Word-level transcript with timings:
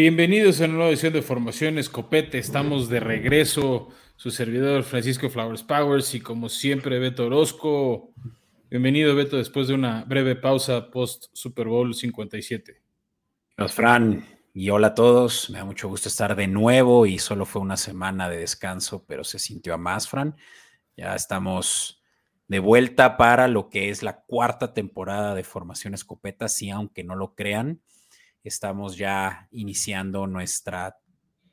Bienvenidos 0.00 0.58
a 0.62 0.64
una 0.64 0.72
nueva 0.72 0.88
edición 0.88 1.12
de 1.12 1.20
Formación 1.20 1.76
Escopete. 1.76 2.38
Estamos 2.38 2.88
de 2.88 3.00
regreso. 3.00 3.88
Su 4.16 4.30
servidor 4.30 4.82
Francisco 4.82 5.28
Flowers 5.28 5.62
Powers 5.62 6.14
y 6.14 6.22
como 6.22 6.48
siempre 6.48 6.98
Beto 6.98 7.26
Orozco. 7.26 8.14
Bienvenido 8.70 9.14
Beto 9.14 9.36
después 9.36 9.68
de 9.68 9.74
una 9.74 10.04
breve 10.04 10.36
pausa 10.36 10.90
post 10.90 11.26
Super 11.34 11.68
Bowl 11.68 11.94
57. 11.94 12.80
Hola 13.58 13.68
Fran 13.68 14.24
y 14.54 14.70
hola 14.70 14.86
a 14.86 14.94
todos. 14.94 15.50
Me 15.50 15.58
da 15.58 15.66
mucho 15.66 15.86
gusto 15.88 16.08
estar 16.08 16.34
de 16.34 16.46
nuevo 16.46 17.04
y 17.04 17.18
solo 17.18 17.44
fue 17.44 17.60
una 17.60 17.76
semana 17.76 18.30
de 18.30 18.38
descanso, 18.38 19.04
pero 19.06 19.22
se 19.22 19.38
sintió 19.38 19.74
a 19.74 19.76
más, 19.76 20.08
Fran. 20.08 20.34
Ya 20.96 21.14
estamos 21.14 22.02
de 22.48 22.58
vuelta 22.58 23.18
para 23.18 23.48
lo 23.48 23.68
que 23.68 23.90
es 23.90 24.02
la 24.02 24.22
cuarta 24.22 24.72
temporada 24.72 25.34
de 25.34 25.44
Formación 25.44 25.92
Escopeta, 25.92 26.48
sí, 26.48 26.70
aunque 26.70 27.04
no 27.04 27.16
lo 27.16 27.34
crean 27.34 27.82
estamos 28.44 28.96
ya 28.96 29.48
iniciando 29.50 30.26
nuestra, 30.26 30.96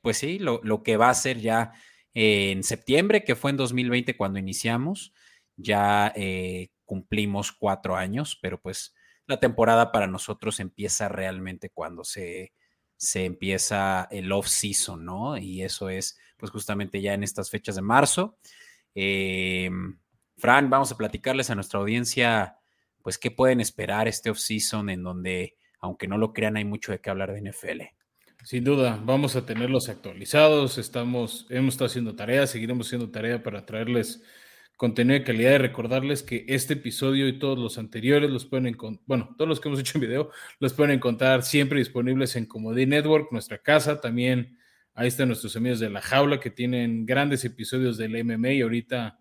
pues 0.02 0.18
sí, 0.18 0.40
lo, 0.40 0.84
que 0.84 0.98
va 0.98 1.10
a 1.10 1.16
ser 1.16 1.40
ya 1.40 1.74
en 2.14 2.64
septiembre, 2.64 3.24
que 3.24 3.36
fue 3.36 3.52
en 3.52 3.58
2020 3.58 4.16
cuando 4.18 4.40
iniciamos, 4.40 5.14
ya 5.56 6.12
eh, 6.16 6.70
cumplimos 6.86 7.52
cuatro 7.52 7.96
años, 7.96 8.38
pero 8.42 8.62
pues 8.62 8.96
la 9.26 9.40
temporada 9.40 9.92
para 9.92 10.08
nosotros 10.08 10.60
empieza 10.60 11.10
realmente 11.10 11.70
cuando 11.70 12.04
se, 12.04 12.54
se 12.96 13.26
empieza 13.26 14.08
el 14.10 14.32
off-season, 14.32 15.04
¿no? 15.04 15.38
Y 15.38 15.64
eso 15.64 15.90
es 15.90 16.18
pues 16.38 16.52
justamente 16.52 17.02
ya 17.02 17.14
en 17.14 17.24
estas 17.24 17.50
fechas 17.50 17.76
de 17.76 17.82
marzo. 17.82 18.38
Em, 18.94 20.00
Fran, 20.38 20.70
vamos 20.70 20.92
a 20.92 20.98
platicarles 20.98 21.50
a 21.50 21.56
nuestra 21.56 21.80
audiencia, 21.80 22.58
pues, 23.02 23.18
qué 23.18 23.32
pueden 23.32 23.60
esperar 23.60 24.08
este 24.08 24.30
off-season 24.30 24.90
en 24.90 25.04
donde 25.04 25.56
aunque 25.80 26.08
no 26.08 26.18
lo 26.18 26.34
crean, 26.34 26.58
hay 26.58 26.66
mucho 26.66 26.92
de 26.92 27.00
qué 27.00 27.10
hablar 27.10 27.34
de 27.34 27.50
NFL. 27.50 27.82
Sin 28.44 28.64
duda, 28.64 29.02
vamos 29.04 29.36
a 29.36 29.46
tenerlos 29.46 29.90
actualizados. 29.90 30.78
Estamos, 30.78 31.48
hemos 31.50 31.74
estado 31.74 31.88
haciendo 31.88 32.16
tarea, 32.16 32.48
seguiremos 32.48 32.88
haciendo 32.88 33.10
tarea 33.10 33.44
para 33.44 33.66
traerles 33.66 34.24
contenido 34.78 35.18
de 35.18 35.26
calidad 35.26 35.56
y 35.56 35.58
recordarles 35.58 36.22
que 36.22 36.46
este 36.48 36.74
episodio 36.74 37.28
y 37.28 37.40
todos 37.40 37.58
los 37.58 37.80
anteriores 37.80 38.30
los 38.30 38.46
pueden 38.46 38.68
encontrar, 38.68 39.04
bueno, 39.08 39.36
todos 39.36 39.50
los 39.50 39.60
que 39.60 39.68
hemos 39.68 39.80
hecho 39.80 39.98
en 39.98 40.02
video 40.02 40.30
los 40.60 40.74
pueden 40.74 40.92
encontrar 40.92 41.42
siempre 41.42 41.80
disponibles 41.80 42.36
en 42.36 42.46
Comedy 42.46 42.86
Network, 42.86 43.32
nuestra 43.32 43.58
casa. 43.58 44.00
También 44.00 44.58
ahí 44.94 45.08
están 45.08 45.30
nuestros 45.30 45.56
amigos 45.56 45.80
de 45.80 45.90
La 45.90 46.02
Jaula 46.02 46.40
que 46.40 46.52
tienen 46.52 47.08
grandes 47.08 47.44
episodios 47.44 47.98
del 47.98 48.24
MMA 48.24 48.52
y 48.52 48.62
ahorita, 48.62 49.20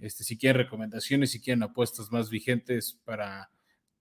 este, 0.00 0.22
si 0.22 0.38
quieren 0.38 0.62
recomendaciones, 0.62 1.32
si 1.32 1.40
quieren 1.40 1.64
apuestas 1.64 2.12
más 2.12 2.30
vigentes 2.30 3.00
para 3.04 3.50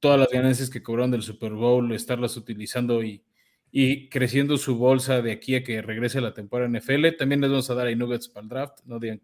todas 0.01 0.19
las 0.19 0.29
ganancias 0.29 0.69
que 0.69 0.83
cobraron 0.83 1.11
del 1.11 1.21
Super 1.21 1.53
Bowl, 1.53 1.93
estarlas 1.93 2.35
utilizando 2.35 3.01
y, 3.03 3.23
y 3.71 4.09
creciendo 4.09 4.57
su 4.57 4.75
bolsa 4.75 5.21
de 5.21 5.31
aquí 5.31 5.55
a 5.55 5.63
que 5.63 5.81
regrese 5.81 6.19
la 6.19 6.33
temporada 6.33 6.69
NFL. 6.69 7.15
También 7.17 7.39
les 7.39 7.49
vamos 7.49 7.69
a 7.69 7.75
dar 7.75 7.87
ahí 7.87 7.95
nuggets 7.95 8.27
para 8.27 8.43
el 8.43 8.49
draft, 8.49 8.79
no 8.85 8.99
digan, 8.99 9.21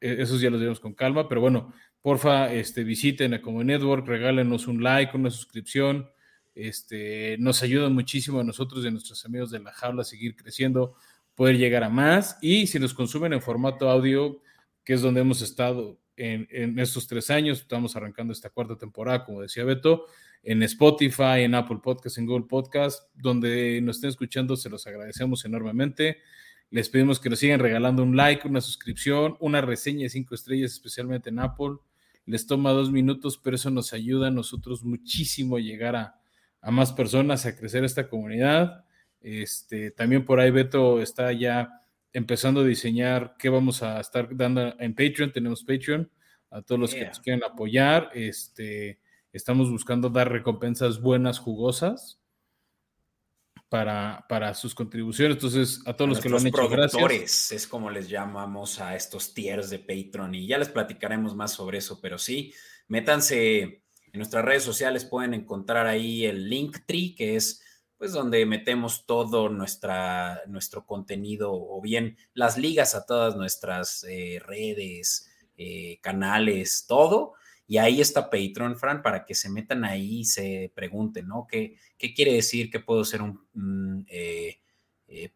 e, 0.00 0.22
esos 0.22 0.40
ya 0.40 0.50
los 0.50 0.58
diremos 0.58 0.80
con 0.80 0.94
calma, 0.94 1.28
pero 1.28 1.40
bueno, 1.40 1.72
porfa, 2.02 2.52
este, 2.52 2.82
visiten 2.82 3.34
a 3.34 3.42
Como 3.42 3.62
Network, 3.62 4.06
regálenos 4.06 4.66
un 4.66 4.82
like, 4.82 5.16
una 5.16 5.30
suscripción, 5.30 6.10
este, 6.54 7.36
nos 7.38 7.62
ayuda 7.62 7.88
muchísimo 7.88 8.40
a 8.40 8.44
nosotros 8.44 8.84
y 8.84 8.88
a 8.88 8.90
nuestros 8.90 9.24
amigos 9.24 9.50
de 9.50 9.60
la 9.60 9.72
jaula 9.72 10.02
a 10.02 10.04
seguir 10.04 10.34
creciendo, 10.36 10.96
poder 11.34 11.58
llegar 11.58 11.84
a 11.84 11.88
más 11.90 12.38
y 12.40 12.66
si 12.66 12.78
nos 12.78 12.94
consumen 12.94 13.32
en 13.32 13.42
formato 13.42 13.88
audio, 13.88 14.42
que 14.84 14.94
es 14.94 15.02
donde 15.02 15.20
hemos 15.20 15.42
estado 15.42 15.98
en, 16.20 16.78
estos 16.78 17.06
tres 17.06 17.30
años. 17.30 17.60
Estamos 17.60 17.96
arrancando 17.96 18.32
esta 18.32 18.50
cuarta 18.50 18.76
temporada, 18.76 19.24
como 19.24 19.40
decía 19.40 19.64
Beto, 19.64 20.06
en 20.42 20.62
Spotify, 20.62 21.42
en 21.42 21.54
Apple 21.54 21.78
Podcast, 21.82 22.18
en 22.18 22.26
Google 22.26 22.46
Podcast, 22.46 23.08
donde 23.14 23.80
nos 23.82 23.96
estén 23.96 24.10
escuchando, 24.10 24.56
se 24.56 24.68
los 24.68 24.86
agradecemos 24.86 25.44
enormemente. 25.44 26.18
Les 26.70 26.88
pedimos 26.88 27.18
que 27.18 27.30
nos 27.30 27.38
sigan 27.38 27.58
regalando 27.58 28.02
un 28.02 28.16
like, 28.16 28.46
una 28.46 28.60
suscripción, 28.60 29.36
una 29.40 29.60
reseña 29.60 30.02
de 30.02 30.10
cinco 30.10 30.34
estrellas, 30.34 30.72
especialmente 30.72 31.30
en 31.30 31.38
Apple. 31.38 31.76
Les 32.26 32.46
toma 32.46 32.70
dos 32.70 32.92
minutos, 32.92 33.40
pero 33.42 33.56
eso 33.56 33.70
nos 33.70 33.92
ayuda 33.92 34.28
a 34.28 34.30
nosotros 34.30 34.84
muchísimo 34.84 35.56
a 35.56 35.60
llegar 35.60 35.96
a, 35.96 36.20
más 36.70 36.92
personas, 36.92 37.46
a 37.46 37.56
crecer 37.56 37.82
esta 37.84 38.08
comunidad. 38.08 38.84
Este, 39.22 39.90
también 39.90 40.24
por 40.24 40.38
ahí 40.38 40.50
Beto 40.50 41.00
está 41.00 41.32
ya 41.32 41.79
empezando 42.12 42.60
a 42.60 42.64
diseñar 42.64 43.36
qué 43.38 43.48
vamos 43.48 43.82
a 43.82 44.00
estar 44.00 44.28
dando 44.36 44.74
en 44.78 44.94
Patreon. 44.94 45.32
Tenemos 45.32 45.62
Patreon 45.62 46.10
a 46.50 46.62
todos 46.62 46.80
los 46.80 46.94
que 46.94 47.06
nos 47.06 47.20
quieren 47.20 47.44
apoyar. 47.44 48.10
Este, 48.14 49.00
estamos 49.32 49.70
buscando 49.70 50.08
dar 50.08 50.30
recompensas 50.30 51.00
buenas, 51.00 51.38
jugosas 51.38 52.20
para, 53.68 54.26
para 54.28 54.52
sus 54.54 54.74
contribuciones. 54.74 55.36
Entonces, 55.36 55.80
a 55.86 55.94
todos 55.94 56.08
los 56.08 56.20
que 56.20 56.28
lo 56.28 56.38
han 56.38 56.46
hecho, 56.46 56.68
gracias. 56.68 57.52
Es 57.52 57.66
como 57.66 57.88
les 57.88 58.08
llamamos 58.08 58.80
a 58.80 58.96
estos 58.96 59.32
tiers 59.32 59.70
de 59.70 59.78
Patreon 59.78 60.34
y 60.34 60.46
ya 60.46 60.58
les 60.58 60.68
platicaremos 60.68 61.36
más 61.36 61.52
sobre 61.52 61.78
eso, 61.78 62.00
pero 62.00 62.18
sí, 62.18 62.52
métanse 62.88 63.62
en 64.12 64.18
nuestras 64.18 64.44
redes 64.44 64.64
sociales, 64.64 65.04
pueden 65.04 65.34
encontrar 65.34 65.86
ahí 65.86 66.24
el 66.24 66.50
link 66.50 66.78
tree, 66.84 67.14
que 67.14 67.36
es 67.36 67.62
pues 68.00 68.12
donde 68.12 68.46
metemos 68.46 69.04
todo 69.04 69.50
nuestra, 69.50 70.40
nuestro 70.46 70.86
contenido 70.86 71.52
o 71.52 71.82
bien 71.82 72.16
las 72.32 72.56
ligas 72.56 72.94
a 72.94 73.04
todas 73.04 73.36
nuestras 73.36 74.06
eh, 74.08 74.40
redes, 74.42 75.30
eh, 75.58 75.98
canales, 76.00 76.86
todo. 76.88 77.34
Y 77.66 77.76
ahí 77.76 78.00
está 78.00 78.30
Patreon, 78.30 78.78
Fran, 78.78 79.02
para 79.02 79.26
que 79.26 79.34
se 79.34 79.50
metan 79.50 79.84
ahí 79.84 80.20
y 80.20 80.24
se 80.24 80.72
pregunten, 80.74 81.28
¿no? 81.28 81.46
¿Qué, 81.46 81.76
qué 81.98 82.14
quiere 82.14 82.32
decir 82.32 82.70
que 82.70 82.80
puedo 82.80 83.04
ser 83.04 83.20
un, 83.20 84.06
eh, 84.08 84.60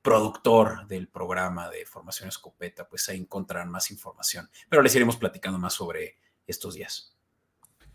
productor 0.01 0.87
del 0.87 1.09
programa 1.09 1.69
de 1.69 1.85
Formación 1.85 2.31
Escopeta? 2.31 2.89
Pues 2.89 3.07
ahí 3.11 3.19
encontrarán 3.19 3.71
más 3.71 3.91
información. 3.91 4.49
Pero 4.71 4.81
les 4.81 4.97
iremos 4.97 5.19
platicando 5.19 5.59
más 5.59 5.75
sobre 5.75 6.17
estos 6.47 6.77
días. 6.77 7.15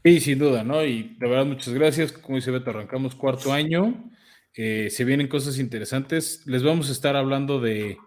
Sí, 0.03 0.19
sin 0.19 0.37
duda, 0.37 0.63
¿no? 0.63 0.85
Y 0.85 1.15
de 1.17 1.27
verdad, 1.27 1.47
muchas 1.47 1.73
gracias. 1.73 2.11
Como 2.11 2.35
dice 2.35 2.51
Beto, 2.51 2.69
arrancamos 2.69 3.15
cuarto 3.15 3.51
año. 3.51 4.11
Eh, 4.55 4.89
se 4.89 5.05
vienen 5.05 5.27
cosas 5.27 5.59
interesantes. 5.59 6.45
Les 6.45 6.63
vamos 6.63 6.89
a 6.89 6.91
estar 6.91 7.15
hablando 7.15 7.59
de, 7.59 7.97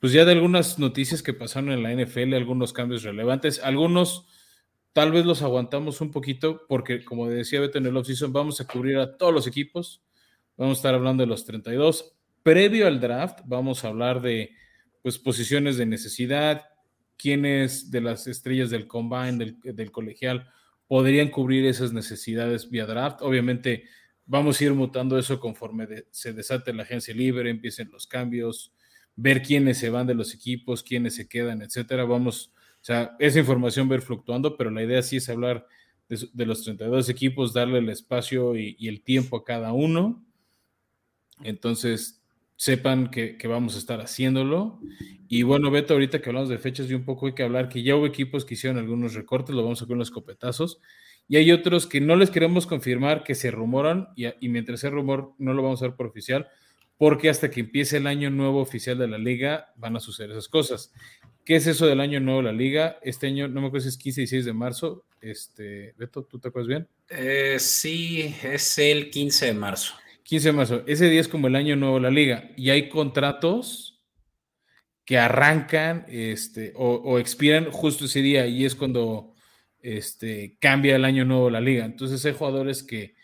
pues 0.00 0.12
ya 0.12 0.24
de 0.24 0.32
algunas 0.32 0.78
noticias 0.78 1.22
que 1.22 1.34
pasaron 1.34 1.72
en 1.72 1.82
la 1.82 1.92
NFL, 1.92 2.34
algunos 2.34 2.72
cambios 2.72 3.02
relevantes. 3.02 3.60
Algunos 3.62 4.26
tal 4.92 5.12
vez 5.12 5.24
los 5.24 5.42
aguantamos 5.42 6.00
un 6.00 6.10
poquito 6.10 6.66
porque, 6.68 7.04
como 7.04 7.28
decía 7.28 7.60
Beto 7.60 7.78
en 7.78 7.86
el 7.86 7.96
offseason, 7.96 8.32
vamos 8.32 8.60
a 8.60 8.66
cubrir 8.66 8.98
a 8.98 9.16
todos 9.16 9.32
los 9.32 9.46
equipos. 9.46 10.02
Vamos 10.56 10.78
a 10.78 10.80
estar 10.80 10.94
hablando 10.94 11.22
de 11.22 11.28
los 11.28 11.44
32. 11.44 12.12
Previo 12.42 12.86
al 12.86 13.00
draft, 13.00 13.40
vamos 13.46 13.84
a 13.84 13.88
hablar 13.88 14.20
de 14.20 14.54
pues, 15.02 15.18
posiciones 15.18 15.76
de 15.76 15.86
necesidad, 15.86 16.62
quiénes 17.16 17.90
de 17.90 18.00
las 18.00 18.26
estrellas 18.26 18.70
del 18.70 18.86
combine, 18.86 19.36
del, 19.38 19.60
del 19.60 19.90
colegial, 19.90 20.48
podrían 20.86 21.28
cubrir 21.28 21.66
esas 21.66 21.92
necesidades 21.92 22.70
vía 22.70 22.86
draft. 22.86 23.22
Obviamente, 23.22 23.84
vamos 24.30 24.60
a 24.60 24.64
ir 24.64 24.74
mutando 24.74 25.18
eso 25.18 25.40
conforme 25.40 26.04
se 26.12 26.32
desate 26.32 26.72
la 26.72 26.84
agencia 26.84 27.12
libre, 27.12 27.50
empiecen 27.50 27.90
los 27.90 28.06
cambios, 28.06 28.72
ver 29.16 29.42
quiénes 29.42 29.78
se 29.78 29.90
van 29.90 30.06
de 30.06 30.14
los 30.14 30.32
equipos, 30.34 30.84
quiénes 30.84 31.16
se 31.16 31.28
quedan, 31.28 31.62
etcétera. 31.62 32.04
Vamos, 32.04 32.52
o 32.54 32.84
sea, 32.84 33.16
esa 33.18 33.40
información 33.40 33.92
ir 33.92 34.02
fluctuando, 34.02 34.56
pero 34.56 34.70
la 34.70 34.84
idea 34.84 35.02
sí 35.02 35.16
es 35.16 35.28
hablar 35.28 35.66
de, 36.08 36.46
los 36.46 36.62
32 36.62 37.08
equipos, 37.08 37.52
darle 37.52 37.78
el 37.78 37.88
espacio 37.88 38.56
y, 38.56 38.76
el 38.86 39.02
tiempo 39.02 39.36
a 39.36 39.44
cada 39.44 39.72
uno. 39.72 40.24
Entonces, 41.42 42.22
sepan 42.54 43.10
que, 43.10 43.36
que, 43.36 43.48
vamos 43.48 43.74
a 43.74 43.78
estar 43.78 44.00
haciéndolo. 44.00 44.78
Y 45.26 45.42
bueno, 45.42 45.72
Beto, 45.72 45.94
ahorita 45.94 46.22
que 46.22 46.28
hablamos 46.28 46.50
de 46.50 46.58
fechas 46.58 46.88
y 46.88 46.94
un 46.94 47.04
poco 47.04 47.26
hay 47.26 47.34
que 47.34 47.42
hablar 47.42 47.68
que 47.68 47.82
ya 47.82 47.96
hubo 47.96 48.06
equipos 48.06 48.44
que 48.44 48.54
hicieron 48.54 48.78
algunos 48.78 49.14
recortes, 49.14 49.56
lo 49.56 49.64
vamos 49.64 49.82
a 49.82 49.86
ver 49.86 49.94
en 49.94 49.98
los 49.98 50.12
copetazos 50.12 50.80
y 51.30 51.36
hay 51.36 51.52
otros 51.52 51.86
que 51.86 52.00
no 52.00 52.16
les 52.16 52.28
queremos 52.28 52.66
confirmar 52.66 53.22
que 53.22 53.36
se 53.36 53.52
rumoran 53.52 54.08
y, 54.16 54.48
mientras 54.48 54.80
ese 54.80 54.90
rumor 54.90 55.32
no 55.38 55.54
lo 55.54 55.62
vamos 55.62 55.80
a 55.80 55.86
ver 55.86 55.94
por 55.94 56.06
oficial, 56.06 56.48
porque 56.98 57.30
hasta 57.30 57.52
que 57.52 57.60
empiece 57.60 57.98
el 57.98 58.08
año 58.08 58.30
nuevo 58.30 58.60
oficial 58.60 58.98
de 58.98 59.06
la 59.06 59.16
liga 59.16 59.72
van 59.76 59.94
a 59.94 60.00
suceder 60.00 60.32
esas 60.32 60.48
cosas. 60.48 60.92
¿Qué 61.44 61.54
es 61.54 61.68
eso 61.68 61.86
del 61.86 62.00
año 62.00 62.18
nuevo 62.18 62.40
de 62.40 62.46
la 62.46 62.52
liga? 62.52 62.98
Este 63.00 63.28
año, 63.28 63.46
no 63.46 63.60
me 63.60 63.68
acuerdo 63.68 63.84
si 63.84 63.90
es 63.90 63.96
15 63.96 64.22
y 64.22 64.24
16 64.24 64.44
de 64.44 64.52
marzo. 64.52 65.04
Este, 65.20 65.94
Beto, 65.96 66.24
¿tú 66.24 66.40
te 66.40 66.48
acuerdas 66.48 66.66
bien? 66.66 66.88
Eh, 67.08 67.58
sí, 67.60 68.34
es 68.42 68.78
el 68.78 69.08
15 69.10 69.46
de 69.46 69.54
marzo. 69.54 69.94
15 70.24 70.48
de 70.48 70.52
marzo. 70.52 70.82
Ese 70.88 71.08
día 71.08 71.20
es 71.20 71.28
como 71.28 71.46
el 71.46 71.54
año 71.54 71.76
nuevo 71.76 71.94
de 71.94 72.02
la 72.02 72.10
liga 72.10 72.50
y 72.56 72.70
hay 72.70 72.88
contratos 72.88 74.02
que 75.04 75.16
arrancan 75.16 76.06
este, 76.08 76.72
o, 76.74 76.94
o 76.94 77.20
expiran 77.20 77.70
justo 77.70 78.06
ese 78.06 78.20
día 78.20 78.48
y 78.48 78.64
es 78.64 78.74
cuando 78.74 79.29
este, 79.82 80.56
cambia 80.58 80.96
el 80.96 81.04
año 81.04 81.24
nuevo 81.24 81.50
la 81.50 81.60
liga. 81.60 81.84
Entonces 81.84 82.24
hay 82.24 82.32
jugadores 82.32 82.82
que 82.82 83.14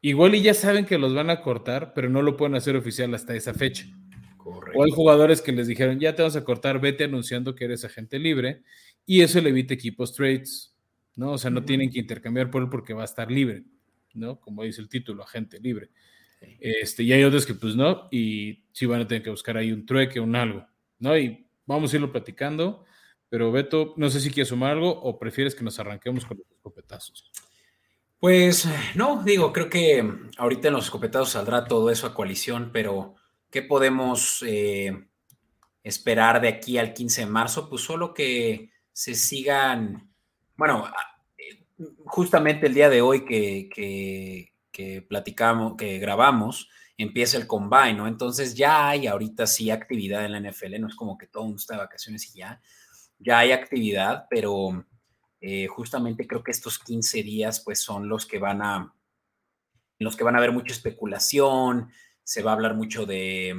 igual 0.00 0.34
y 0.34 0.42
ya 0.42 0.54
saben 0.54 0.86
que 0.86 0.98
los 0.98 1.14
van 1.14 1.30
a 1.30 1.40
cortar, 1.40 1.92
pero 1.94 2.08
no 2.08 2.22
lo 2.22 2.36
pueden 2.36 2.54
hacer 2.54 2.76
oficial 2.76 3.14
hasta 3.14 3.34
esa 3.34 3.54
fecha. 3.54 3.86
O 4.74 4.84
hay 4.84 4.90
jugadores 4.90 5.40
que 5.40 5.52
les 5.52 5.66
dijeron, 5.66 5.98
ya 5.98 6.14
te 6.14 6.22
vamos 6.22 6.36
a 6.36 6.44
cortar, 6.44 6.80
vete 6.80 7.04
anunciando 7.04 7.54
que 7.54 7.64
eres 7.64 7.84
agente 7.84 8.18
libre, 8.18 8.62
y 9.06 9.22
eso 9.22 9.40
le 9.40 9.50
evita 9.50 9.72
equipos 9.72 10.12
trades, 10.12 10.74
¿no? 11.16 11.32
O 11.32 11.38
sea, 11.38 11.50
no 11.50 11.64
tienen 11.64 11.90
que 11.90 12.00
intercambiar 12.00 12.50
por 12.50 12.62
él 12.62 12.68
porque 12.68 12.92
va 12.92 13.02
a 13.02 13.06
estar 13.06 13.30
libre, 13.30 13.64
¿no? 14.12 14.40
Como 14.40 14.62
dice 14.62 14.82
el 14.82 14.88
título, 14.88 15.22
agente 15.22 15.60
libre. 15.60 15.90
Este, 16.60 17.02
y 17.02 17.12
hay 17.12 17.24
otros 17.24 17.46
que 17.46 17.54
pues 17.54 17.74
no, 17.74 18.08
y 18.10 18.64
sí 18.72 18.84
van 18.84 19.00
a 19.00 19.08
tener 19.08 19.22
que 19.22 19.30
buscar 19.30 19.56
ahí 19.56 19.72
un 19.72 19.86
trueque, 19.86 20.20
un 20.20 20.36
algo, 20.36 20.66
¿no? 20.98 21.16
Y 21.16 21.46
vamos 21.64 21.92
a 21.92 21.96
irlo 21.96 22.12
platicando, 22.12 22.84
pero 23.34 23.50
Beto, 23.50 23.94
no 23.96 24.10
sé 24.10 24.20
si 24.20 24.30
quieres 24.30 24.50
sumar 24.50 24.70
algo 24.70 24.88
o 24.88 25.18
prefieres 25.18 25.56
que 25.56 25.64
nos 25.64 25.80
arranquemos 25.80 26.24
con 26.24 26.38
los 26.38 26.46
escopetazos. 26.52 27.32
Pues 28.20 28.68
no, 28.94 29.24
digo, 29.24 29.52
creo 29.52 29.68
que 29.68 30.08
ahorita 30.38 30.68
en 30.68 30.74
los 30.74 30.84
escopetazos 30.84 31.30
saldrá 31.30 31.64
todo 31.64 31.90
eso 31.90 32.06
a 32.06 32.14
coalición, 32.14 32.70
pero 32.72 33.16
¿qué 33.50 33.62
podemos 33.62 34.44
eh, 34.46 35.08
esperar 35.82 36.40
de 36.40 36.46
aquí 36.46 36.78
al 36.78 36.94
15 36.94 37.22
de 37.22 37.26
marzo? 37.26 37.68
Pues 37.68 37.82
solo 37.82 38.14
que 38.14 38.70
se 38.92 39.16
sigan, 39.16 40.14
bueno, 40.54 40.88
justamente 42.06 42.68
el 42.68 42.74
día 42.74 42.88
de 42.88 43.02
hoy 43.02 43.24
que, 43.24 43.68
que, 44.70 45.02
platicamos, 45.08 45.74
que 45.76 45.98
grabamos, 45.98 46.68
empieza 46.96 47.36
el 47.36 47.48
combine, 47.48 47.94
¿no? 47.94 48.06
Entonces 48.06 48.54
ya 48.54 48.90
hay 48.90 49.08
ahorita 49.08 49.48
sí 49.48 49.72
actividad 49.72 50.24
en 50.24 50.30
la 50.30 50.50
NFL, 50.52 50.78
no 50.78 50.86
es 50.86 50.94
como 50.94 51.18
que 51.18 51.26
todo 51.26 51.42
mundo 51.42 51.58
está 51.58 51.74
de 51.74 51.80
vacaciones 51.80 52.32
y 52.32 52.38
ya, 52.38 52.60
ya 53.24 53.38
hay 53.38 53.52
actividad, 53.52 54.26
pero 54.28 54.86
eh, 55.40 55.66
justamente 55.66 56.26
creo 56.26 56.42
que 56.42 56.50
estos 56.50 56.78
15 56.78 57.22
días 57.22 57.60
pues 57.60 57.80
son 57.80 58.08
los 58.08 58.26
que 58.26 58.38
van 58.38 58.62
a, 58.62 58.94
los 59.98 60.16
que 60.16 60.24
van 60.24 60.34
a 60.34 60.38
haber 60.38 60.52
mucha 60.52 60.72
especulación, 60.72 61.90
se 62.22 62.42
va 62.42 62.52
a 62.52 62.54
hablar 62.54 62.74
mucho 62.74 63.06
de, 63.06 63.54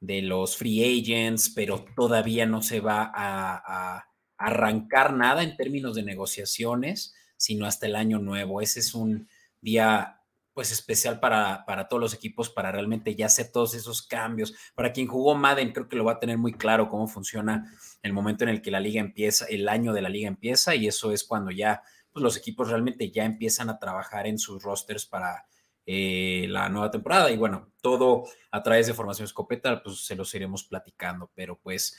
de 0.00 0.22
los 0.22 0.56
free 0.56 1.00
agents, 1.00 1.50
pero 1.50 1.84
todavía 1.96 2.46
no 2.46 2.62
se 2.62 2.80
va 2.80 3.12
a 3.14 4.06
arrancar 4.36 5.12
nada 5.12 5.42
en 5.42 5.56
términos 5.56 5.94
de 5.94 6.02
negociaciones 6.02 7.14
sino 7.36 7.66
hasta 7.66 7.86
el 7.86 7.96
año 7.96 8.18
nuevo. 8.18 8.60
Ese 8.60 8.80
es 8.80 8.94
un 8.94 9.28
día 9.60 10.20
pues 10.54 10.70
especial 10.70 11.18
para, 11.18 11.64
para, 11.66 11.88
todos 11.88 12.00
los 12.00 12.14
equipos 12.14 12.48
para 12.48 12.70
realmente 12.70 13.14
ya 13.16 13.26
hacer 13.26 13.50
todos 13.50 13.74
esos 13.74 14.02
cambios. 14.02 14.54
Para 14.74 14.92
quien 14.92 15.08
jugó 15.08 15.34
Madden, 15.34 15.72
creo 15.72 15.88
que 15.88 15.96
lo 15.96 16.04
va 16.04 16.12
a 16.12 16.20
tener 16.20 16.38
muy 16.38 16.54
claro 16.54 16.88
cómo 16.88 17.08
funciona 17.08 17.76
el 18.02 18.12
momento 18.12 18.44
en 18.44 18.50
el 18.50 18.62
que 18.62 18.70
la 18.70 18.80
liga 18.80 19.00
empieza, 19.00 19.46
el 19.46 19.68
año 19.68 19.92
de 19.92 20.02
la 20.02 20.08
liga 20.08 20.28
empieza, 20.28 20.74
y 20.76 20.86
eso 20.86 21.10
es 21.10 21.24
cuando 21.24 21.50
ya 21.50 21.82
pues, 22.12 22.22
los 22.22 22.36
equipos 22.36 22.68
realmente 22.68 23.10
ya 23.10 23.24
empiezan 23.24 23.68
a 23.68 23.78
trabajar 23.78 24.28
en 24.28 24.38
sus 24.38 24.62
rosters 24.62 25.04
para 25.06 25.44
eh, 25.84 26.46
la 26.48 26.68
nueva 26.68 26.90
temporada. 26.90 27.30
Y 27.32 27.36
bueno, 27.36 27.72
todo 27.82 28.24
a 28.52 28.62
través 28.62 28.86
de 28.86 28.94
Formación 28.94 29.24
Escopeta, 29.24 29.82
pues 29.82 30.06
se 30.06 30.14
los 30.14 30.32
iremos 30.34 30.62
platicando, 30.64 31.30
pero 31.34 31.58
pues 31.58 31.96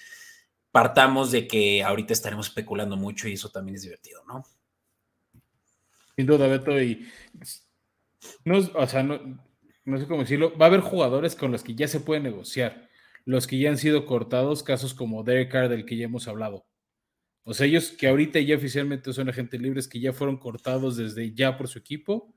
partamos 0.71 1.31
de 1.31 1.47
que 1.47 1.83
ahorita 1.83 2.13
estaremos 2.13 2.47
especulando 2.47 2.95
mucho 2.95 3.27
y 3.27 3.33
eso 3.33 3.49
también 3.49 3.75
es 3.75 3.81
divertido, 3.81 4.23
¿no? 4.25 4.43
Sin 6.15 6.25
duda, 6.25 6.47
Beto, 6.47 6.81
y 6.81 7.05
no, 8.43 8.57
o 8.57 8.87
sea, 8.87 9.03
no, 9.03 9.99
sé 9.99 10.07
cómo 10.07 10.21
decirlo, 10.21 10.57
va 10.57 10.65
a 10.65 10.69
haber 10.69 10.81
jugadores 10.81 11.35
con 11.35 11.51
los 11.51 11.63
que 11.63 11.75
ya 11.75 11.87
se 11.87 11.99
puede 11.99 12.21
negociar, 12.21 12.89
los 13.25 13.47
que 13.47 13.57
ya 13.57 13.69
han 13.69 13.77
sido 13.77 14.05
cortados, 14.05 14.63
casos 14.63 14.93
como 14.93 15.23
Derek 15.23 15.51
Carr, 15.51 15.69
del 15.69 15.85
que 15.85 15.97
ya 15.97 16.05
hemos 16.05 16.27
hablado. 16.27 16.65
O 17.43 17.53
sea, 17.53 17.67
ellos 17.67 17.91
que 17.91 18.07
ahorita 18.07 18.39
ya 18.39 18.55
oficialmente 18.55 19.13
son 19.13 19.29
agentes 19.29 19.61
libres, 19.61 19.87
que 19.87 19.99
ya 19.99 20.13
fueron 20.13 20.37
cortados 20.37 20.97
desde 20.97 21.33
ya 21.33 21.57
por 21.57 21.67
su 21.67 21.77
equipo, 21.77 22.33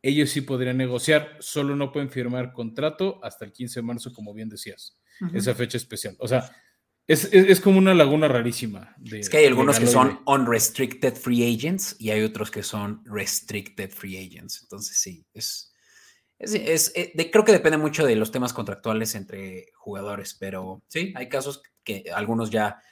ellos 0.00 0.30
sí 0.30 0.40
podrían 0.40 0.76
negociar, 0.76 1.36
solo 1.40 1.76
no 1.76 1.92
pueden 1.92 2.10
firmar 2.10 2.52
contrato 2.52 3.20
hasta 3.22 3.44
el 3.44 3.52
15 3.52 3.80
de 3.80 3.86
marzo, 3.86 4.12
como 4.12 4.32
bien 4.32 4.48
decías, 4.48 4.98
esa 5.34 5.54
fecha 5.54 5.76
especial. 5.76 6.16
O 6.18 6.28
sea, 6.28 6.50
es, 7.08 7.60
como 7.60 7.78
una 7.78 7.94
laguna 7.94 8.28
rarísima. 8.28 8.94
es 9.10 9.30
que 9.30 9.38
hay 9.38 9.46
algunos 9.46 9.80
que 9.80 9.86
son 9.86 10.20
unrestricted 10.26 11.14
free 11.14 11.54
agents 11.54 11.96
y 11.98 12.10
hay 12.10 12.22
otros 12.22 12.50
que 12.50 12.62
son 12.62 13.02
restricted 13.06 13.90
free 13.90 14.18
agents. 14.18 14.60
Entonces, 14.62 14.98
sí, 14.98 15.24
es, 15.32 15.72
es, 16.38 16.92
eh, 16.94 17.30
creo 17.32 17.44
que 17.46 17.52
depende 17.52 17.78
mucho 17.78 18.04
de 18.04 18.14
los 18.14 18.30
temas 18.30 18.52
contractuales 18.52 19.14
entre 19.14 19.72
jugadores, 19.74 20.36
pero 20.38 20.82
sí, 20.88 21.14
hay 21.16 21.30
casos 21.30 21.62
que 21.82 22.04
algunos 22.14 22.50
ya, 22.50 22.82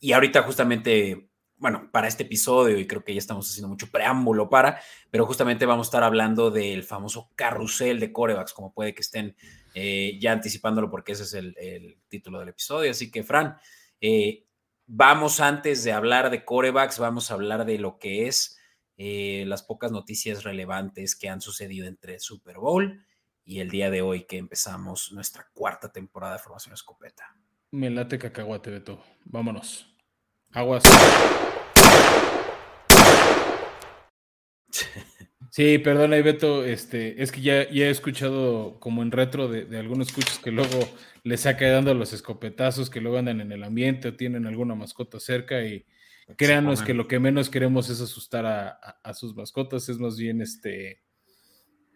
y 0.00 0.12
ahorita 0.12 0.42
justamente, 0.42 1.28
bueno, 1.58 1.88
para 1.90 2.08
este 2.08 2.24
episodio, 2.24 2.78
y 2.78 2.86
creo 2.86 3.02
que 3.02 3.14
ya 3.14 3.18
estamos 3.18 3.48
haciendo 3.48 3.68
mucho 3.68 3.90
preámbulo 3.90 4.48
para, 4.50 4.80
pero 5.10 5.26
justamente 5.26 5.64
vamos 5.64 5.86
a 5.86 5.88
estar 5.88 6.02
hablando 6.02 6.50
del 6.50 6.84
famoso 6.84 7.30
carrusel 7.34 7.98
de 7.98 8.12
corebacks, 8.12 8.52
como 8.52 8.72
puede 8.72 8.94
que 8.94 9.00
estén 9.00 9.34
eh, 9.74 10.18
ya 10.20 10.32
anticipándolo 10.32 10.90
porque 10.90 11.12
ese 11.12 11.24
es 11.24 11.34
el, 11.34 11.98
título 12.08 12.40
del 12.40 12.50
episodio. 12.50 12.90
Así 12.90 13.10
que, 13.10 13.22
Fran, 13.22 13.56
eh, 14.00 14.44
vamos 14.86 15.40
antes 15.40 15.82
de 15.84 15.92
hablar 15.92 16.30
de 16.30 16.44
corebacks, 16.44 16.98
vamos 16.98 17.30
a 17.30 17.34
hablar 17.34 17.64
de 17.64 17.78
lo 17.78 17.98
que 17.98 18.26
es 18.26 18.58
eh, 18.98 19.44
las 19.46 19.62
pocas 19.62 19.92
noticias 19.92 20.44
relevantes 20.44 21.16
que 21.16 21.28
han 21.28 21.40
sucedido 21.40 21.86
entre 21.86 22.14
el 22.14 22.20
Super 22.20 22.58
Bowl 22.58 23.02
y 23.44 23.60
el 23.60 23.70
día 23.70 23.90
de 23.90 24.02
hoy 24.02 24.24
que 24.24 24.38
empezamos 24.38 25.12
nuestra 25.12 25.48
cuarta 25.54 25.90
temporada 25.90 26.34
de 26.34 26.38
Formación 26.40 26.74
Escopeta. 26.74 27.34
Me 27.70 27.90
late 27.90 28.18
cacahuate, 28.18 28.70
Beto. 28.70 29.02
Vámonos. 29.24 29.95
Aguas. 30.56 30.82
Sí, 35.50 35.78
perdona, 35.78 36.16
Beto, 36.16 36.66
este, 36.66 37.22
es 37.22 37.32
que 37.32 37.40
ya, 37.40 37.66
ya 37.70 37.86
he 37.86 37.90
escuchado 37.90 38.78
como 38.78 39.00
en 39.00 39.10
retro 39.10 39.48
de, 39.48 39.78
algunos 39.78 40.08
escuchos 40.08 40.38
que 40.38 40.50
luego 40.50 40.86
les 41.22 41.40
saca 41.40 41.66
dando 41.70 41.94
los 41.94 42.12
escopetazos, 42.12 42.90
que 42.90 43.00
luego 43.00 43.16
andan 43.16 43.40
en 43.40 43.52
el 43.52 43.64
ambiente 43.64 44.08
o 44.08 44.14
tienen 44.14 44.44
alguna 44.44 44.74
mascota 44.74 45.18
cerca 45.18 45.62
y 45.62 45.86
créanos 46.36 46.82
que 46.82 46.92
lo 46.92 47.08
que 47.08 47.20
menos 47.20 47.48
queremos 47.48 47.88
es 47.88 48.02
asustar 48.02 48.44
a, 48.44 49.14
sus 49.14 49.34
mascotas, 49.34 49.88
es 49.88 49.98
más 49.98 50.18
bien 50.18 50.42
este 50.42 51.00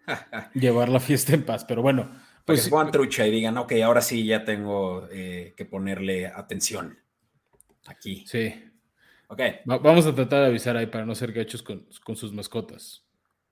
llevar 0.54 0.88
la 0.88 1.00
fiesta 1.00 1.34
en 1.34 1.44
paz, 1.44 1.66
pero 1.66 1.82
bueno. 1.82 2.10
Pues 2.46 2.62
se 2.62 2.70
trucha 2.90 3.26
y 3.26 3.30
digan, 3.30 3.58
ok, 3.58 3.72
ahora 3.84 4.00
sí 4.00 4.24
ya 4.24 4.42
tengo 4.42 5.06
eh, 5.12 5.52
que 5.54 5.66
ponerle 5.66 6.28
atención 6.28 6.96
aquí. 7.86 8.24
Sí. 8.26 8.54
Ok. 9.28 9.40
vamos 9.64 10.06
a 10.06 10.14
tratar 10.14 10.40
de 10.40 10.46
avisar 10.46 10.76
ahí 10.76 10.86
para 10.86 11.06
no 11.06 11.14
ser 11.14 11.32
gachos 11.32 11.62
con, 11.62 11.86
con 12.04 12.16
sus 12.16 12.32
mascotas 12.32 13.04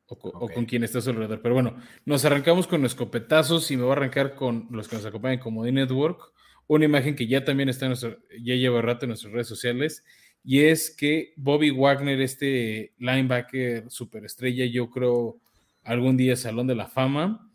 o, 0.08 0.48
con 0.48 0.64
quien 0.64 0.85
esté 0.85 0.99
a 0.99 1.00
su 1.00 1.11
alrededor. 1.11 1.40
Pero 1.42 1.54
bueno, 1.54 1.76
nos 2.04 2.25
arrancamos 2.25 2.66
con 2.66 2.85
escopetazos 2.85 3.70
y 3.70 3.76
me 3.76 3.82
voy 3.82 3.90
a 3.90 3.97
arrancar 3.97 4.35
con 4.35 4.66
los 4.70 4.88
que 4.88 4.97
nos 4.97 5.06
acompañan 5.06 5.38
como 5.38 5.64
The 5.64 5.73
Network. 5.73 6.32
Una 6.66 6.85
imagen 6.85 7.14
que 7.14 7.26
ya 7.26 7.44
también 7.44 7.68
está 7.68 7.87
en 7.87 7.90
nuestro, 7.90 8.18
ya 8.42 8.54
lleva 8.54 8.82
rato 8.82 9.04
en 9.04 9.11
nuestras 9.11 9.32
redes 9.32 9.49
sociales. 9.49 10.04
Y 10.44 10.61
es 10.62 10.90
que 10.90 11.35
Bobby 11.37 11.70
Wagner, 11.70 12.20
este 12.20 12.94
linebacker 12.99 13.90
superestrella, 13.90 14.64
yo 14.66 14.90
creo 14.90 15.38
algún 15.82 16.16
día 16.16 16.37
Salón 16.37 16.66
de 16.66 16.75
la 16.75 16.87
Fama, 16.87 17.50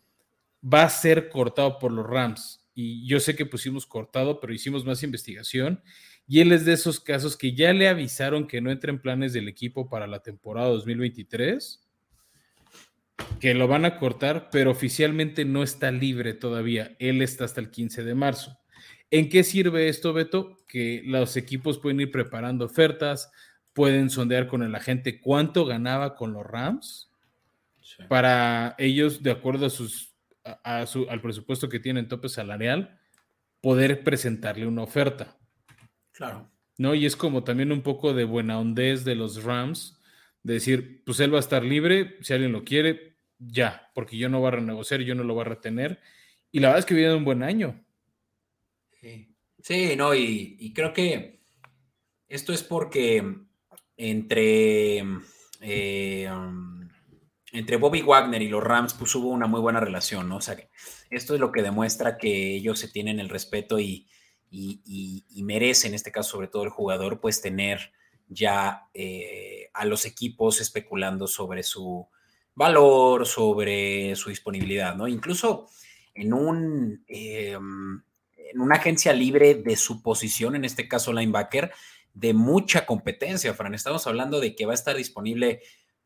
va 0.63 0.83
a 0.83 0.89
ser 0.89 1.29
cortado 1.29 1.79
por 1.79 1.91
los 1.91 2.05
Rams. 2.05 2.67
Y 2.75 3.07
yo 3.07 3.19
sé 3.19 3.35
que 3.35 3.45
pusimos 3.45 3.85
cortado, 3.85 4.39
pero 4.39 4.53
hicimos 4.53 4.85
más 4.85 5.03
investigación. 5.03 5.81
Y 6.27 6.39
él 6.39 6.51
es 6.51 6.65
de 6.65 6.73
esos 6.73 6.99
casos 6.99 7.35
que 7.35 7.53
ya 7.53 7.73
le 7.73 7.87
avisaron 7.87 8.47
que 8.47 8.61
no 8.61 8.71
entra 8.71 8.91
en 8.91 9.01
planes 9.01 9.33
del 9.33 9.47
equipo 9.47 9.89
para 9.89 10.07
la 10.07 10.21
temporada 10.21 10.69
2023 10.69 11.83
que 13.39 13.53
lo 13.53 13.67
van 13.67 13.85
a 13.85 13.99
cortar, 13.99 14.49
pero 14.51 14.71
oficialmente 14.71 15.45
no 15.45 15.63
está 15.63 15.91
libre 15.91 16.33
todavía. 16.33 16.95
Él 16.99 17.21
está 17.21 17.45
hasta 17.45 17.61
el 17.61 17.69
15 17.69 18.03
de 18.03 18.15
marzo. 18.15 18.57
¿En 19.11 19.29
qué 19.29 19.43
sirve 19.43 19.89
esto, 19.89 20.13
Beto? 20.13 20.57
Que 20.67 21.01
los 21.05 21.37
equipos 21.37 21.77
pueden 21.77 21.99
ir 21.99 22.11
preparando 22.11 22.65
ofertas, 22.65 23.31
pueden 23.73 24.09
sondear 24.09 24.47
con 24.47 24.63
el 24.63 24.73
agente 24.73 25.19
cuánto 25.19 25.65
ganaba 25.65 26.15
con 26.15 26.33
los 26.33 26.45
Rams 26.45 27.11
para 28.07 28.75
ellos, 28.77 29.21
de 29.21 29.31
acuerdo 29.31 29.67
a 29.67 29.69
sus, 29.69 30.15
a, 30.43 30.85
su, 30.85 31.07
al 31.09 31.21
presupuesto 31.21 31.69
que 31.69 31.79
tienen 31.79 32.07
tope 32.07 32.29
salarial, 32.29 32.99
poder 33.61 34.03
presentarle 34.03 34.65
una 34.65 34.83
oferta. 34.83 35.37
Claro. 36.13 36.49
¿No? 36.77 36.95
Y 36.95 37.05
es 37.05 37.15
como 37.15 37.43
también 37.43 37.71
un 37.71 37.81
poco 37.81 38.13
de 38.13 38.23
buena 38.23 38.59
hondez 38.59 39.03
de 39.03 39.15
los 39.15 39.43
Rams, 39.43 39.99
de 40.43 40.55
decir, 40.55 41.03
pues 41.05 41.19
él 41.19 41.33
va 41.33 41.37
a 41.37 41.41
estar 41.41 41.63
libre, 41.63 42.17
si 42.21 42.33
alguien 42.33 42.51
lo 42.51 42.63
quiere, 42.63 43.17
ya, 43.39 43.91
porque 43.93 44.17
yo 44.17 44.29
no 44.29 44.39
voy 44.39 44.49
a 44.49 44.51
renegociar, 44.51 45.01
yo 45.01 45.15
no 45.15 45.23
lo 45.23 45.33
voy 45.33 45.41
a 45.41 45.49
retener. 45.49 45.99
Y 46.51 46.59
la 46.59 46.69
verdad 46.69 46.79
es 46.79 46.85
que 46.85 46.93
viene 46.93 47.15
un 47.15 47.25
buen 47.25 47.43
año. 47.43 47.83
Sí, 49.61 49.95
no, 49.95 50.13
y, 50.13 50.73
creo 50.73 50.93
que 50.93 51.39
esto 52.27 52.53
es 52.53 52.63
porque 52.63 53.23
entre, 53.95 55.03
eh, 55.61 56.29
um, 56.29 56.89
entre 57.51 57.77
Bobby 57.77 58.01
Wagner 58.01 58.41
y 58.41 58.49
los 58.49 58.63
Rams 58.63 58.93
pues 58.93 59.15
hubo 59.15 59.29
una 59.29 59.47
muy 59.47 59.61
buena 59.61 59.79
relación, 59.79 60.27
¿no? 60.27 60.37
O 60.37 60.41
sea, 60.41 60.57
esto 61.09 61.33
es 61.33 61.39
lo 61.39 61.51
que 61.51 61.61
demuestra 61.61 62.17
que 62.17 62.55
ellos 62.55 62.79
se 62.79 62.89
tienen 62.89 63.19
el 63.19 63.29
respeto 63.29 63.79
y, 63.79 64.07
y, 64.55 65.43
merece, 65.43 65.87
en 65.87 65.93
este 65.93 66.11
caso 66.11 66.31
sobre 66.31 66.47
todo 66.47 66.63
el 66.63 66.69
jugador, 66.69 67.19
pues 67.19 67.41
tener 67.41 67.91
ya 68.27 68.87
eh, 68.93 69.69
a 69.73 69.85
los 69.85 70.05
equipos 70.05 70.61
especulando 70.61 71.27
sobre 71.27 71.63
su, 71.63 72.07
valor, 72.55 73.25
sobre 73.25 74.15
su 74.15 74.29
disponibilidad, 74.29 74.95
¿no? 74.95 75.07
Incluso 75.07 75.67
en 76.13 76.33
un 76.33 77.03
em, 77.07 78.01
en 78.53 78.61
una 78.61 78.75
agencia 78.75 79.13
libre 79.13 79.55
de 79.55 79.75
su 79.75 80.01
posición, 80.01 80.55
en 80.55 80.65
este 80.65 80.87
caso 80.87 81.11
linebacker, 81.11 81.71
de 82.13 82.33
mucha 82.33 82.85
competencia, 82.85 83.53
Fran. 83.53 83.73
Estamos 83.73 84.05
hablando 84.05 84.39
de 84.39 84.55
que 84.55 84.65
va 84.65 84.73
a 84.73 84.75
estar 84.75 84.95
disponible 84.95 85.61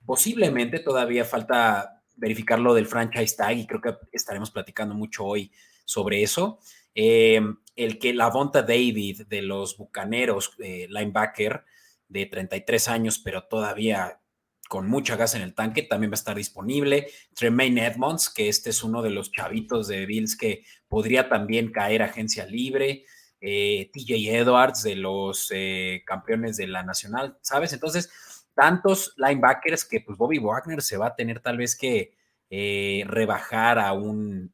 posiblemente, 0.05 0.79
todavía 0.79 1.25
falta 1.25 2.01
verificar 2.15 2.59
lo 2.59 2.73
del 2.73 2.87
franchise 2.87 3.35
tag 3.35 3.57
y 3.57 3.67
creo 3.67 3.81
que 3.81 3.95
estaremos 4.13 4.51
platicando 4.51 4.95
mucho 4.95 5.25
hoy 5.25 5.51
sobre 5.83 6.23
eso. 6.23 6.59
Eh, 6.95 7.41
el 7.77 8.00
que 8.00 8.13
la 8.13 8.29
Vonta 8.29 8.63
David 8.63 9.27
de 9.27 9.41
los 9.41 9.77
Bucaneros, 9.77 10.53
eh, 10.60 10.88
linebacker 10.89 11.63
de 12.10 12.25
33 12.25 12.88
años, 12.89 13.19
pero 13.19 13.43
todavía 13.43 14.19
con 14.67 14.89
mucha 14.89 15.15
gas 15.15 15.36
en 15.36 15.41
el 15.41 15.53
tanque, 15.53 15.84
también 15.84 16.12
va 16.12 16.15
a 16.15 16.15
estar 16.15 16.36
disponible. 16.36 17.07
Tremaine 17.34 17.86
Edmonds, 17.86 18.29
que 18.29 18.50
este 18.50 18.72
es 18.72 18.84
uno 18.84 19.01
de 19.01 19.12
los 19.12 19.31
chavitos 19.31 19.88
de 19.88 20.05
Bills 20.05 20.36
que 20.36 20.63
podría 20.88 21.29
también 21.29 21.72
caer 21.72 22.01
agencia 22.03 22.46
libre. 22.46 23.05
Eh, 23.39 23.91
TJ 23.93 24.36
Edwards 24.36 24.84
de 24.84 24.96
los 24.96 25.50
eh, 25.53 26.03
campeones 26.05 26.57
de 26.57 26.67
la 26.67 26.84
Nacional, 26.84 27.38
¿sabes? 27.41 27.72
Entonces, 27.72 28.10
tantos 28.55 29.13
linebackers 29.17 29.86
que 29.86 30.01
pues 30.01 30.17
Bobby 30.17 30.39
Wagner 30.39 30.81
se 30.81 30.98
va 30.98 31.07
a 31.07 31.15
tener 31.15 31.39
tal 31.39 31.57
vez 31.57 31.77
que 31.77 32.15
eh, 32.50 33.03
rebajar 33.05 33.77
a 33.77 33.93
un 33.93 34.53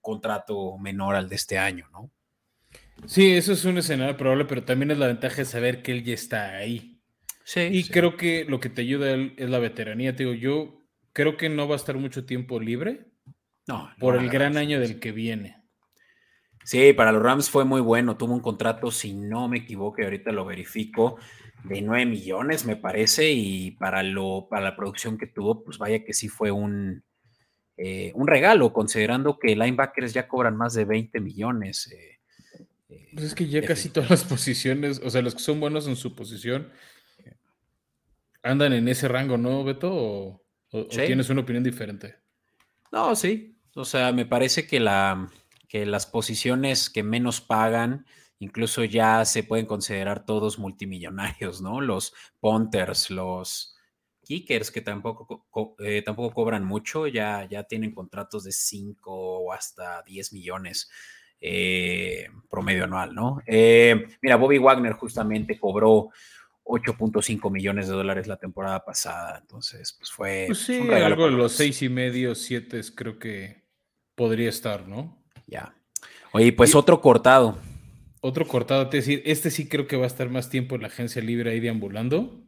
contrato 0.00 0.78
menor 0.78 1.14
al 1.14 1.28
de 1.28 1.36
este 1.36 1.58
año, 1.58 1.88
¿no? 1.92 2.10
Sí, 3.06 3.32
eso 3.32 3.52
es 3.52 3.64
un 3.64 3.78
escenario 3.78 4.16
probable, 4.16 4.44
pero 4.46 4.64
también 4.64 4.90
es 4.90 4.98
la 4.98 5.08
ventaja 5.08 5.36
de 5.36 5.44
saber 5.44 5.82
que 5.82 5.92
él 5.92 6.04
ya 6.04 6.14
está 6.14 6.56
ahí 6.56 6.94
y 7.56 7.88
creo 7.88 8.16
que 8.16 8.44
lo 8.44 8.58
que 8.58 8.70
te 8.70 8.82
ayuda 8.82 9.14
es 9.14 9.50
la 9.50 9.58
veteranía. 9.58 10.16
Te 10.16 10.24
digo, 10.24 10.34
yo 10.34 10.80
creo 11.12 11.36
que 11.36 11.48
no 11.48 11.68
va 11.68 11.74
a 11.74 11.76
estar 11.76 11.96
mucho 11.96 12.24
tiempo 12.24 12.58
libre 12.58 13.06
no, 13.66 13.90
por 13.98 14.16
el 14.16 14.30
gran 14.30 14.56
año 14.56 14.80
del 14.80 14.98
que 14.98 15.12
viene. 15.12 15.62
Sí, 16.64 16.94
para 16.94 17.12
los 17.12 17.22
Rams 17.22 17.50
fue 17.50 17.64
muy 17.64 17.82
bueno. 17.82 18.16
Tuvo 18.16 18.32
un 18.32 18.40
contrato, 18.40 18.90
si 18.90 19.12
no 19.12 19.48
me 19.48 19.58
equivoco, 19.58 20.00
y 20.00 20.04
ahorita 20.04 20.32
lo 20.32 20.46
verifico, 20.46 21.18
de 21.64 21.82
9 21.82 22.06
millones, 22.06 22.64
me 22.64 22.76
parece. 22.76 23.30
Y 23.32 23.72
para, 23.72 24.02
lo, 24.02 24.46
para 24.48 24.64
la 24.64 24.76
producción 24.76 25.18
que 25.18 25.26
tuvo, 25.26 25.62
pues 25.62 25.76
vaya 25.76 26.02
que 26.02 26.14
sí 26.14 26.28
fue 26.28 26.50
un, 26.50 27.04
eh, 27.76 28.10
un 28.14 28.26
regalo, 28.26 28.72
considerando 28.72 29.38
que 29.38 29.54
linebackers 29.54 30.14
ya 30.14 30.26
cobran 30.26 30.56
más 30.56 30.72
de 30.72 30.86
20 30.86 31.20
millones. 31.20 31.92
Eh, 31.92 32.13
pues 33.12 33.26
es 33.26 33.34
que 33.34 33.48
ya 33.48 33.62
casi 33.62 33.88
todas 33.88 34.10
las 34.10 34.24
posiciones, 34.24 35.00
o 35.04 35.10
sea, 35.10 35.22
los 35.22 35.34
que 35.34 35.42
son 35.42 35.60
buenos 35.60 35.86
en 35.86 35.96
su 35.96 36.14
posición, 36.14 36.70
andan 38.42 38.72
en 38.72 38.88
ese 38.88 39.08
rango, 39.08 39.38
¿no, 39.38 39.64
Beto? 39.64 39.92
¿O, 39.92 40.40
tienes 40.88 41.30
una 41.30 41.40
opinión 41.40 41.64
diferente? 41.64 42.16
No, 42.92 43.16
sí. 43.16 43.58
O 43.74 43.84
sea, 43.84 44.12
me 44.12 44.26
parece 44.26 44.66
que, 44.66 44.80
la, 44.80 45.30
que 45.68 45.86
las 45.86 46.06
posiciones 46.06 46.90
que 46.90 47.02
menos 47.02 47.40
pagan, 47.40 48.06
incluso 48.38 48.84
ya 48.84 49.24
se 49.24 49.42
pueden 49.42 49.66
considerar 49.66 50.24
todos 50.26 50.58
multimillonarios, 50.58 51.60
¿no? 51.60 51.80
Los 51.80 52.12
punters, 52.40 53.10
los 53.10 53.74
kickers 54.24 54.70
que 54.70 54.80
tampoco, 54.80 55.44
eh, 55.78 56.02
tampoco 56.02 56.34
cobran 56.34 56.64
mucho, 56.64 57.06
ya, 57.06 57.46
ya 57.48 57.64
tienen 57.64 57.94
contratos 57.94 58.44
de 58.44 58.52
5 58.52 59.10
o 59.12 59.52
hasta 59.52 60.02
10 60.02 60.32
millones. 60.32 60.90
Eh, 61.46 62.26
promedio 62.48 62.84
anual, 62.84 63.14
¿no? 63.14 63.42
Eh, 63.46 64.06
mira, 64.22 64.36
Bobby 64.36 64.56
Wagner 64.56 64.94
justamente 64.94 65.58
cobró 65.58 66.08
8.5 66.64 67.50
millones 67.50 67.86
de 67.86 67.92
dólares 67.92 68.26
la 68.26 68.38
temporada 68.38 68.82
pasada. 68.82 69.40
Entonces, 69.42 69.94
pues 69.98 70.10
fue. 70.10 70.44
Pues 70.46 70.60
sí, 70.60 70.80
algo 70.90 71.26
de 71.26 71.32
los 71.32 71.52
seis 71.52 71.82
y 71.82 71.90
medio, 71.90 72.34
siete 72.34 72.80
creo 72.94 73.18
que 73.18 73.62
podría 74.14 74.48
estar, 74.48 74.88
¿no? 74.88 75.22
Ya. 75.46 75.74
Oye, 76.32 76.50
pues 76.54 76.74
otro 76.74 77.02
cortado. 77.02 77.58
Otro 78.22 78.48
cortado, 78.48 78.88
te 78.88 78.96
decir, 78.96 79.20
este 79.26 79.50
sí 79.50 79.68
creo 79.68 79.86
que 79.86 79.98
va 79.98 80.04
a 80.04 80.06
estar 80.06 80.30
más 80.30 80.48
tiempo 80.48 80.76
en 80.76 80.80
la 80.80 80.88
agencia 80.88 81.20
libre 81.20 81.50
ahí 81.50 81.60
deambulando. 81.60 82.42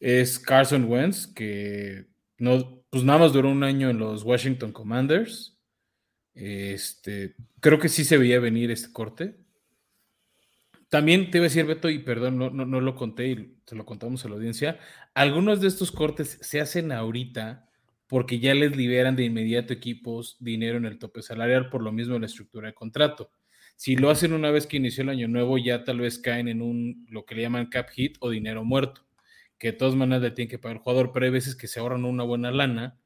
Es 0.00 0.38
Carson 0.38 0.84
Wentz, 0.84 1.28
que 1.28 2.08
no, 2.36 2.84
pues 2.90 3.04
nada 3.04 3.20
más 3.20 3.32
duró 3.32 3.48
un 3.48 3.64
año 3.64 3.88
en 3.88 3.96
los 3.96 4.22
Washington 4.22 4.70
Commanders. 4.70 5.51
Este, 6.34 7.34
creo 7.60 7.78
que 7.78 7.88
sí 7.88 8.04
se 8.04 8.18
veía 8.18 8.40
venir 8.40 8.70
este 8.70 8.92
corte. 8.92 9.36
También 10.88 11.30
te 11.30 11.38
iba 11.38 11.46
a 11.46 11.48
decir, 11.48 11.64
Beto, 11.64 11.88
y 11.88 12.00
perdón, 12.00 12.36
no, 12.36 12.50
no, 12.50 12.80
lo 12.80 12.94
conté 12.94 13.28
y 13.28 13.56
se 13.66 13.74
lo 13.74 13.86
contamos 13.86 14.24
a 14.24 14.28
la 14.28 14.34
audiencia. 14.34 14.78
Algunos 15.14 15.60
de 15.60 15.68
estos 15.68 15.90
cortes 15.90 16.38
se 16.42 16.60
hacen 16.60 16.92
ahorita 16.92 17.68
porque 18.06 18.40
ya 18.40 18.52
les 18.54 18.76
liberan 18.76 19.16
de 19.16 19.24
inmediato 19.24 19.72
equipos 19.72 20.36
dinero 20.38 20.76
en 20.76 20.84
el 20.84 20.98
tope 20.98 21.22
salarial 21.22 21.70
por 21.70 21.82
lo 21.82 21.92
mismo 21.92 22.16
en 22.16 22.20
la 22.20 22.26
estructura 22.26 22.68
de 22.68 22.74
contrato. 22.74 23.30
Si 23.76 23.96
lo 23.96 24.10
hacen 24.10 24.34
una 24.34 24.50
vez 24.50 24.66
que 24.66 24.76
inició 24.76 25.02
el 25.02 25.08
año 25.08 25.28
nuevo, 25.28 25.56
ya 25.56 25.82
tal 25.84 26.00
vez 26.00 26.18
caen 26.18 26.48
en 26.48 26.60
un 26.60 27.06
lo 27.08 27.24
que 27.24 27.36
le 27.36 27.42
llaman 27.42 27.70
cap 27.70 27.88
hit 27.88 28.16
o 28.20 28.28
dinero 28.28 28.64
muerto, 28.64 29.06
que 29.56 29.72
de 29.72 29.78
todas 29.78 29.94
maneras 29.94 30.22
le 30.22 30.30
tienen 30.32 30.50
que 30.50 30.58
pagar 30.58 30.76
el 30.76 30.82
jugador, 30.82 31.10
pero 31.12 31.24
hay 31.24 31.32
veces 31.32 31.56
que 31.56 31.68
se 31.68 31.80
ahorran 31.80 32.04
una 32.04 32.22
buena 32.22 32.50
lana 32.50 33.01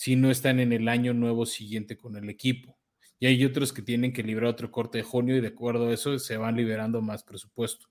si 0.00 0.16
no 0.16 0.30
están 0.30 0.60
en 0.60 0.72
el 0.72 0.88
año 0.88 1.12
nuevo 1.12 1.44
siguiente 1.44 1.98
con 1.98 2.16
el 2.16 2.30
equipo 2.30 2.74
y 3.18 3.26
hay 3.26 3.44
otros 3.44 3.70
que 3.70 3.82
tienen 3.82 4.14
que 4.14 4.22
librar 4.22 4.48
otro 4.48 4.70
corte 4.70 4.96
de 4.96 5.04
junio 5.04 5.36
y 5.36 5.42
de 5.42 5.48
acuerdo 5.48 5.88
a 5.88 5.92
eso 5.92 6.18
se 6.18 6.38
van 6.38 6.56
liberando 6.56 7.02
más 7.02 7.22
presupuesto. 7.22 7.86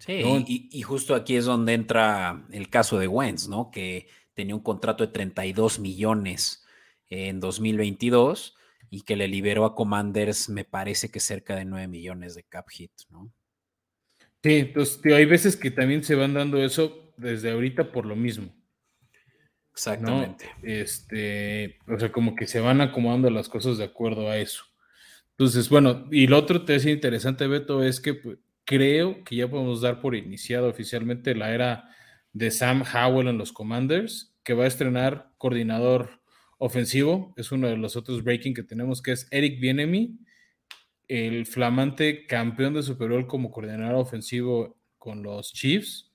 Sí, 0.00 0.24
y, 0.72 0.82
justo 0.82 1.14
aquí 1.14 1.36
es 1.36 1.44
donde 1.44 1.74
entra 1.74 2.44
el 2.50 2.68
caso 2.68 2.98
de 2.98 3.06
Wentz, 3.06 3.46
¿no? 3.46 3.70
Que 3.70 4.08
tenía 4.34 4.56
un 4.56 4.62
contrato 4.62 5.06
de 5.06 5.12
32 5.12 5.78
millones 5.78 6.64
en 7.10 7.38
2022 7.38 8.56
y 8.90 9.02
que 9.02 9.14
le 9.14 9.28
liberó 9.28 9.66
a 9.66 9.76
Commanders, 9.76 10.48
me 10.48 10.64
parece 10.64 11.12
que 11.12 11.20
cerca 11.20 11.54
de 11.54 11.64
9 11.64 11.86
millones 11.86 12.34
de 12.34 12.42
cap 12.42 12.68
hit, 12.70 12.90
¿no? 13.08 13.32
Sí, 14.42 14.56
entonces 14.56 15.00
hay 15.04 15.26
veces 15.26 15.56
que 15.56 15.70
también 15.70 16.02
se 16.02 16.16
van 16.16 16.34
dando 16.34 16.58
eso 16.58 17.14
desde 17.16 17.52
ahorita 17.52 17.92
por 17.92 18.04
lo 18.04 18.16
mismo. 18.16 18.52
Exactamente. 19.72 20.50
Este, 20.62 21.78
o 21.86 21.98
sea, 21.98 22.12
como 22.12 22.34
que 22.34 22.46
se 22.46 22.60
van 22.60 22.80
acomodando 22.80 23.30
las 23.30 23.48
cosas 23.48 23.78
de 23.78 23.84
acuerdo 23.84 24.28
a 24.28 24.36
eso. 24.36 24.64
Entonces, 25.32 25.68
bueno, 25.68 26.06
y 26.10 26.26
lo 26.26 26.38
otro 26.38 26.64
te 26.64 26.74
es 26.74 26.84
interesante, 26.86 27.46
Beto, 27.46 27.82
es 27.82 28.00
que 28.00 28.14
pues, 28.14 28.38
creo 28.64 29.24
que 29.24 29.36
ya 29.36 29.48
podemos 29.48 29.80
dar 29.80 30.00
por 30.00 30.14
iniciado 30.14 30.68
oficialmente 30.68 31.34
la 31.34 31.54
era 31.54 31.88
de 32.32 32.50
Sam 32.50 32.82
Howell 32.82 33.28
en 33.28 33.38
los 33.38 33.52
Commanders, 33.52 34.36
que 34.42 34.54
va 34.54 34.64
a 34.64 34.68
estrenar 34.68 35.32
coordinador 35.38 36.20
ofensivo. 36.58 37.32
Es 37.36 37.52
uno 37.52 37.68
de 37.68 37.76
los 37.76 37.96
otros 37.96 38.22
breaking 38.22 38.54
que 38.54 38.62
tenemos, 38.62 39.00
que 39.00 39.12
es 39.12 39.28
Eric 39.30 39.60
Bienemi, 39.60 40.18
el 41.08 41.46
flamante 41.46 42.26
campeón 42.26 42.74
de 42.74 42.82
Super 42.82 43.08
Bowl 43.08 43.26
como 43.26 43.50
coordinador 43.50 43.94
ofensivo 43.94 44.78
con 44.98 45.22
los 45.22 45.52
Chiefs 45.52 46.09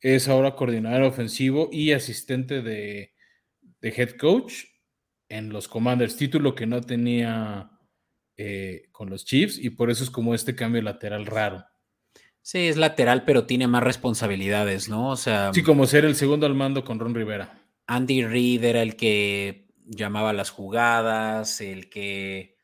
es 0.00 0.28
ahora 0.28 0.54
coordinador 0.54 1.02
ofensivo 1.02 1.68
y 1.72 1.92
asistente 1.92 2.62
de, 2.62 3.14
head 3.82 4.16
coach 4.16 4.64
en 5.28 5.50
los 5.50 5.68
Commanders, 5.68 6.16
título 6.16 6.54
que 6.54 6.66
no 6.66 6.80
tenía 6.80 7.70
eh, 8.36 8.88
con 8.92 9.10
los 9.10 9.24
Chiefs 9.24 9.58
y 9.58 9.70
por 9.70 9.90
eso 9.90 10.04
es 10.04 10.10
como 10.10 10.34
este 10.34 10.54
cambio 10.54 10.82
lateral 10.82 11.26
raro. 11.26 11.64
Sí, 12.42 12.68
es 12.68 12.76
lateral, 12.76 13.24
pero 13.24 13.44
tiene 13.44 13.66
más 13.66 13.82
responsabilidades, 13.82 14.88
¿no? 14.88 15.10
O 15.10 15.16
sea. 15.16 15.50
Sí, 15.52 15.64
como 15.64 15.84
ser 15.86 16.04
el 16.04 16.14
segundo 16.14 16.46
al 16.46 16.54
mando 16.54 16.84
con 16.84 17.00
Ron 17.00 17.14
Rivera. 17.14 17.60
Andy 17.88 18.24
Reid 18.24 18.62
era 18.62 18.82
el 18.82 18.94
que 18.94 19.66
llamaba 19.84 20.32
las 20.32 20.50
jugadas, 20.50 21.60
el 21.60 21.88
que 21.88 22.56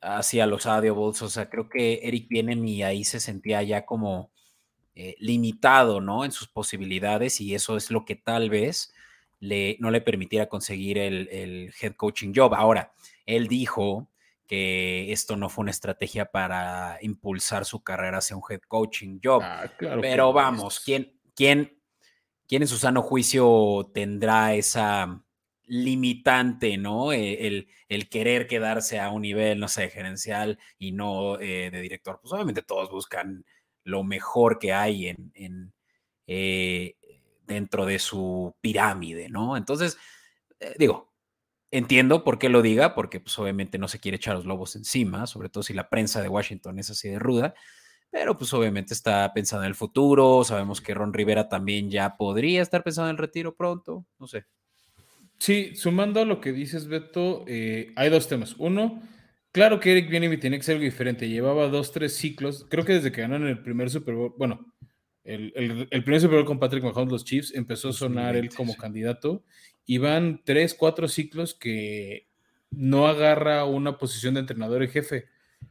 hacía 0.00 0.46
los 0.46 0.66
audibles. 0.66 1.22
O 1.22 1.28
sea, 1.28 1.48
creo 1.48 1.68
que 1.68 2.00
Eric 2.02 2.26
y 2.30 2.82
ahí 2.82 3.04
se 3.04 3.20
sentía 3.20 3.62
ya 3.62 3.86
como 3.86 4.32
eh, 5.00 5.14
limitado, 5.20 6.00
¿no? 6.00 6.24
En 6.24 6.32
sus 6.32 6.48
posibilidades 6.48 7.40
y 7.40 7.54
eso 7.54 7.76
es 7.76 7.92
lo 7.92 8.04
que 8.04 8.16
tal 8.16 8.50
vez 8.50 8.92
le, 9.38 9.76
no 9.78 9.92
le 9.92 10.00
permitiera 10.00 10.48
conseguir 10.48 10.98
el, 10.98 11.72
head 11.80 11.94
coaching 11.94 12.32
job. 12.34 12.52
Ahora, 12.52 12.90
él 13.24 13.46
dijo 13.46 14.10
que 14.48 15.12
esto 15.12 15.36
no 15.36 15.50
fue 15.50 15.62
una 15.62 15.70
estrategia 15.70 16.24
para 16.32 16.98
impulsar 17.00 17.64
su 17.64 17.84
carrera 17.84 18.18
hacia 18.18 18.34
un 18.34 18.42
head 18.50 18.62
coaching 18.66 19.20
job. 19.22 19.40
Ah, 19.44 19.70
pero 20.00 20.32
vamos, 20.32 20.80
¿quién, 20.80 21.16
quién, 21.36 21.80
¿quién 22.48 22.62
en 22.62 22.68
su 22.68 22.76
sano 22.76 23.00
juicio 23.00 23.92
tendrá 23.94 24.54
esa 24.54 25.22
limitante, 25.68 26.76
¿no? 26.76 27.12
E, 27.12 27.46
el, 27.46 27.68
el, 27.88 28.08
querer 28.08 28.48
quedarse 28.48 28.98
a 28.98 29.10
un 29.10 29.22
nivel, 29.22 29.60
no 29.60 29.68
sé, 29.68 29.90
gerencial 29.90 30.58
y 30.76 30.90
no 30.90 31.38
eh, 31.38 31.70
de 31.70 31.80
director. 31.80 32.18
Pues 32.20 32.32
obviamente 32.32 32.62
todos 32.62 32.90
buscan 32.90 33.44
lo 33.88 34.04
mejor 34.04 34.58
que 34.58 34.72
hay 34.72 35.08
en, 35.08 35.72
eh, 36.26 36.94
dentro 37.46 37.86
de 37.86 37.98
su 37.98 38.54
pirámide, 38.60 39.28
¿no? 39.28 39.56
Entonces, 39.56 39.96
eh, 40.60 40.74
digo, 40.78 41.12
entiendo 41.70 42.22
por 42.22 42.38
qué 42.38 42.48
lo 42.48 42.62
diga, 42.62 42.94
porque 42.94 43.20
pues 43.20 43.38
obviamente 43.38 43.78
no 43.78 43.88
se 43.88 43.98
quiere 43.98 44.16
echar 44.16 44.36
los 44.36 44.44
lobos 44.44 44.76
encima, 44.76 45.26
sobre 45.26 45.48
todo 45.48 45.62
si 45.62 45.72
la 45.72 45.88
prensa 45.88 46.20
de 46.20 46.28
Washington 46.28 46.78
es 46.78 46.90
así 46.90 47.08
de 47.08 47.18
ruda, 47.18 47.54
pero 48.10 48.36
pues 48.36 48.52
obviamente 48.52 48.94
está 48.94 49.32
pensando 49.32 49.64
en 49.64 49.68
el 49.68 49.74
futuro, 49.74 50.44
sabemos 50.44 50.80
que 50.80 50.94
Ron 50.94 51.14
Rivera 51.14 51.48
también 51.48 51.90
ya 51.90 52.16
podría 52.16 52.62
estar 52.62 52.82
pensando 52.82 53.08
en 53.08 53.14
el 53.14 53.18
retiro 53.18 53.54
pronto, 53.54 54.06
no 54.18 54.26
sé. 54.26 54.44
Sí, 55.38 55.76
sumando 55.76 56.20
a 56.20 56.24
lo 56.24 56.40
que 56.40 56.52
dices, 56.52 56.88
Beto, 56.88 57.44
eh, 57.46 57.92
hay 57.96 58.10
dos 58.10 58.28
temas. 58.28 58.56
Uno, 58.58 59.00
Claro 59.52 59.80
que 59.80 59.92
Eric 59.92 60.10
Bieniemy 60.10 60.36
tiene 60.36 60.58
que 60.58 60.62
ser 60.62 60.74
algo 60.74 60.84
diferente. 60.84 61.28
Llevaba 61.28 61.68
dos, 61.68 61.92
tres 61.92 62.14
ciclos. 62.14 62.66
Creo 62.68 62.84
que 62.84 62.94
desde 62.94 63.12
que 63.12 63.22
ganaron 63.22 63.48
el 63.48 63.62
primer 63.62 63.90
Super 63.90 64.14
Bowl, 64.14 64.34
bueno, 64.36 64.72
el, 65.24 65.52
el, 65.90 66.04
primer 66.04 66.20
Super 66.20 66.36
Bowl 66.36 66.46
con 66.46 66.58
Patrick 66.58 66.84
Mahomes, 66.84 67.12
los 67.12 67.24
Chiefs, 67.24 67.54
empezó 67.54 67.90
a 67.90 67.92
sonar 67.92 68.36
él 68.36 68.50
como 68.54 68.76
candidato 68.76 69.44
y 69.84 69.98
van 69.98 70.42
tres, 70.44 70.74
cuatro 70.74 71.08
ciclos 71.08 71.54
que 71.54 72.28
no 72.70 73.06
agarra 73.06 73.64
una 73.64 73.98
posición 73.98 74.34
de 74.34 74.40
entrenador 74.40 74.82
y 74.82 74.88
jefe 74.88 75.26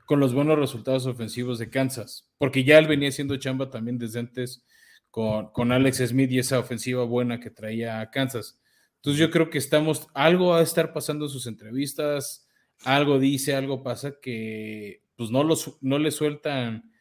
con 0.05 0.19
los 0.19 0.33
buenos 0.33 0.57
resultados 0.57 1.05
ofensivos 1.05 1.59
de 1.59 1.69
Kansas, 1.69 2.29
porque 2.37 2.63
ya 2.63 2.77
él 2.77 2.87
venía 2.87 3.11
siendo 3.11 3.37
chamba 3.37 3.69
también 3.69 3.97
desde 3.97 4.19
antes 4.19 4.63
con, 5.11 5.51
con 5.51 5.71
Alex 5.71 5.97
Smith 6.07 6.31
y 6.31 6.39
esa 6.39 6.59
ofensiva 6.59 7.03
buena 7.03 7.39
que 7.39 7.49
traía 7.49 7.99
a 7.99 8.09
Kansas. 8.09 8.59
Entonces 8.95 9.19
yo 9.19 9.31
creo 9.31 9.49
que 9.49 9.57
estamos, 9.57 10.07
algo 10.13 10.55
a 10.55 10.61
estar 10.61 10.93
pasando 10.93 11.25
en 11.25 11.31
sus 11.31 11.47
entrevistas, 11.47 12.46
algo 12.83 13.19
dice, 13.19 13.55
algo 13.55 13.83
pasa 13.83 14.19
que 14.21 15.03
pues 15.15 15.31
no, 15.31 15.43
los, 15.43 15.77
no 15.81 15.99
le 15.99 16.11
sueltan 16.11 16.91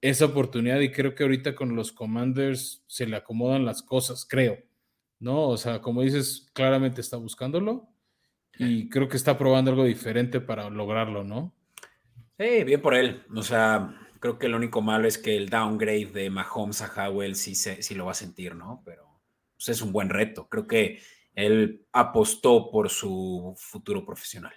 esa 0.00 0.26
oportunidad 0.26 0.80
y 0.80 0.92
creo 0.92 1.14
que 1.14 1.24
ahorita 1.24 1.54
con 1.54 1.74
los 1.74 1.92
Commanders 1.92 2.84
se 2.86 3.06
le 3.06 3.16
acomodan 3.16 3.64
las 3.64 3.82
cosas, 3.82 4.26
creo, 4.28 4.58
¿no? 5.18 5.48
O 5.48 5.56
sea, 5.56 5.80
como 5.80 6.02
dices, 6.02 6.50
claramente 6.52 7.00
está 7.00 7.16
buscándolo 7.16 7.88
y 8.58 8.88
creo 8.88 9.08
que 9.08 9.16
está 9.16 9.36
probando 9.36 9.70
algo 9.70 9.84
diferente 9.84 10.40
para 10.40 10.70
lograrlo, 10.70 11.24
¿no? 11.24 11.54
Sí, 12.38 12.64
bien 12.64 12.80
por 12.80 12.94
él. 12.94 13.24
O 13.34 13.42
sea, 13.42 13.94
creo 14.20 14.38
que 14.38 14.48
lo 14.48 14.56
único 14.56 14.82
malo 14.82 15.08
es 15.08 15.18
que 15.18 15.36
el 15.36 15.48
downgrade 15.48 16.06
de 16.06 16.30
Mahomes 16.30 16.82
a 16.82 17.08
Howell 17.08 17.34
sí, 17.34 17.54
sí 17.54 17.94
lo 17.94 18.06
va 18.06 18.12
a 18.12 18.14
sentir, 18.14 18.54
¿no? 18.54 18.82
Pero 18.84 19.20
pues, 19.56 19.68
es 19.68 19.82
un 19.82 19.92
buen 19.92 20.08
reto. 20.08 20.48
Creo 20.48 20.66
que 20.66 21.00
él 21.34 21.86
apostó 21.92 22.70
por 22.70 22.90
su 22.90 23.54
futuro 23.56 24.04
profesional. 24.04 24.54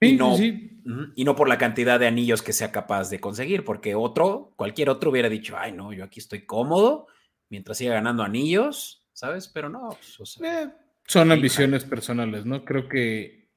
Y, 0.00 0.12
no, 0.14 0.36
y 0.38 1.24
no 1.24 1.36
por 1.36 1.48
la 1.48 1.58
cantidad 1.58 1.98
de 1.98 2.06
anillos 2.06 2.42
que 2.42 2.52
sea 2.52 2.70
capaz 2.70 3.10
de 3.10 3.20
conseguir, 3.20 3.64
porque 3.64 3.94
otro, 3.94 4.52
cualquier 4.56 4.90
otro 4.90 5.10
hubiera 5.10 5.28
dicho, 5.28 5.56
ay, 5.58 5.72
no, 5.72 5.92
yo 5.92 6.04
aquí 6.04 6.20
estoy 6.20 6.46
cómodo 6.46 7.06
mientras 7.48 7.78
siga 7.78 7.94
ganando 7.94 8.22
anillos, 8.22 9.06
¿sabes? 9.12 9.48
Pero 9.48 9.68
no. 9.68 9.88
Pues, 10.16 10.38
eh, 10.42 10.68
son 11.06 11.32
ambiciones 11.32 11.84
personales, 11.84 12.44
¿no? 12.44 12.64
Creo 12.64 12.88
que 12.88 13.48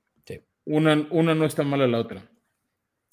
una, 0.66 1.08
una 1.10 1.36
no 1.36 1.46
está 1.46 1.64
mal 1.64 1.82
a 1.82 1.88
la 1.88 2.00
otra. 2.00 2.30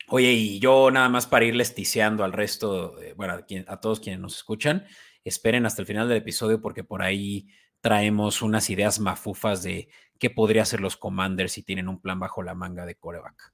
Oye, 0.09 0.33
y 0.33 0.59
yo 0.59 0.91
nada 0.91 1.09
más 1.09 1.27
para 1.27 1.45
irles 1.45 1.75
tiseando 1.75 2.25
al 2.25 2.33
resto, 2.33 2.97
bueno, 3.17 3.35
a, 3.35 3.73
a 3.73 3.81
todos 3.81 4.01
quienes 4.01 4.21
nos 4.21 4.37
escuchan, 4.37 4.87
esperen 5.25 5.67
hasta 5.67 5.83
el 5.83 5.87
final 5.87 6.09
del 6.09 6.19
episodio 6.19 6.61
porque 6.61 6.85
por 6.85 7.03
ahí 7.03 7.49
traemos 7.81 8.43
unas 8.43 8.71
ideas 8.71 9.01
mafufas 9.01 9.63
de 9.63 9.89
qué 10.19 10.31
podría 10.31 10.63
hacer 10.63 10.81
los 10.81 10.97
commanders 10.97 11.53
si 11.53 11.63
tienen 11.63 11.89
un 11.89 12.01
plan 12.01 12.19
bajo 12.19 12.43
la 12.43 12.55
manga 12.55 12.87
de 12.87 12.97
coreback. 12.97 13.53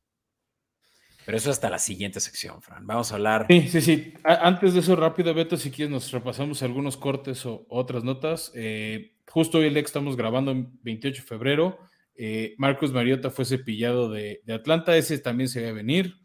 Pero 1.24 1.38
eso 1.38 1.50
hasta 1.50 1.70
la 1.70 1.78
siguiente 1.78 2.20
sección, 2.20 2.60
Fran. 2.60 2.86
Vamos 2.86 3.10
a 3.10 3.14
hablar. 3.14 3.46
Sí, 3.48 3.68
sí, 3.68 3.80
sí. 3.80 4.14
Antes 4.24 4.74
de 4.74 4.80
eso, 4.80 4.94
rápido, 4.94 5.32
Beto, 5.32 5.56
si 5.56 5.70
quieres, 5.70 5.90
nos 5.90 6.10
repasamos 6.12 6.62
algunos 6.62 6.96
cortes 6.96 7.46
o 7.46 7.64
otras 7.70 8.04
notas. 8.04 8.52
Eh, 8.54 9.14
justo 9.28 9.58
hoy 9.58 9.66
el 9.66 9.76
estamos 9.78 10.16
grabando 10.16 10.50
en 10.50 10.78
28 10.82 11.22
de 11.22 11.26
febrero. 11.26 11.78
Eh, 12.14 12.54
Marcus 12.58 12.92
Mariota 12.92 13.30
fue 13.30 13.46
cepillado 13.46 14.10
de, 14.10 14.42
Atlanta. 14.52 14.96
Ese 14.96 15.18
también 15.18 15.48
se 15.48 15.62
va 15.62 15.70
a 15.70 15.72
venir. 15.72 16.18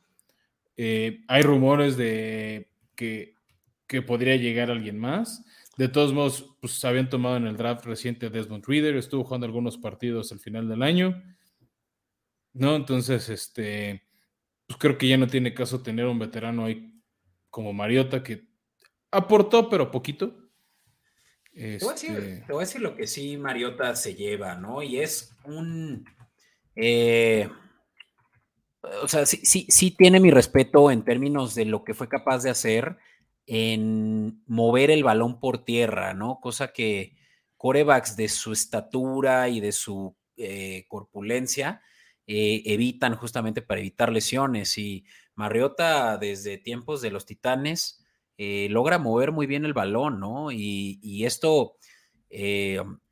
Eh, 0.75 1.21
hay 1.29 1.43
rumores 1.43 1.95
de 1.95 2.69
que, 2.95 3.35
que 3.87 4.01
podría 4.01 4.35
llegar 4.35 4.69
alguien 4.69 4.99
más. 4.99 5.45
De 5.79 5.87
todos 5.87 6.11
modos, 6.11 6.57
pues 6.59 6.83
habían 6.83 7.09
tomado 7.09 7.37
en 7.37 7.47
el 7.47 7.55
draft 7.55 7.85
reciente 7.85 8.29
Desmond 8.29 8.65
Reader, 8.67 8.97
estuvo 8.97 9.23
jugando 9.23 9.45
algunos 9.45 9.77
partidos 9.77 10.29
al 10.33 10.41
final 10.41 10.67
del 10.67 10.83
año. 10.83 11.23
¿No? 12.51 12.75
Entonces, 12.75 13.29
este, 13.29 14.03
pues 14.67 14.77
creo 14.77 14.97
que 14.97 15.07
ya 15.07 15.15
no 15.15 15.27
tiene 15.27 15.53
caso 15.53 15.81
tener 15.81 16.05
un 16.05 16.19
veterano 16.19 16.65
ahí 16.65 17.01
como 17.49 17.71
Mariota 17.71 18.21
que 18.21 18.45
aportó, 19.09 19.69
pero 19.69 19.89
poquito. 19.89 20.49
Te, 21.53 21.77
voy 21.77 21.93
este 21.93 22.11
a 22.11 22.57
decir, 22.57 22.81
lo 22.81 22.97
que 22.97 23.07
sí 23.07 23.37
Mariota 23.37 23.95
se 23.95 24.15
lleva, 24.15 24.55
¿no? 24.55 24.83
Y 24.83 24.99
es 24.99 25.33
un... 25.45 26.03
Eh, 26.75 27.49
o 29.01 29.07
sea, 29.07 29.25
sí, 29.25 29.39
sí, 29.43 29.65
sí 29.69 29.91
tiene 29.91 30.19
mi 30.19 30.29
respeto 30.29 30.91
en 30.91 31.05
términos 31.05 31.55
de 31.55 31.63
lo 31.63 31.85
que 31.85 31.93
fue 31.93 32.09
capaz 32.09 32.43
de 32.43 32.49
hacer 32.49 32.97
en 33.51 34.43
mover 34.45 34.91
el 34.91 35.03
balón 35.03 35.39
por 35.39 35.65
tierra, 35.65 36.13
¿no? 36.13 36.39
Cosa 36.39 36.71
que 36.71 37.15
corebacks 37.57 38.15
de 38.15 38.29
su 38.29 38.53
estatura 38.53 39.49
y 39.49 39.59
de 39.59 39.71
su 39.71 40.15
eh, 40.37 40.85
corpulencia 40.87 41.81
eh, 42.27 42.61
evitan 42.65 43.15
justamente 43.15 43.63
para 43.63 43.79
evitar 43.79 44.11
lesiones. 44.11 44.77
Y 44.77 45.03
Mariota, 45.33 46.19
desde 46.19 46.59
tiempos 46.59 47.01
de 47.01 47.09
los 47.09 47.25
Titanes, 47.25 48.05
eh, 48.37 48.67
logra 48.69 48.99
mover 48.99 49.31
muy 49.31 49.47
bien 49.47 49.65
el 49.65 49.73
balón, 49.73 50.19
¿no? 50.19 50.51
Y, 50.51 51.25
esto 51.25 51.75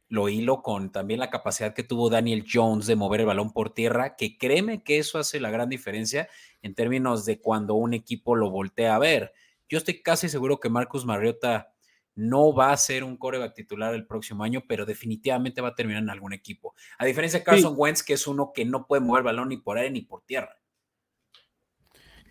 lo 0.10 0.30
hilo 0.30 0.62
con 0.62 0.92
también 0.92 1.20
la 1.20 1.32
capacidad 1.32 1.74
que 1.74 1.84
tuvo 1.84 2.12
Daniel 2.12 2.46
Jones 2.50 2.86
de 2.86 2.96
mover 2.96 3.22
el 3.22 3.26
balón 3.26 3.52
por 3.52 3.74
tierra, 3.74 4.16
que 4.16 4.38
créeme 4.38 4.84
que 4.84 5.00
eso 5.00 5.18
hace 5.18 5.40
la 5.40 5.50
gran 5.50 5.68
diferencia 5.68 6.30
en 6.62 6.76
términos 6.76 7.26
de 7.26 7.42
cuando 7.42 7.74
un 7.74 7.96
equipo 7.96 8.36
lo 8.36 8.52
voltea 8.52 8.96
a 8.96 9.00
ver. 9.00 9.34
Yo 9.70 9.78
estoy 9.78 10.02
casi 10.02 10.30
seguro 10.30 10.60
que 10.60 10.70
Marcus 10.70 11.06
Mariota 11.06 11.74
no 12.16 12.54
va 12.54 12.72
a 12.72 12.78
ser 12.78 13.04
un 13.04 13.16
coreback 13.16 13.54
titular 13.54 13.94
el 13.94 14.08
próximo 14.08 14.44
año, 14.44 14.64
pero 14.68 14.86
definitivamente 14.86 15.62
va 15.62 15.70
a 15.70 15.76
terminar 15.76 16.02
en 16.02 16.10
algún 16.10 16.34
equipo. 16.34 16.74
A 16.98 17.06
diferencia 17.06 17.40
de 17.40 17.46
Carson 17.46 17.76
Wentz, 17.78 18.02
que 18.02 18.14
es 18.14 18.26
uno 18.26 18.52
que 18.54 18.66
no 18.66 18.88
puede 18.88 19.02
mover 19.02 19.24
balón 19.24 19.50
ni 19.50 19.58
por 19.58 19.78
aire 19.78 19.92
ni 19.92 20.02
por 20.02 20.24
tierra. 20.24 20.58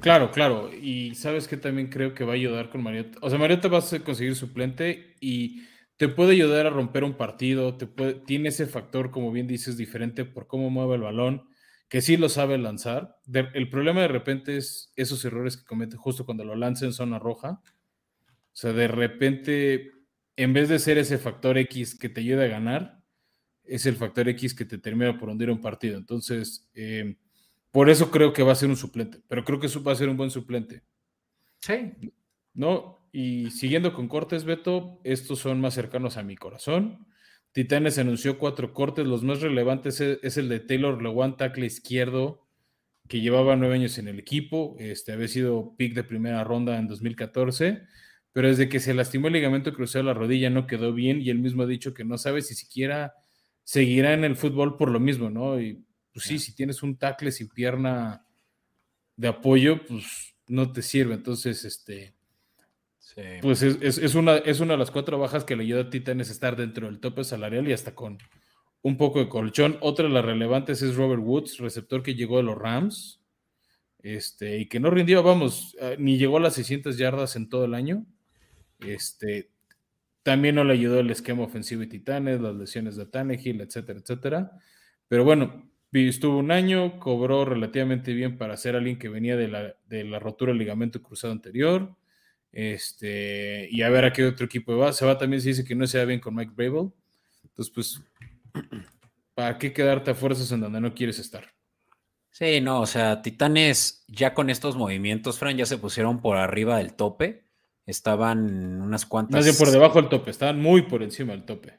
Claro, 0.00 0.30
claro. 0.30 0.70
Y 0.74 1.14
sabes 1.14 1.46
que 1.46 1.56
también 1.56 1.88
creo 1.88 2.14
que 2.14 2.24
va 2.24 2.32
a 2.32 2.36
ayudar 2.36 2.68
con 2.68 2.82
Mariota. 2.82 3.18
O 3.22 3.30
sea, 3.30 3.38
Mariota 3.38 3.68
va 3.68 3.78
a 3.78 4.04
conseguir 4.04 4.34
suplente 4.34 5.14
y 5.20 5.64
te 5.96 6.08
puede 6.08 6.32
ayudar 6.32 6.66
a 6.66 6.70
romper 6.70 7.04
un 7.04 7.14
partido. 7.14 7.76
Te 7.76 7.86
puede, 7.86 8.14
tiene 8.14 8.48
ese 8.48 8.66
factor, 8.66 9.10
como 9.10 9.30
bien 9.30 9.46
dices, 9.46 9.76
diferente 9.76 10.24
por 10.24 10.48
cómo 10.48 10.68
mueve 10.68 10.96
el 10.96 11.02
balón 11.02 11.48
que 11.88 12.00
sí 12.00 12.16
lo 12.16 12.28
sabe 12.28 12.58
lanzar. 12.58 13.18
el 13.32 13.70
problema 13.70 14.02
de 14.02 14.08
repente 14.08 14.56
es 14.56 14.92
esos 14.96 15.24
errores 15.24 15.56
que 15.56 15.64
comete 15.64 15.96
justo 15.96 16.24
cuando 16.24 16.44
lo 16.44 16.56
lanza 16.56 16.84
en 16.84 16.92
zona 16.92 17.18
roja. 17.18 17.60
O 18.28 18.58
sea, 18.58 18.72
de 18.72 18.88
repente, 18.88 19.92
en 20.36 20.52
vez 20.52 20.68
de 20.68 20.78
ser 20.78 20.98
ese 20.98 21.18
factor 21.18 21.58
X 21.58 21.96
que 21.98 22.08
te 22.08 22.20
ayuda 22.20 22.44
a 22.44 22.48
ganar, 22.48 23.02
es 23.64 23.86
el 23.86 23.96
factor 23.96 24.28
X 24.28 24.54
que 24.54 24.64
te 24.64 24.78
termina 24.78 25.18
por 25.18 25.28
hundir 25.28 25.50
un 25.50 25.60
partido. 25.60 25.98
Entonces, 25.98 26.68
eh, 26.74 27.16
por 27.70 27.90
eso 27.90 28.10
creo 28.10 28.32
que 28.32 28.42
va 28.42 28.52
a 28.52 28.56
ser 28.56 28.68
un 28.68 28.76
suplente, 28.76 29.20
pero 29.28 29.44
creo 29.44 29.60
que 29.60 29.68
va 29.80 29.92
a 29.92 29.96
ser 29.96 30.08
un 30.08 30.16
buen 30.16 30.30
suplente. 30.30 30.82
Sí. 31.60 31.92
¿No? 32.54 33.06
Y 33.12 33.50
siguiendo 33.50 33.92
con 33.92 34.08
cortes, 34.08 34.44
Beto, 34.44 35.00
estos 35.04 35.38
son 35.38 35.60
más 35.60 35.74
cercanos 35.74 36.16
a 36.16 36.22
mi 36.22 36.36
corazón. 36.36 37.06
Titanes 37.56 37.96
anunció 37.96 38.38
cuatro 38.38 38.74
cortes. 38.74 39.06
Los 39.06 39.22
más 39.22 39.40
relevantes 39.40 40.02
es, 40.02 40.36
el 40.36 40.50
de 40.50 40.60
Taylor 40.60 41.02
Lewan, 41.02 41.38
tackle 41.38 41.64
izquierdo, 41.64 42.46
que 43.08 43.22
llevaba 43.22 43.56
nueve 43.56 43.76
años 43.76 43.96
en 43.96 44.08
el 44.08 44.18
equipo. 44.18 44.76
Este, 44.78 45.12
había 45.12 45.26
sido 45.26 45.74
pick 45.78 45.94
de 45.94 46.04
primera 46.04 46.44
ronda 46.44 46.76
en 46.76 46.86
2014, 46.86 47.80
pero 48.34 48.48
desde 48.48 48.68
que 48.68 48.78
se 48.78 48.92
lastimó 48.92 49.28
el 49.28 49.32
ligamento 49.32 49.72
cruzado 49.72 50.04
de 50.04 50.12
la 50.12 50.12
rodilla 50.12 50.50
no 50.50 50.66
quedó 50.66 50.92
bien 50.92 51.22
y 51.22 51.30
él 51.30 51.38
mismo 51.38 51.62
ha 51.62 51.66
dicho 51.66 51.94
que 51.94 52.04
no 52.04 52.18
sabe 52.18 52.42
si 52.42 52.54
siquiera 52.54 53.14
seguirá 53.64 54.12
en 54.12 54.24
el 54.24 54.36
fútbol 54.36 54.76
por 54.76 54.90
lo 54.90 55.00
mismo, 55.00 55.30
¿no? 55.30 55.58
Y 55.58 55.82
pues 56.12 56.26
sí, 56.26 56.38
si 56.38 56.54
tienes 56.54 56.82
un 56.82 56.98
tackle 56.98 57.32
sin 57.32 57.48
pierna 57.48 58.26
de 59.16 59.28
apoyo, 59.28 59.82
pues 59.86 60.34
no 60.46 60.72
te 60.72 60.82
sirve. 60.82 61.14
Entonces, 61.14 61.64
este, 61.64 62.15
pues 63.42 63.62
es, 63.62 64.14
una, 64.14 64.36
es 64.36 64.60
una 64.60 64.74
de 64.74 64.78
las 64.78 64.90
cuatro 64.90 65.18
bajas 65.18 65.44
que 65.44 65.56
le 65.56 65.62
ayuda 65.62 65.82
a 65.82 65.90
Titanes 65.90 66.28
a 66.28 66.32
estar 66.32 66.56
dentro 66.56 66.86
del 66.86 67.00
tope 67.00 67.24
salarial 67.24 67.68
y 67.68 67.72
hasta 67.72 67.94
con 67.94 68.18
un 68.82 68.96
poco 68.96 69.18
de 69.18 69.28
colchón. 69.28 69.78
Otra 69.80 70.06
de 70.06 70.12
las 70.12 70.24
relevantes 70.24 70.82
es 70.82 70.96
Robert 70.96 71.22
Woods, 71.22 71.58
receptor 71.58 72.02
que 72.02 72.14
llegó 72.14 72.36
de 72.36 72.44
los 72.44 72.56
Rams 72.56 73.22
este, 74.00 74.58
y 74.58 74.68
que 74.68 74.78
no 74.80 74.90
rindió, 74.90 75.22
vamos, 75.22 75.76
eh, 75.80 75.96
ni 75.98 76.18
llegó 76.18 76.36
a 76.36 76.40
las 76.40 76.54
600 76.54 76.96
yardas 76.96 77.36
en 77.36 77.48
todo 77.48 77.64
el 77.64 77.74
año. 77.74 78.06
Este, 78.78 79.50
también 80.22 80.54
no 80.54 80.64
le 80.64 80.74
ayudó 80.74 81.00
el 81.00 81.10
esquema 81.10 81.42
ofensivo 81.42 81.80
de 81.80 81.88
Titanes, 81.88 82.40
las 82.40 82.54
lesiones 82.54 82.96
de 82.96 83.06
Tannehill, 83.06 83.60
etcétera, 83.60 83.98
etcétera. 84.00 84.52
Pero 85.08 85.24
bueno, 85.24 85.70
estuvo 85.92 86.38
un 86.38 86.50
año, 86.50 86.98
cobró 87.00 87.44
relativamente 87.44 88.12
bien 88.12 88.38
para 88.38 88.56
ser 88.56 88.76
alguien 88.76 88.98
que 88.98 89.08
venía 89.08 89.36
de 89.36 89.48
la, 89.48 89.74
de 89.86 90.04
la 90.04 90.18
rotura 90.18 90.50
del 90.50 90.58
ligamento 90.58 91.02
cruzado 91.02 91.32
anterior. 91.32 91.96
Este, 92.58 93.68
y 93.70 93.82
a 93.82 93.90
ver 93.90 94.06
a 94.06 94.14
qué 94.14 94.24
otro 94.24 94.46
equipo 94.46 94.74
va. 94.78 94.90
Se 94.94 95.04
va 95.04 95.18
también, 95.18 95.42
se 95.42 95.50
dice 95.50 95.62
que 95.62 95.74
no 95.74 95.86
se 95.86 95.98
va 95.98 96.06
bien 96.06 96.20
con 96.20 96.34
Mike 96.34 96.54
Brable. 96.56 96.90
Entonces, 97.44 97.74
pues, 97.74 98.02
¿para 99.34 99.58
qué 99.58 99.74
quedarte 99.74 100.12
a 100.12 100.14
fuerzas 100.14 100.50
en 100.52 100.62
donde 100.62 100.80
no 100.80 100.94
quieres 100.94 101.18
estar? 101.18 101.52
Sí, 102.30 102.62
no, 102.62 102.80
o 102.80 102.86
sea, 102.86 103.20
Titanes 103.20 104.06
ya 104.08 104.32
con 104.32 104.48
estos 104.48 104.74
movimientos, 104.74 105.38
Fran, 105.38 105.58
ya 105.58 105.66
se 105.66 105.76
pusieron 105.76 106.22
por 106.22 106.38
arriba 106.38 106.78
del 106.78 106.94
tope. 106.94 107.44
Estaban 107.84 108.80
unas 108.80 109.04
cuantas. 109.04 109.34
Más 109.34 109.44
bien 109.44 109.56
por 109.58 109.70
debajo 109.70 110.00
del 110.00 110.08
tope, 110.08 110.30
estaban 110.30 110.58
muy 110.58 110.80
por 110.80 111.02
encima 111.02 111.34
del 111.34 111.44
tope. 111.44 111.78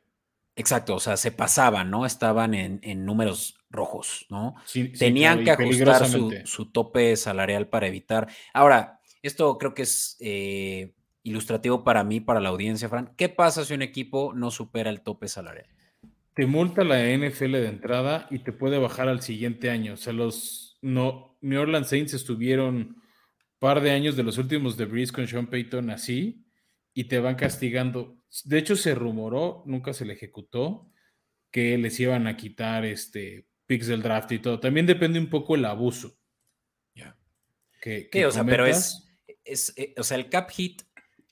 Exacto, 0.55 0.93
o 0.93 0.99
sea, 0.99 1.17
se 1.17 1.31
pasaban, 1.31 1.89
¿no? 1.89 2.05
Estaban 2.05 2.53
en, 2.53 3.03
números 3.03 3.57
rojos, 3.71 4.27
¿no? 4.29 4.53
Tenían 4.99 5.43
que 5.43 5.51
ajustar 5.51 6.07
su, 6.07 6.33
su, 6.45 6.71
tope 6.71 7.15
salarial 7.15 7.67
para 7.67 7.87
evitar. 7.87 8.27
Ahora, 8.53 8.96
esto 9.21 9.57
creo 9.57 9.73
que 9.73 9.83
es 9.83 10.17
eh, 10.19 10.93
ilustrativo 11.23 11.83
para 11.83 12.03
mí, 12.03 12.19
para 12.19 12.39
la 12.39 12.49
audiencia, 12.49 12.89
Fran. 12.89 13.13
¿Qué 13.17 13.29
pasa 13.29 13.65
si 13.65 13.73
un 13.73 13.81
equipo 13.81 14.33
no 14.33 14.51
supera 14.51 14.89
el 14.89 15.01
tope 15.01 15.27
salarial? 15.27 15.67
Te 16.33 16.45
multa 16.45 16.83
la 16.83 16.99
NFL 16.99 17.53
de 17.53 17.67
entrada 17.67 18.27
y 18.29 18.39
te 18.39 18.53
puede 18.53 18.77
bajar 18.77 19.09
al 19.09 19.21
siguiente 19.21 19.69
año. 19.69 19.93
O 19.93 19.97
sea, 19.97 20.13
los 20.13 20.77
no, 20.81 21.37
New 21.41 21.61
Orleans 21.61 21.89
Saints 21.89 22.13
estuvieron 22.13 22.75
un 22.75 23.01
par 23.59 23.81
de 23.81 23.91
años 23.91 24.15
de 24.15 24.23
los 24.23 24.37
últimos 24.37 24.77
de 24.77 24.85
Breeze 24.85 25.11
con 25.11 25.27
Sean 25.27 25.47
Payton 25.47 25.89
así 25.89 26.45
y 26.93 27.05
te 27.05 27.19
van 27.19 27.35
castigando. 27.35 28.17
De 28.43 28.57
hecho, 28.57 28.75
se 28.75 28.95
rumoró, 28.95 29.63
nunca 29.65 29.93
se 29.93 30.05
le 30.05 30.13
ejecutó, 30.13 30.91
que 31.51 31.77
les 31.77 31.99
iban 31.99 32.27
a 32.27 32.37
quitar 32.37 32.85
este 32.85 33.47
picks 33.65 33.87
del 33.87 34.01
draft 34.01 34.31
y 34.31 34.39
todo. 34.39 34.59
También 34.59 34.85
depende 34.85 35.19
un 35.19 35.29
poco 35.29 35.55
el 35.55 35.65
abuso. 35.65 36.17
Ya. 36.95 37.17
Que, 37.81 38.09
o 38.25 38.31
sea, 38.31 38.43
pero 38.45 38.65
es, 38.65 39.06
es 39.47 39.73
eh, 39.77 39.93
o 39.97 40.03
sea, 40.03 40.17
el 40.17 40.29
cap 40.29 40.49
hit 40.51 40.83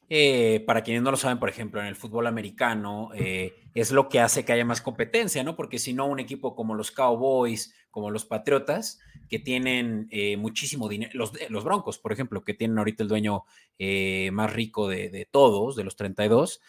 eh, 0.08 0.64
para 0.68 0.84
quienes 0.84 1.02
no 1.02 1.10
lo 1.10 1.18
saben, 1.18 1.40
por 1.40 1.50
ejemplo, 1.50 1.82
en 1.82 1.88
el 1.88 1.96
fútbol 1.96 2.28
americano, 2.28 3.10
eh, 3.16 3.56
es 3.74 3.92
lo 3.92 4.08
que 4.08 4.20
hace 4.20 4.46
que 4.46 4.54
haya 4.54 4.64
más 4.64 4.82
competencia, 4.82 5.44
¿no? 5.44 5.56
Porque 5.56 5.80
si 5.80 5.94
no, 5.94 6.06
un 6.06 6.20
equipo 6.20 6.56
como 6.56 6.76
los 6.76 6.92
Cowboys, 6.92 7.74
como 7.90 8.12
los 8.12 8.26
Patriotas, 8.26 9.00
que 9.30 9.40
tienen 9.40 10.08
eh, 10.12 10.38
muchísimo 10.38 10.88
dinero, 10.90 11.12
los, 11.16 11.32
los, 11.50 11.64
Broncos, 11.64 11.98
por 11.98 12.12
ejemplo, 12.12 12.44
que 12.44 12.54
tienen 12.54 12.78
ahorita 12.78 13.02
el 13.02 13.10
dueño 13.10 13.46
más 14.32 14.54
rico 14.54 14.88
de, 14.88 15.10
de, 15.10 15.26
todos, 15.26 15.76
de 15.76 15.84
los 15.84 15.96
32, 15.96 16.62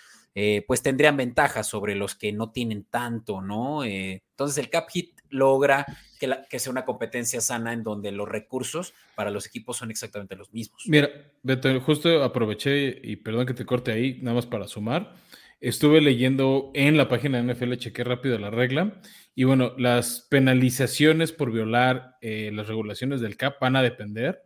pues 0.66 0.82
tendrían 0.82 1.16
ventajas 1.16 1.66
sobre 1.66 1.94
los 1.94 2.14
que 2.14 2.32
no 2.32 2.50
tienen 2.50 2.84
tanto, 2.84 3.40
¿no? 3.40 3.84
entonces 3.84 4.58
el 4.58 4.68
cap 4.68 4.88
hit 4.90 5.15
logra 5.36 5.86
que, 6.18 6.58
sea 6.58 6.72
una 6.72 6.84
competencia 6.84 7.40
sana 7.40 7.72
en 7.72 7.82
donde 7.82 8.10
los 8.12 8.28
recursos 8.28 8.94
para 9.14 9.30
los 9.30 9.46
equipos 9.46 9.76
son 9.76 9.90
exactamente 9.90 10.36
los 10.36 10.52
mismos. 10.52 10.82
Mira, 10.86 11.10
Beto, 11.42 11.80
justo 11.80 12.22
aproveché 12.22 13.00
y 13.02 13.16
perdón 13.16 13.46
que 13.46 13.54
te 13.54 13.66
corte 13.66 13.92
ahí, 13.92 14.18
nada 14.22 14.34
más 14.34 14.46
para 14.46 14.66
sumar. 14.66 15.14
Estuve 15.60 16.00
leyendo 16.00 16.70
en 16.74 16.96
la 16.96 17.08
página 17.08 17.42
de 17.42 17.54
NFL, 17.54 17.74
chequé 17.74 18.04
rápido 18.04 18.38
la 18.38 18.50
regla. 18.50 19.00
Y 19.34 19.44
bueno, 19.44 19.74
las 19.78 20.26
penalizaciones 20.30 21.32
por 21.32 21.50
violar 21.50 22.16
eh, 22.20 22.50
las 22.52 22.68
regulaciones 22.68 23.20
del 23.20 23.36
CAP 23.36 23.60
van 23.60 23.76
a 23.76 23.82
depender. 23.82 24.42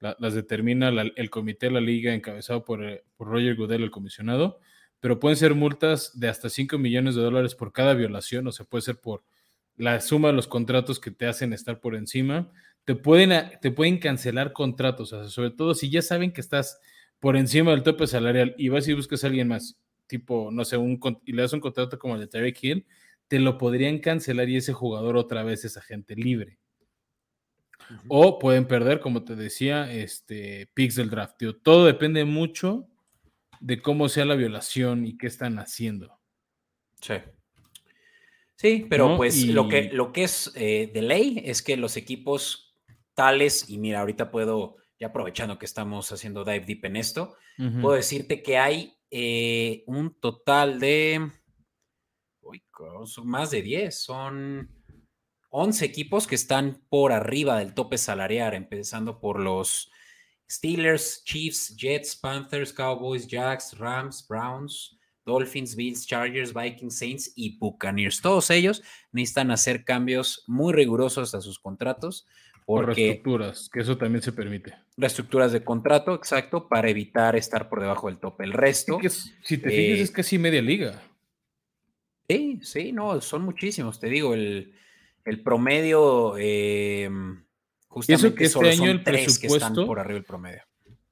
las 0.00 0.34
determina 0.34 0.88
el 0.88 1.30
comité 1.30 1.66
de 1.66 1.72
la 1.72 1.80
liga 1.80 2.14
encabezado 2.14 2.64
por, 2.64 2.84
eh, 2.84 3.04
por 3.16 3.28
Roger 3.28 3.56
Goodell, 3.56 3.82
el 3.82 3.90
comisionado. 3.90 4.60
Pero 5.00 5.20
pueden 5.20 5.36
ser 5.36 5.54
multas 5.54 6.18
de 6.18 6.28
hasta 6.28 6.48
5 6.48 6.78
millones 6.78 7.14
de 7.14 7.22
dólares 7.22 7.54
por 7.54 7.72
cada 7.72 7.94
violación, 7.94 8.46
o 8.46 8.52
sea, 8.52 8.66
puede 8.66 8.82
ser 8.82 9.00
por 9.00 9.24
la 9.76 10.00
suma 10.00 10.28
de 10.28 10.34
los 10.34 10.48
contratos 10.48 11.00
que 11.00 11.10
te 11.10 11.26
hacen 11.26 11.52
estar 11.52 11.80
por 11.80 11.94
encima, 11.94 12.50
te 12.84 12.94
pueden, 12.94 13.58
te 13.60 13.70
pueden 13.70 13.98
cancelar 13.98 14.52
contratos, 14.52 15.10
sobre 15.32 15.50
todo 15.50 15.74
si 15.74 15.90
ya 15.90 16.02
saben 16.02 16.32
que 16.32 16.40
estás 16.40 16.80
por 17.18 17.36
encima 17.36 17.72
del 17.72 17.82
tope 17.82 18.06
salarial 18.06 18.54
y 18.58 18.68
vas 18.68 18.86
y 18.88 18.94
buscas 18.94 19.24
a 19.24 19.26
alguien 19.26 19.48
más, 19.48 19.78
tipo, 20.06 20.50
no 20.52 20.64
sé, 20.64 20.76
un, 20.76 21.00
y 21.24 21.32
le 21.32 21.42
das 21.42 21.52
un 21.52 21.60
contrato 21.60 21.98
como 21.98 22.14
el 22.14 22.20
de 22.20 22.28
Tyreek 22.28 22.62
Hill, 22.62 22.86
te 23.28 23.38
lo 23.40 23.58
podrían 23.58 23.98
cancelar 23.98 24.48
y 24.48 24.56
ese 24.56 24.72
jugador 24.72 25.16
otra 25.16 25.42
vez 25.42 25.64
es 25.64 25.76
agente 25.76 26.14
libre. 26.14 26.58
O 28.08 28.38
pueden 28.38 28.66
perder, 28.66 29.00
como 29.00 29.24
te 29.24 29.36
decía, 29.36 29.92
este 29.92 30.68
picks 30.74 30.96
del 30.96 31.10
draft. 31.10 31.40
todo 31.62 31.86
depende 31.86 32.24
mucho 32.24 32.88
de 33.60 33.80
cómo 33.80 34.08
sea 34.08 34.24
la 34.24 34.34
violación 34.34 35.06
y 35.06 35.16
qué 35.16 35.26
están 35.26 35.58
haciendo. 35.58 36.18
Sí. 37.00 37.14
Sí, 38.56 38.86
pero 38.88 39.16
pues 39.16 39.46
lo, 39.46 39.68
que, 39.68 39.90
lo 39.92 40.12
que 40.12 40.24
es 40.24 40.50
eh, 40.54 40.90
de 40.92 41.02
ley 41.02 41.42
es 41.44 41.62
que 41.62 41.76
los 41.76 41.96
equipos 41.98 42.74
tales, 43.14 43.68
y 43.68 43.76
mira, 43.78 44.00
ahorita 44.00 44.30
puedo, 44.30 44.76
ya 44.98 45.08
aprovechando 45.08 45.58
que 45.58 45.66
estamos 45.66 46.10
haciendo 46.10 46.42
dive 46.42 46.64
deep 46.64 46.84
en 46.86 46.96
esto, 46.96 47.36
puedo 47.80 47.96
decirte 47.96 48.42
que 48.42 48.58
hay 48.58 48.94
eh, 49.10 49.84
un 49.86 50.18
total 50.18 50.80
de 50.80 51.30
uy, 52.40 52.62
más 53.24 53.50
de 53.50 53.62
10, 53.62 53.98
son 53.98 54.70
11 55.50 55.84
equipos 55.84 56.26
que 56.26 56.34
están 56.34 56.82
por 56.88 57.12
arriba 57.12 57.58
del 57.58 57.74
tope 57.74 57.98
salarial, 57.98 58.54
empezando 58.54 59.20
por 59.20 59.40
los 59.40 59.90
Steelers, 60.50 61.24
Chiefs, 61.24 61.76
Jets, 61.76 62.16
Panthers, 62.16 62.72
Cowboys, 62.72 63.26
Jacks, 63.26 63.76
Rams, 63.78 64.26
Browns, 64.26 64.95
Dolphins, 65.26 65.74
Bills, 65.74 66.06
Chargers, 66.06 66.54
Vikings, 66.54 66.96
Saints 66.96 67.32
y 67.34 67.58
Buccaneers. 67.58 68.22
Todos 68.22 68.48
ellos 68.50 68.82
necesitan 69.12 69.50
hacer 69.50 69.84
cambios 69.84 70.44
muy 70.46 70.72
rigurosos 70.72 71.34
a 71.34 71.40
sus 71.42 71.58
contratos. 71.58 72.26
Porque 72.64 72.94
reestructuras, 72.94 73.68
que 73.72 73.80
eso 73.80 73.96
también 73.96 74.22
se 74.22 74.32
permite. 74.32 74.74
Reestructuras 74.96 75.52
de 75.52 75.62
contrato, 75.62 76.14
exacto, 76.14 76.68
para 76.68 76.88
evitar 76.88 77.36
estar 77.36 77.68
por 77.68 77.80
debajo 77.80 78.08
del 78.08 78.18
tope. 78.18 78.44
El 78.44 78.52
resto. 78.52 78.98
si 79.42 79.58
te 79.58 79.70
fijas, 79.70 80.00
es 80.00 80.10
casi 80.10 80.38
media 80.38 80.62
liga. 80.62 81.02
Sí, 82.28 82.58
sí, 82.62 82.92
no, 82.92 83.20
son 83.20 83.42
muchísimos. 83.42 84.00
Te 84.00 84.08
digo, 84.08 84.34
el, 84.34 84.72
promedio. 85.44 86.34
Eh, 86.38 87.08
justamente 87.86 88.44
eso 88.44 88.60
que 88.60 88.68
este 88.68 88.82
año 88.82 88.90
el 88.90 89.02
presupuesto. 89.02 89.86
por 89.86 90.00
arriba 90.00 90.14
del 90.14 90.24
promedio. 90.24 90.62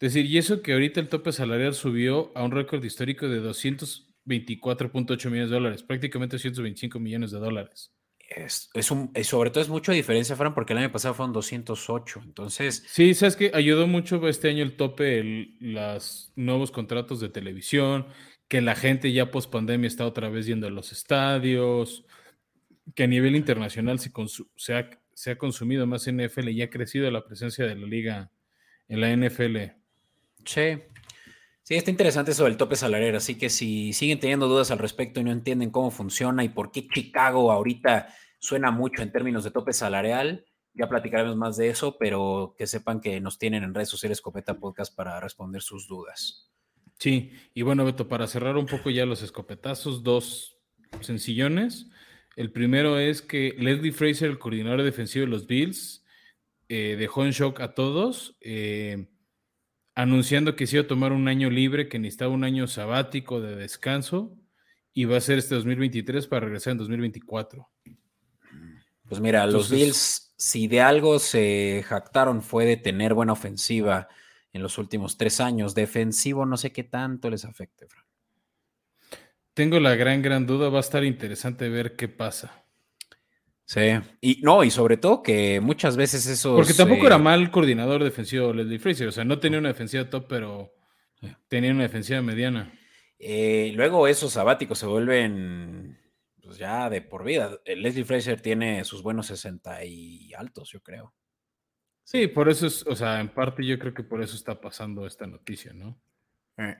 Es 0.05 0.13
decir, 0.13 0.31
y 0.31 0.37
eso 0.37 0.61
que 0.61 0.75
ahorita 0.75 1.01
el 1.01 1.09
tope 1.09 1.33
salarial 1.33 1.73
subió 1.73 2.31
a 2.35 2.45
un 2.45 2.51
récord 2.51 2.85
histórico 2.85 3.27
de 3.27 3.41
224.8 3.41 5.31
millones 5.31 5.49
de 5.49 5.55
dólares, 5.55 5.83
prácticamente 5.83 6.37
225 6.37 7.01
millones 7.01 7.31
de 7.31 7.39
dólares. 7.39 7.91
Es, 8.29 8.69
es 8.75 8.91
un, 8.91 9.11
sobre 9.23 9.49
todo 9.49 9.63
es 9.63 9.71
mucha 9.71 9.93
diferencia, 9.93 10.37
Fran, 10.37 10.53
porque 10.53 10.75
el 10.75 10.81
año 10.81 10.93
pasado 10.93 11.15
fueron 11.15 11.33
208. 11.33 12.21
Entonces. 12.23 12.85
Sí, 12.87 13.15
sabes 13.15 13.35
que 13.35 13.51
ayudó 13.55 13.87
mucho 13.87 14.29
este 14.29 14.51
año 14.51 14.63
el 14.63 14.77
tope, 14.77 15.55
los 15.61 16.35
nuevos 16.37 16.71
contratos 16.71 17.19
de 17.21 17.31
televisión, 17.31 18.07
que 18.47 18.61
la 18.61 18.75
gente 18.75 19.11
ya 19.11 19.31
post 19.31 19.51
pandemia 19.51 19.89
está 19.89 20.05
otra 20.05 20.29
vez 20.29 20.45
yendo 20.45 20.67
a 20.67 20.71
los 20.71 20.93
estadios, 20.93 22.05
que 22.95 23.05
a 23.05 23.07
nivel 23.07 23.37
internacional 23.37 23.99
se, 23.99 24.13
se, 24.57 24.75
ha, 24.75 24.91
se 25.15 25.31
ha 25.31 25.39
consumido 25.39 25.87
más 25.87 26.07
NFL 26.13 26.51
y 26.51 26.61
ha 26.61 26.69
crecido 26.69 27.11
la 27.11 27.25
presencia 27.25 27.67
de 27.67 27.75
la 27.75 27.87
liga 27.87 28.31
en 28.87 29.01
la 29.01 29.17
NFL. 29.17 29.84
Sí. 30.45 30.83
Sí, 31.63 31.77
está 31.77 31.91
interesante 31.91 32.33
eso 32.33 32.45
del 32.45 32.59
tope 32.59 32.77
salarial, 32.77 33.17
así 33.17 33.37
que 33.37 33.49
si 33.49 33.95
siguen 33.95 34.21
teniendo 34.21 34.49
dudas 34.49 34.71
al 34.71 34.79
respecto 34.79 35.21
y 35.21 35.25
no 35.25 35.33
entienden 35.33 35.71
cómo 35.71 35.91
funciona 35.91 36.45
y 36.45 36.51
por 36.51 36.71
qué 36.71 36.87
Chicago 36.87 37.51
ahorita 37.51 38.15
suena 38.39 38.71
mucho 38.71 39.01
en 39.01 39.11
términos 39.11 39.45
de 39.45 39.51
tope 39.51 39.73
salarial, 39.73 40.45
ya 40.75 40.89
platicaremos 40.89 41.37
más 41.37 41.57
de 41.57 41.71
eso, 41.71 41.97
pero 41.99 42.55
que 42.59 42.67
sepan 42.67 43.01
que 43.01 43.19
nos 43.21 43.39
tienen 43.39 43.63
en 43.63 43.73
redes 43.73 43.89
sociales 43.89 44.19
Escopeta 44.19 44.59
Podcast 44.59 44.95
para 44.95 45.19
responder 45.21 45.63
sus 45.63 45.89
dudas. 45.89 46.51
Sí, 46.99 47.33
y 47.55 47.63
bueno, 47.63 47.85
Beto, 47.85 48.09
para 48.09 48.27
cerrar 48.27 48.57
un 48.57 48.67
poco 48.67 48.91
ya 48.91 49.07
los 49.07 49.23
escopetazos, 49.23 50.03
dos 50.03 50.59
sencillones. 51.01 51.89
El 52.37 52.53
primero 52.53 52.99
es 52.99 53.23
que 53.23 53.55
Leslie 53.59 53.93
Fraser, 53.93 54.31
el 54.31 54.39
coordinador 54.39 54.83
defensivo 54.83 55.25
de 55.25 55.31
los 55.31 55.47
Bills, 55.47 56.05
eh, 56.69 56.97
dejó 56.99 57.25
en 57.25 57.31
shock 57.31 57.61
a 57.61 57.75
todos. 57.75 58.37
Eh, 58.41 59.07
anunciando 59.95 60.57
que 60.57 60.67
se 60.67 60.77
iba 60.77 60.85
a 60.85 60.89
tomar 60.89 61.13
un 61.13 61.29
año 61.29 61.51
libre, 61.51 61.89
que 61.89 61.99
necesitaba 61.99 62.33
un 62.33 62.45
año 62.45 62.67
sabático 62.67 63.41
de 63.41 63.57
descanso 63.57 64.37
y 64.93 65.05
va 65.05 65.17
a 65.17 65.21
ser 65.21 65.39
este 65.39 65.55
2023 65.55 66.27
para 66.27 66.47
regresar 66.47 66.73
en 66.73 66.79
2024. 66.79 67.69
Pues 69.07 69.21
mira, 69.21 69.47
los 69.47 69.71
Bills, 69.71 70.35
si 70.37 70.67
de 70.67 70.81
algo 70.81 71.19
se 71.19 71.85
jactaron 71.87 72.43
fue 72.43 72.65
de 72.65 72.77
tener 72.77 73.15
buena 73.15 73.33
ofensiva 73.33 74.09
en 74.53 74.63
los 74.63 74.79
últimos 74.79 75.17
tres 75.17 75.41
años, 75.41 75.75
defensivo 75.75 76.47
no 76.47 76.57
sé 76.57 76.73
qué 76.73 76.85
tanto 76.85 77.29
les 77.29 77.45
afecte, 77.45 77.87
Frank. 77.87 78.07
Tengo 79.53 79.79
la 79.79 79.95
gran, 79.95 80.23
gran 80.23 80.47
duda, 80.47 80.69
va 80.69 80.79
a 80.79 80.81
estar 80.81 81.05
interesante 81.05 81.69
ver 81.69 81.95
qué 81.95 82.09
pasa. 82.09 82.64
Sí, 83.67 83.81
y 84.21 84.41
no, 84.43 84.63
y 84.63 84.71
sobre 84.71 84.99
todo 84.99 85.23
que 85.23 85.61
muchas 85.61 85.97
veces 85.97 86.27
eso. 86.27 86.55
Porque 86.57 86.75
tampoco 86.75 87.07
era 87.07 87.17
mal 87.17 87.51
coordinador 87.51 88.05
defensivo 88.05 88.53
Leslie 88.53 88.79
Fraser, 88.79 89.09
o 89.09 89.13
sea, 89.13 89.25
no 89.25 89.39
tenía 89.39 89.59
una 89.59 89.69
defensiva 89.69 90.09
top, 90.11 90.27
pero 90.29 90.75
tenía 91.49 91.73
una 91.73 91.85
defensiva 91.85 92.21
mediana. 92.21 92.79
Eh, 93.19 93.73
luego 93.75 94.07
esos 94.07 94.33
sabáticos 94.33 94.79
se 94.79 94.87
vuelven 94.87 95.99
pues 96.43 96.59
ya 96.59 96.91
de 96.91 97.01
por 97.01 97.25
vida. 97.25 97.59
Eh, 97.65 97.75
Leslie 97.77 98.05
Fraser 98.05 98.41
tiene 98.43 98.85
sus 98.85 99.03
buenos 99.03 99.29
60 99.29 99.83
y 99.85 100.35
altos, 100.35 100.71
yo 100.71 100.83
creo. 100.83 101.15
Sí, 102.03 102.27
por 102.27 102.51
eso 102.51 102.67
es, 102.67 102.87
o 102.87 102.95
sea, 102.95 103.19
en 103.19 103.31
parte 103.31 103.65
yo 103.65 103.79
creo 103.79 103.95
que 103.95 104.03
por 104.03 104.23
eso 104.23 104.37
está 104.37 104.61
pasando 104.61 105.07
esta 105.07 105.27
noticia, 105.27 105.73
¿no? 105.73 105.99
Eh. 106.59 106.77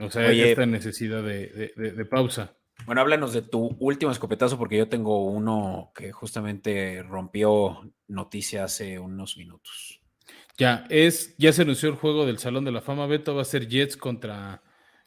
O 0.00 0.08
sea, 0.10 0.30
esta 0.30 0.64
necesidad 0.64 1.24
de 1.24 2.06
pausa. 2.08 2.57
Bueno, 2.86 3.00
háblanos 3.00 3.32
de 3.32 3.42
tu 3.42 3.76
último 3.80 4.10
escopetazo 4.10 4.56
porque 4.56 4.78
yo 4.78 4.88
tengo 4.88 5.24
uno 5.24 5.92
que 5.94 6.12
justamente 6.12 7.02
rompió 7.02 7.92
noticia 8.06 8.64
hace 8.64 8.98
unos 8.98 9.36
minutos. 9.36 10.00
Ya, 10.56 10.86
es, 10.88 11.36
ya 11.38 11.52
se 11.52 11.62
anunció 11.62 11.88
el 11.88 11.94
juego 11.94 12.26
del 12.26 12.38
Salón 12.38 12.64
de 12.64 12.72
la 12.72 12.80
Fama, 12.80 13.06
Beto, 13.06 13.34
va 13.34 13.42
a 13.42 13.44
ser 13.44 13.68
Jets 13.68 13.96
contra 13.96 14.62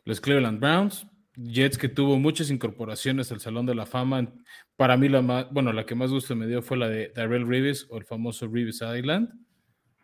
los 0.06 0.22
Cleveland 0.22 0.60
Browns. 0.60 1.08
Jets 1.36 1.78
que 1.78 1.90
tuvo 1.90 2.20
muchas 2.20 2.50
incorporaciones 2.52 3.32
al 3.32 3.40
Salón 3.40 3.66
de 3.66 3.76
la 3.76 3.86
Fama. 3.86 4.34
Para 4.76 4.98
mí 4.98 5.10
la 5.10 5.22
más, 5.22 5.48
bueno, 5.52 5.74
la 5.74 5.86
que 5.86 5.96
más 5.96 6.12
gusto 6.12 6.36
me 6.36 6.48
dio 6.48 6.62
fue 6.62 6.78
la 6.78 6.88
de 6.88 7.12
Darrell 7.16 7.48
Reeves 7.48 7.88
o 7.90 7.98
el 7.98 8.06
famoso 8.06 8.48
Reeves 8.48 8.82
Island. 8.82 9.30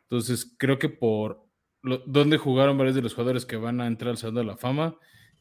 Entonces, 0.03 0.55
creo 0.57 0.79
que 0.79 0.89
por 0.89 1.45
donde 2.05 2.37
jugaron 2.37 2.77
varios 2.77 2.95
de 2.95 3.01
los 3.01 3.13
jugadores 3.13 3.45
que 3.45 3.55
van 3.57 3.81
a 3.81 3.87
entrar 3.87 4.11
al 4.11 4.17
Salón 4.17 4.35
de 4.35 4.43
la 4.43 4.57
Fama, 4.57 4.97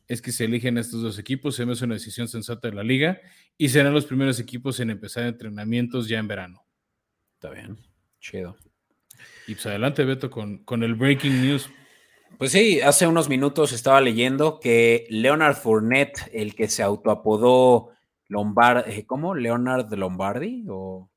es 0.09 0.23
que 0.23 0.33
se 0.33 0.45
eligen 0.45 0.79
estos 0.79 1.03
dos 1.03 1.19
equipos, 1.19 1.57
se 1.57 1.67
me 1.67 1.73
hace 1.73 1.85
una 1.85 1.95
decisión 1.95 2.29
sensata 2.29 2.69
de 2.69 2.75
la 2.75 2.83
liga 2.83 3.21
y 3.59 3.69
serán 3.69 3.95
los 3.95 4.07
primeros 4.07 4.39
equipos 4.39 4.79
en 4.81 4.91
empezar 4.91 5.25
entrenamientos 5.25 6.09
ya 6.09 6.19
en 6.19 6.29
verano. 6.29 6.65
Está 7.35 7.51
bien, 7.51 7.79
chido. 8.21 8.57
Y 9.47 9.55
pues 9.55 9.67
adelante, 9.67 10.05
Beto, 10.05 10.31
con, 10.31 10.59
con 10.65 10.83
el 10.83 10.95
breaking 10.95 11.43
news. 11.43 11.71
Pues 12.39 12.53
sí, 12.53 12.81
hace 12.81 13.07
unos 13.07 13.29
minutos 13.29 13.73
estaba 13.73 14.01
leyendo 14.01 14.61
que 14.61 15.07
Leonard 15.09 15.57
Fournette, 15.57 16.29
el 16.33 16.55
que 16.55 16.69
se 16.69 16.83
autoapodó 16.83 17.91
Lombard, 18.29 18.89
eh, 18.89 19.07
¿cómo? 19.07 19.35
Leonard 19.35 19.93
Lombardi 19.95 20.65
o 20.69 21.11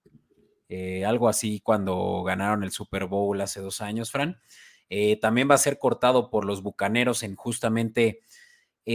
eh, 0.69 1.03
algo 1.03 1.27
así 1.27 1.59
cuando 1.61 2.23
ganaron 2.23 2.63
el 2.63 2.71
Super 2.71 3.05
Bowl 3.05 3.41
hace 3.41 3.59
dos 3.59 3.81
años, 3.81 4.11
Fran. 4.11 4.39
Eh, 4.89 5.19
también 5.19 5.49
va 5.49 5.55
a 5.55 5.59
ser 5.59 5.77
cortado 5.77 6.29
por 6.29 6.45
los 6.45 6.63
Bucaneros 6.63 7.23
en 7.23 7.35
justamente 7.35 8.21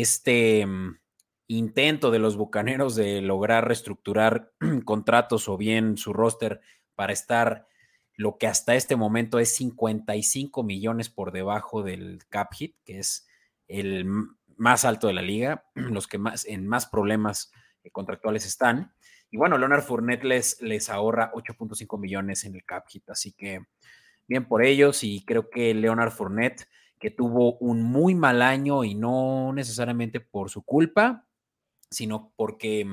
este 0.00 0.66
mm, 0.66 0.98
intento 1.46 2.10
de 2.10 2.18
los 2.18 2.36
Bucaneros 2.36 2.96
de 2.96 3.20
lograr 3.20 3.68
reestructurar 3.68 4.52
contratos 4.84 5.48
o 5.48 5.56
bien 5.56 5.96
su 5.96 6.12
roster 6.12 6.60
para 6.96 7.12
estar 7.12 7.68
lo 8.16 8.36
que 8.36 8.48
hasta 8.48 8.74
este 8.74 8.96
momento 8.96 9.38
es 9.38 9.54
55 9.54 10.64
millones 10.64 11.10
por 11.10 11.30
debajo 11.30 11.82
del 11.84 12.20
cap 12.28 12.52
hit, 12.54 12.76
que 12.84 12.98
es 12.98 13.28
el 13.68 14.06
más 14.56 14.84
alto 14.84 15.06
de 15.06 15.14
la 15.14 15.22
liga, 15.22 15.64
los 15.74 16.08
que 16.08 16.18
más 16.18 16.44
en 16.44 16.66
más 16.66 16.86
problemas 16.86 17.52
eh, 17.84 17.90
contractuales 17.90 18.46
están. 18.46 18.92
Y 19.30 19.36
bueno, 19.36 19.58
Leonard 19.58 19.82
Fournette 19.82 20.24
les, 20.24 20.60
les 20.60 20.90
ahorra 20.90 21.30
8.5 21.34 22.00
millones 22.00 22.44
en 22.44 22.56
el 22.56 22.64
cap 22.64 22.86
hit, 22.88 23.08
así 23.10 23.32
que 23.32 23.64
bien 24.26 24.48
por 24.48 24.64
ellos 24.64 25.04
y 25.04 25.24
creo 25.24 25.50
que 25.50 25.72
Leonard 25.72 26.10
Fournette, 26.10 26.66
que 27.04 27.10
tuvo 27.10 27.58
un 27.58 27.82
muy 27.82 28.14
mal 28.14 28.40
año 28.40 28.82
y 28.82 28.94
no 28.94 29.52
necesariamente 29.52 30.20
por 30.20 30.48
su 30.48 30.62
culpa, 30.62 31.26
sino 31.90 32.32
porque 32.34 32.86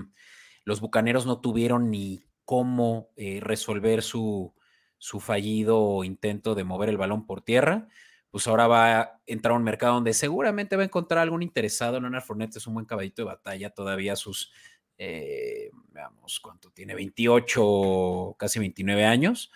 los 0.65 0.81
Bucaneros 0.81 1.25
no 1.25 1.39
tuvieron 1.39 1.89
ni 1.89 2.25
cómo 2.43 3.07
eh, 3.15 3.39
resolver 3.41 4.03
su, 4.03 4.53
su 4.97 5.21
fallido 5.21 6.03
intento 6.03 6.55
de 6.55 6.65
mover 6.65 6.89
el 6.89 6.97
balón 6.97 7.25
por 7.25 7.41
tierra, 7.41 7.87
pues 8.31 8.49
ahora 8.49 8.67
va 8.67 8.99
a 8.99 9.21
entrar 9.27 9.53
a 9.53 9.57
un 9.57 9.63
mercado 9.63 9.93
donde 9.93 10.13
seguramente 10.13 10.75
va 10.75 10.81
a 10.81 10.87
encontrar 10.87 11.21
algún 11.21 11.41
interesado. 11.41 12.01
Leonard 12.01 12.23
Fournette 12.23 12.57
es 12.57 12.67
un 12.67 12.73
buen 12.73 12.85
caballito 12.85 13.21
de 13.21 13.27
batalla, 13.27 13.69
todavía 13.69 14.17
sus, 14.17 14.51
eh, 14.97 15.71
veamos 15.87 16.41
cuánto 16.41 16.69
tiene, 16.71 16.95
28, 16.95 18.35
casi 18.37 18.59
29 18.59 19.05
años. 19.05 19.53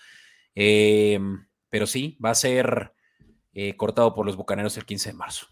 Eh, 0.56 1.20
pero 1.70 1.88
sí, 1.88 2.18
va 2.24 2.30
a 2.30 2.36
ser 2.36 2.95
eh, 3.56 3.76
cortado 3.76 4.14
por 4.14 4.26
los 4.26 4.36
Bucaneros 4.36 4.78
el 4.78 4.86
15 4.86 5.10
de 5.10 5.16
marzo. 5.16 5.48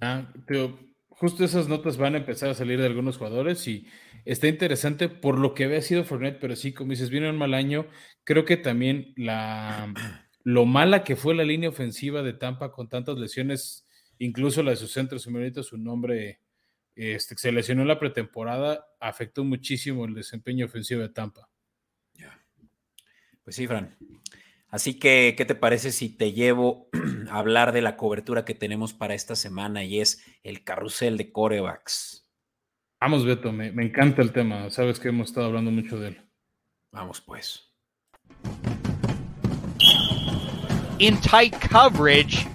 Ah, 0.00 0.32
pero 0.46 0.78
justo 1.08 1.44
esas 1.44 1.68
notas 1.68 1.96
van 1.96 2.14
a 2.14 2.18
empezar 2.18 2.48
a 2.48 2.54
salir 2.54 2.78
de 2.80 2.86
algunos 2.86 3.18
jugadores 3.18 3.66
y 3.66 3.86
está 4.24 4.46
interesante 4.46 5.08
por 5.08 5.38
lo 5.38 5.52
que 5.52 5.64
había 5.64 5.82
sido 5.82 6.04
Fournette, 6.04 6.38
pero 6.40 6.54
sí, 6.54 6.72
como 6.72 6.92
dices, 6.92 7.10
viene 7.10 7.28
un 7.28 7.36
mal 7.36 7.54
año. 7.54 7.88
Creo 8.22 8.44
que 8.44 8.56
también 8.56 9.12
la, 9.16 9.92
lo 10.44 10.64
mala 10.64 11.02
que 11.02 11.16
fue 11.16 11.34
la 11.34 11.44
línea 11.44 11.68
ofensiva 11.68 12.22
de 12.22 12.34
Tampa 12.34 12.70
con 12.70 12.88
tantas 12.88 13.18
lesiones, 13.18 13.86
incluso 14.18 14.62
la 14.62 14.70
de 14.70 14.76
su 14.76 14.86
centro, 14.86 15.18
su 15.18 15.32
su 15.64 15.76
nombre 15.76 16.40
este, 16.94 17.36
se 17.36 17.52
lesionó 17.52 17.82
en 17.82 17.88
la 17.88 17.98
pretemporada, 17.98 18.86
afectó 19.00 19.44
muchísimo 19.44 20.04
el 20.04 20.14
desempeño 20.14 20.66
ofensivo 20.66 21.00
de 21.00 21.08
Tampa. 21.08 21.48
Pues 23.42 23.56
sí, 23.56 23.66
Fran. 23.66 23.96
Así 24.70 24.98
que, 24.98 25.34
¿qué 25.36 25.46
te 25.46 25.54
parece 25.54 25.92
si 25.92 26.10
te 26.10 26.32
llevo 26.32 26.88
a 27.30 27.38
hablar 27.38 27.72
de 27.72 27.80
la 27.80 27.96
cobertura 27.96 28.44
que 28.44 28.54
tenemos 28.54 28.92
para 28.92 29.14
esta 29.14 29.34
semana 29.34 29.82
y 29.84 30.00
es 30.00 30.22
el 30.42 30.62
carrusel 30.62 31.16
de 31.16 31.32
corebacks? 31.32 32.30
Vamos, 33.00 33.24
Beto, 33.24 33.50
me, 33.52 33.68
encanta 33.68 34.20
el 34.20 34.32
tema. 34.32 34.68
Sabes 34.70 35.00
que 35.00 35.08
hemos 35.08 35.28
estado 35.28 35.46
hablando 35.46 35.70
mucho 35.70 35.98
de 35.98 36.08
él. 36.08 36.20
Vamos, 36.92 37.20
pues. 37.20 37.72
In 40.98 41.18
tight 41.20 41.54
coverage. 41.70 42.46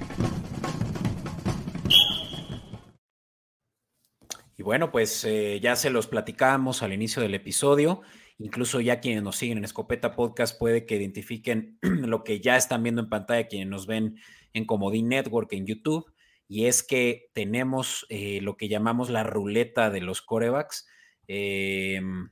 Y 4.56 4.62
bueno, 4.62 4.92
pues 4.92 5.24
eh, 5.24 5.60
ya 5.62 5.76
se 5.76 5.90
los 5.90 6.08
platicamos 6.08 6.84
al 6.84 6.94
inicio 6.94 7.22
del 7.24 7.34
episodio. 7.34 8.02
Incluso 8.40 8.82
ya 8.82 9.00
quienes 9.00 9.24
nos 9.24 9.36
siguen 9.36 9.60
en 9.60 9.66
Escopeta 9.66 10.16
Podcast 10.16 10.58
puede 10.58 10.86
que 10.86 10.96
identifiquen 10.96 11.78
lo 11.82 12.24
que 12.24 12.42
ya 12.42 12.58
están 12.58 12.84
viendo 12.84 13.02
en 13.02 13.10
pantalla 13.10 13.48
quienes 13.48 13.68
nos 13.68 13.88
ven 13.88 14.18
en 14.54 14.66
Comodín 14.66 15.10
Network 15.10 15.54
en 15.54 15.66
YouTube 15.66 16.12
y 16.48 16.66
es 16.66 16.84
que 16.84 17.32
tenemos 17.34 18.06
eh, 18.10 18.40
lo 18.42 18.58
que 18.58 18.68
llamamos 18.68 19.10
la 19.10 19.24
ruleta 19.24 19.90
de 19.90 20.02
los 20.02 20.22
corebacks. 20.22 20.88
Em, 21.28 22.30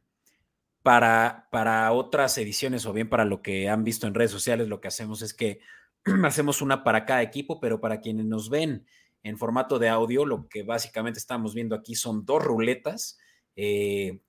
para, 0.84 1.48
para 1.52 1.92
otras 1.92 2.38
ediciones 2.38 2.86
o 2.86 2.94
bien 2.94 3.10
para 3.10 3.26
lo 3.26 3.42
que 3.42 3.70
han 3.70 3.84
visto 3.84 4.08
en 4.08 4.14
redes 4.14 4.32
sociales, 4.32 4.68
lo 4.68 4.82
que 4.82 4.88
hacemos 4.88 5.22
es 5.22 5.34
que 5.34 5.60
hacemos 6.24 6.62
una 6.62 6.84
para 6.84 7.06
cada 7.06 7.22
equipo, 7.22 7.60
pero 7.60 7.80
para 7.80 8.02
quienes 8.02 8.26
nos 8.26 8.50
ven 8.50 8.86
en 9.24 9.38
formato 9.38 9.78
de 9.80 9.90
audio, 9.90 10.26
lo 10.26 10.48
que 10.48 10.64
básicamente 10.64 11.20
estamos 11.20 11.54
viendo 11.54 11.76
aquí 11.76 11.96
son 11.96 12.26
dos 12.26 12.44
ruletas 12.44 13.20
eh, 13.56 14.20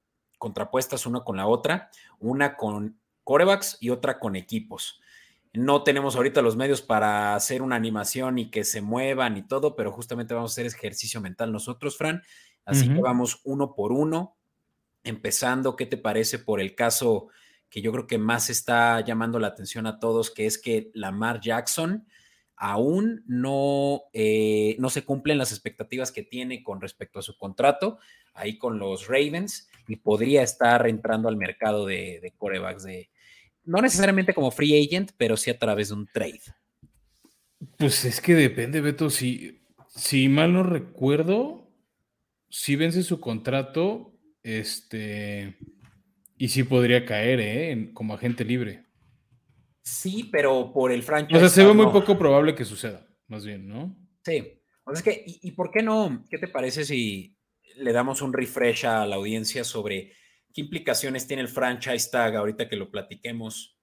contrapuestas 0.42 1.06
una 1.06 1.20
con 1.20 1.36
la 1.36 1.46
otra, 1.46 1.88
una 2.18 2.56
con 2.56 2.98
corebacks 3.22 3.78
y 3.78 3.90
otra 3.90 4.18
con 4.18 4.34
equipos. 4.34 5.00
No 5.52 5.84
tenemos 5.84 6.16
ahorita 6.16 6.42
los 6.42 6.56
medios 6.56 6.82
para 6.82 7.36
hacer 7.36 7.62
una 7.62 7.76
animación 7.76 8.40
y 8.40 8.50
que 8.50 8.64
se 8.64 8.80
muevan 8.80 9.36
y 9.36 9.46
todo, 9.46 9.76
pero 9.76 9.92
justamente 9.92 10.34
vamos 10.34 10.50
a 10.50 10.54
hacer 10.54 10.66
ejercicio 10.66 11.20
mental 11.20 11.52
nosotros, 11.52 11.96
Fran. 11.96 12.22
Así 12.64 12.92
que 12.92 13.00
vamos 13.00 13.40
uno 13.44 13.76
por 13.76 13.92
uno, 13.92 14.36
empezando, 15.04 15.76
¿qué 15.76 15.86
te 15.86 15.96
parece 15.96 16.40
por 16.40 16.60
el 16.60 16.74
caso 16.74 17.28
que 17.70 17.80
yo 17.80 17.92
creo 17.92 18.08
que 18.08 18.18
más 18.18 18.50
está 18.50 19.00
llamando 19.00 19.38
la 19.38 19.46
atención 19.46 19.86
a 19.86 20.00
todos, 20.00 20.32
que 20.32 20.46
es 20.46 20.58
que 20.58 20.90
Lamar 20.92 21.40
Jackson 21.40 22.04
aún 22.56 23.22
no, 23.28 24.02
eh, 24.12 24.74
no 24.80 24.90
se 24.90 25.04
cumplen 25.04 25.38
las 25.38 25.52
expectativas 25.52 26.10
que 26.10 26.24
tiene 26.24 26.64
con 26.64 26.80
respecto 26.80 27.20
a 27.20 27.22
su 27.22 27.36
contrato 27.38 28.00
ahí 28.34 28.58
con 28.58 28.80
los 28.80 29.06
Ravens 29.06 29.68
y 29.88 29.96
podría 29.96 30.42
estar 30.42 30.86
entrando 30.86 31.28
al 31.28 31.36
mercado 31.36 31.86
de, 31.86 32.20
de 32.20 32.32
corebacks 32.32 32.84
de, 32.84 33.10
no 33.64 33.80
necesariamente 33.80 34.34
como 34.34 34.50
free 34.50 34.84
agent, 34.84 35.12
pero 35.16 35.36
sí 35.36 35.50
a 35.50 35.58
través 35.58 35.88
de 35.88 35.94
un 35.94 36.06
trade. 36.06 36.40
Pues 37.78 38.04
es 38.04 38.20
que 38.20 38.34
depende, 38.34 38.80
Beto. 38.80 39.10
Si, 39.10 39.62
si 39.88 40.28
mal 40.28 40.52
no 40.52 40.62
recuerdo, 40.62 41.70
si 42.48 42.76
vence 42.76 43.02
su 43.02 43.20
contrato, 43.20 44.18
este, 44.42 45.56
y 46.36 46.48
sí 46.48 46.64
podría 46.64 47.04
caer, 47.04 47.40
¿eh? 47.40 47.90
como 47.94 48.14
agente 48.14 48.44
libre. 48.44 48.84
Sí, 49.82 50.28
pero 50.30 50.72
por 50.72 50.92
el 50.92 51.02
franchise. 51.02 51.36
O 51.36 51.40
sea, 51.40 51.48
se 51.48 51.64
ve 51.64 51.72
muy 51.72 51.86
poco 51.86 52.18
probable 52.18 52.54
que 52.54 52.64
suceda, 52.64 53.06
más 53.28 53.44
bien, 53.44 53.68
¿no? 53.68 53.96
Sí. 54.24 54.60
O 54.84 54.94
sea, 54.94 54.98
es 54.98 55.02
que, 55.02 55.24
¿y, 55.26 55.48
¿y, 55.48 55.52
por 55.52 55.70
qué 55.70 55.82
no? 55.82 56.24
¿Qué 56.28 56.38
te 56.38 56.48
parece 56.48 56.84
si 56.84 57.36
le 57.76 57.92
damos 57.92 58.22
un 58.22 58.32
refresh 58.32 58.86
a 58.86 59.06
la 59.06 59.16
audiencia 59.16 59.64
sobre 59.64 60.12
¿Qué 60.52 60.60
implicaciones 60.60 61.26
tiene 61.26 61.42
el 61.42 61.48
franchise 61.48 62.10
tag 62.10 62.36
ahorita 62.36 62.68
que 62.68 62.76
lo 62.76 62.90
platiquemos? 62.90 63.78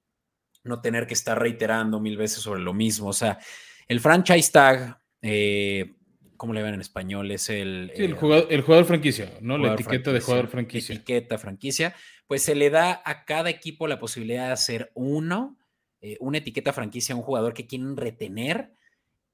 No 0.63 0.82
tener 0.82 1.08
que 1.08 1.15
estar 1.15 1.39
reiterando 1.39 1.99
mil 1.99 2.17
veces 2.17 2.41
sobre 2.41 2.62
lo 2.62 2.73
mismo. 2.73 3.10
O 3.10 3.13
sea, 3.13 3.39
el 3.88 3.99
franchise 3.99 4.52
tag, 4.52 5.02
eh, 5.21 5.95
¿cómo 6.38 6.54
le 6.54 6.62
ven 6.62 6.75
en 6.75 6.82
español? 6.82 7.32
Es 7.32 7.49
el, 7.49 7.91
el, 7.95 8.13
jugador, 8.13 8.86
franquicia, 8.86 9.34
¿no? 9.41 9.58
la 9.58 9.73
etiqueta 9.73 10.13
de 10.13 10.21
jugador 10.21 10.47
franquicia. 10.47 10.93
Etiqueta 10.93 11.38
franquicia. 11.39 11.95
Pues 12.28 12.43
se 12.43 12.54
le 12.54 12.69
da 12.69 13.02
a 13.04 13.25
cada 13.25 13.49
equipo 13.49 13.88
la 13.88 13.99
posibilidad 13.99 14.47
de 14.47 14.54
hacer 14.54 14.91
uno, 14.93 15.58
eh, 16.02 16.17
una 16.19 16.38
etiqueta 16.38 16.71
franquicia 16.71 17.15
a 17.15 17.17
un 17.17 17.23
jugador 17.23 17.56
que 17.56 17.65
quieren 17.65 17.97
retener 17.97 18.73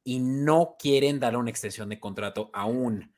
y 0.05 0.19
no 0.19 0.77
quieren 0.79 1.19
darle 1.19 1.39
una 1.39 1.49
extensión 1.49 1.89
de 1.89 1.99
contrato 1.99 2.49
aún. 2.53 3.13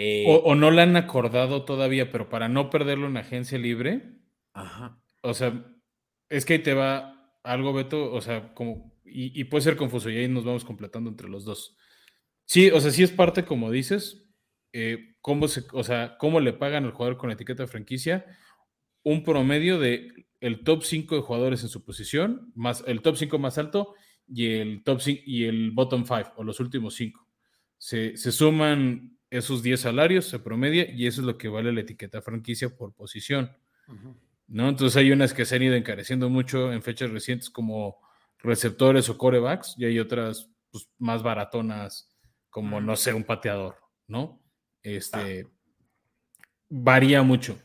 Eh, 0.00 0.24
o, 0.28 0.54
no 0.54 0.70
la 0.70 0.84
han 0.84 0.94
acordado 0.94 1.64
todavía, 1.64 2.12
pero 2.12 2.28
para 2.28 2.48
no 2.48 2.70
perderlo 2.70 3.08
en 3.08 3.16
agencia 3.16 3.58
libre. 3.58 4.12
Ajá. 4.52 5.02
O 5.22 5.34
sea, 5.34 5.74
es 6.28 6.44
que 6.44 6.52
ahí 6.52 6.58
te 6.60 6.72
va 6.72 7.34
algo, 7.42 7.72
Beto, 7.72 8.12
o 8.12 8.20
sea, 8.20 8.54
como, 8.54 8.96
y, 9.04 9.42
puede 9.44 9.62
ser 9.62 9.74
confuso, 9.74 10.08
y 10.08 10.18
ahí 10.18 10.28
nos 10.28 10.44
vamos 10.44 10.64
completando 10.64 11.10
entre 11.10 11.28
los 11.28 11.44
dos. 11.44 11.76
Sí, 12.44 12.70
o 12.70 12.80
sea, 12.80 12.92
sí 12.92 13.02
es 13.02 13.10
parte, 13.10 13.44
como 13.44 13.72
dices, 13.72 14.24
eh, 14.72 15.16
cómo 15.20 15.48
se, 15.48 15.64
o 15.72 15.82
sea, 15.82 16.16
cómo 16.16 16.38
le 16.38 16.52
pagan 16.52 16.84
al 16.84 16.92
jugador 16.92 17.18
con 17.18 17.32
etiqueta 17.32 17.64
de 17.64 17.68
franquicia, 17.68 18.24
un 19.02 19.24
promedio 19.24 19.80
de 19.80 20.28
el 20.38 20.62
top 20.62 20.84
5 20.84 21.16
de 21.16 21.22
jugadores 21.22 21.64
en 21.64 21.70
su 21.70 21.84
posición, 21.84 22.52
más 22.54 22.84
el 22.86 23.02
top 23.02 23.16
5 23.16 23.36
más 23.40 23.58
alto 23.58 23.96
y 24.28 24.46
el 24.46 24.84
top 24.84 25.00
5 25.00 25.22
y 25.26 25.46
el 25.46 25.72
bottom 25.72 26.04
5, 26.04 26.34
o 26.36 26.44
los 26.44 26.60
últimos 26.60 26.94
5. 26.94 27.26
Se, 27.78 28.16
se 28.16 28.30
suman 28.30 29.17
esos 29.30 29.62
10 29.62 29.80
salarios 29.80 30.26
se 30.26 30.38
promedia 30.38 30.90
y 30.90 31.06
eso 31.06 31.20
es 31.20 31.26
lo 31.26 31.36
que 31.36 31.48
vale 31.48 31.72
la 31.72 31.80
etiqueta 31.80 32.22
franquicia 32.22 32.70
por 32.70 32.94
posición. 32.94 33.56
¿no? 34.46 34.68
Entonces 34.68 34.96
hay 34.96 35.12
unas 35.12 35.34
que 35.34 35.44
se 35.44 35.56
han 35.56 35.62
ido 35.62 35.74
encareciendo 35.74 36.28
mucho 36.28 36.72
en 36.72 36.82
fechas 36.82 37.10
recientes 37.10 37.50
como 37.50 37.98
receptores 38.38 39.08
o 39.08 39.18
corebacks 39.18 39.74
y 39.78 39.84
hay 39.84 39.98
otras 39.98 40.50
pues, 40.70 40.88
más 40.98 41.22
baratonas, 41.22 42.16
como, 42.50 42.80
no 42.80 42.96
sé, 42.96 43.12
un 43.12 43.24
pateador, 43.24 43.76
¿no? 44.06 44.42
Este, 44.82 45.46
varía 46.68 47.22
mucho. 47.22 47.58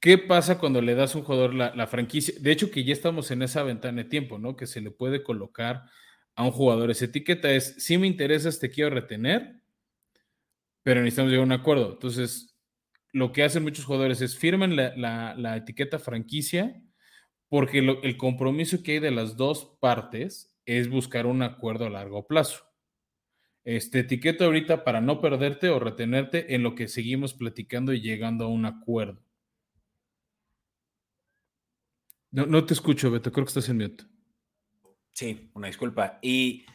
¿Qué 0.00 0.18
pasa 0.18 0.58
cuando 0.58 0.82
le 0.82 0.94
das 0.94 1.14
a 1.14 1.18
un 1.18 1.24
jugador 1.24 1.54
la, 1.54 1.86
franquicia? 1.86 2.34
De 2.38 2.52
hecho, 2.52 2.70
que 2.70 2.84
ya 2.84 2.92
estamos 2.92 3.30
en 3.30 3.42
esa 3.42 3.62
ventana 3.62 4.02
de 4.02 4.08
tiempo, 4.08 4.38
¿no? 4.38 4.56
Que 4.56 4.66
se 4.66 4.80
le 4.80 4.90
puede 4.90 5.22
colocar 5.22 5.84
a 6.36 6.44
un 6.44 6.50
jugador 6.50 6.90
esa 6.90 7.06
etiqueta 7.06 7.50
es, 7.50 7.76
si 7.78 7.96
me 7.96 8.06
interesas, 8.06 8.58
te 8.58 8.70
quiero 8.70 8.90
retener, 8.90 9.62
pero 10.84 11.00
necesitamos 11.00 11.32
llegar 11.32 11.42
a 11.42 11.46
un 11.46 11.52
acuerdo. 11.52 11.92
Entonces, 11.94 12.56
lo 13.12 13.32
que 13.32 13.42
hacen 13.42 13.64
muchos 13.64 13.84
jugadores 13.84 14.20
es 14.20 14.38
firmen 14.38 14.76
la, 14.76 15.56
etiqueta 15.56 15.98
franquicia 15.98 16.80
porque 17.48 17.78
el 17.78 18.16
compromiso 18.16 18.82
que 18.82 18.92
hay 18.92 18.98
de 19.00 19.10
las 19.10 19.36
dos 19.36 19.76
partes 19.80 20.56
es 20.66 20.88
buscar 20.88 21.26
un 21.26 21.42
acuerdo 21.42 21.86
a 21.86 21.90
largo 21.90 22.26
plazo. 22.26 22.64
Este 23.64 24.00
etiqueta 24.00 24.44
ahorita 24.44 24.84
para 24.84 25.00
no 25.00 25.20
perderte 25.20 25.70
o 25.70 25.78
retenerte 25.78 26.54
en 26.54 26.62
lo 26.62 26.74
que 26.74 26.86
seguimos 26.86 27.32
platicando 27.32 27.92
y 27.94 28.00
llegando 28.00 28.44
a 28.44 28.48
un 28.48 28.66
acuerdo. 28.66 29.24
No, 32.30 32.46
no 32.46 32.66
te 32.66 32.74
escucho, 32.74 33.10
Beto, 33.10 33.32
creo 33.32 33.46
que 33.46 33.50
estás 33.50 33.68
en 33.68 33.78
mute. 33.78 34.04
Sí, 35.12 35.50
una 35.54 35.68
disculpa. 35.68 36.18
Y 36.20 36.66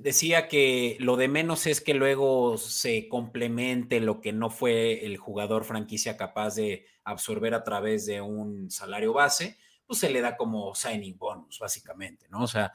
decía 0.00 0.46
que 0.46 0.96
lo 1.00 1.16
de 1.16 1.26
menos 1.26 1.66
es 1.66 1.80
que 1.80 1.92
luego 1.92 2.56
se 2.56 3.08
complemente 3.08 3.98
lo 3.98 4.20
que 4.20 4.32
no 4.32 4.48
fue 4.48 5.04
el 5.04 5.16
jugador 5.16 5.64
franquicia 5.64 6.16
capaz 6.16 6.54
de 6.54 6.86
absorber 7.02 7.52
a 7.52 7.64
través 7.64 8.06
de 8.06 8.20
un 8.20 8.70
salario 8.70 9.12
base, 9.12 9.58
pues 9.86 9.98
se 9.98 10.10
le 10.10 10.20
da 10.20 10.36
como 10.36 10.72
signing 10.76 11.18
bonus, 11.18 11.58
básicamente, 11.58 12.28
¿no? 12.28 12.44
O 12.44 12.46
sea, 12.46 12.72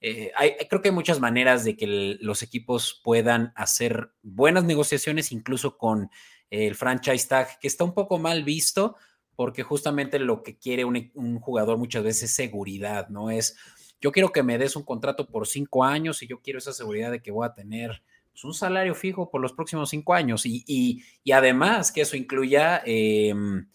eh, 0.00 0.32
creo 0.68 0.82
que 0.82 0.88
hay 0.88 0.94
muchas 0.94 1.20
maneras 1.20 1.62
de 1.64 1.76
que 1.76 2.18
los 2.20 2.42
equipos 2.42 3.00
puedan 3.04 3.52
hacer 3.54 4.10
buenas 4.22 4.64
negociaciones, 4.64 5.30
incluso 5.30 5.78
con 5.78 6.10
el 6.50 6.74
franchise 6.74 7.28
tag, 7.28 7.58
que 7.60 7.68
está 7.68 7.84
un 7.84 7.94
poco 7.94 8.18
mal 8.18 8.42
visto, 8.42 8.96
porque 9.36 9.62
justamente 9.62 10.18
lo 10.18 10.42
que 10.42 10.58
quiere 10.58 10.84
un, 10.84 11.38
jugador 11.40 11.78
muchas 11.78 12.02
veces 12.02 12.24
es 12.24 12.34
seguridad, 12.34 13.08
¿no? 13.10 13.30
Es, 13.30 13.56
yo 14.04 14.12
quiero 14.12 14.32
que 14.32 14.42
me 14.42 14.58
des 14.58 14.76
un 14.76 14.82
contrato 14.82 15.26
por 15.26 15.46
cinco 15.46 15.82
años 15.82 16.22
y 16.22 16.26
yo 16.26 16.42
quiero 16.42 16.58
esa 16.58 16.74
seguridad 16.74 17.10
de 17.10 17.22
que 17.22 17.30
voy 17.30 17.46
a 17.46 17.54
tener 17.54 18.02
pues, 18.32 18.44
un 18.44 18.52
salario 18.52 18.94
fijo 18.94 19.30
por 19.30 19.40
los 19.40 19.54
próximos 19.54 19.88
cinco 19.88 20.12
años 20.12 20.42
y, 20.44 21.02
además 21.32 21.90
que 21.90 22.02
eso 22.02 22.14
incluya 22.14 22.82
em, 22.84 23.66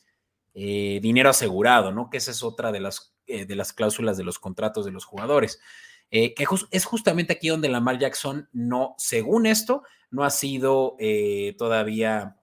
eh, 0.54 1.00
dinero 1.02 1.32
asegurado, 1.32 1.92
¿no? 1.92 2.12
Que 2.12 2.18
esa 2.18 2.30
es 2.30 2.44
otra 2.44 2.72
de 2.72 2.80
las, 2.80 3.16
eh, 3.26 3.48
de 3.48 3.56
las 3.56 3.74
cláusulas 3.74 4.18
de 4.18 4.24
los 4.24 4.38
contratos 4.38 4.86
de 4.86 4.92
los 4.92 5.04
jugadores. 5.04 5.60
Eh, 6.12 6.36
que 6.36 6.46
es 6.70 6.86
justamente 6.86 7.34
aquí 7.34 7.48
donde 7.48 7.68
Lamar 7.68 7.98
Jackson 7.98 8.50
no, 8.54 8.94
según 9.00 9.48
esto, 9.48 9.82
no 10.12 10.24
ha 10.24 10.30
sido 10.30 10.96
todavía 11.58 12.38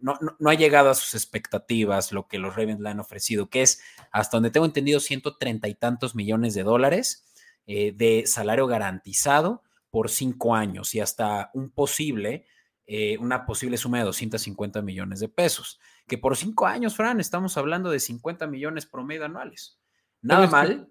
no, 0.00 0.50
ha 0.50 0.54
llegado 0.54 0.90
a 0.90 0.94
sus 0.94 1.14
expectativas 1.14 2.12
lo 2.12 2.28
que 2.28 2.38
los 2.38 2.54
Ravens 2.56 2.80
le 2.80 2.90
han 2.90 3.00
ofrecido, 3.00 3.48
que 3.48 3.62
es, 3.62 3.82
hasta 4.10 4.36
donde 4.36 4.50
tengo 4.50 4.66
entendido, 4.66 5.00
130 5.00 5.68
y 5.68 5.74
tantos 5.74 6.14
millones 6.14 6.54
de 6.54 6.62
dólares 6.62 7.24
eh, 7.66 7.92
de 7.92 8.24
salario 8.26 8.66
garantizado 8.66 9.62
por 9.90 10.10
cinco 10.10 10.54
años 10.54 10.94
y 10.94 11.00
hasta 11.00 11.50
un 11.54 11.70
posible, 11.70 12.46
eh, 12.86 13.18
una 13.18 13.46
posible 13.46 13.76
suma 13.76 13.98
de 13.98 14.04
250 14.04 14.82
millones 14.82 15.20
de 15.20 15.28
pesos. 15.28 15.80
Que 16.06 16.18
por 16.18 16.36
cinco 16.36 16.66
años, 16.66 16.96
Fran, 16.96 17.20
estamos 17.20 17.56
hablando 17.56 17.90
de 17.90 18.00
50 18.00 18.46
millones 18.46 18.86
promedio 18.86 19.24
anuales. 19.24 19.78
Nada 20.22 20.46
mal. 20.46 20.90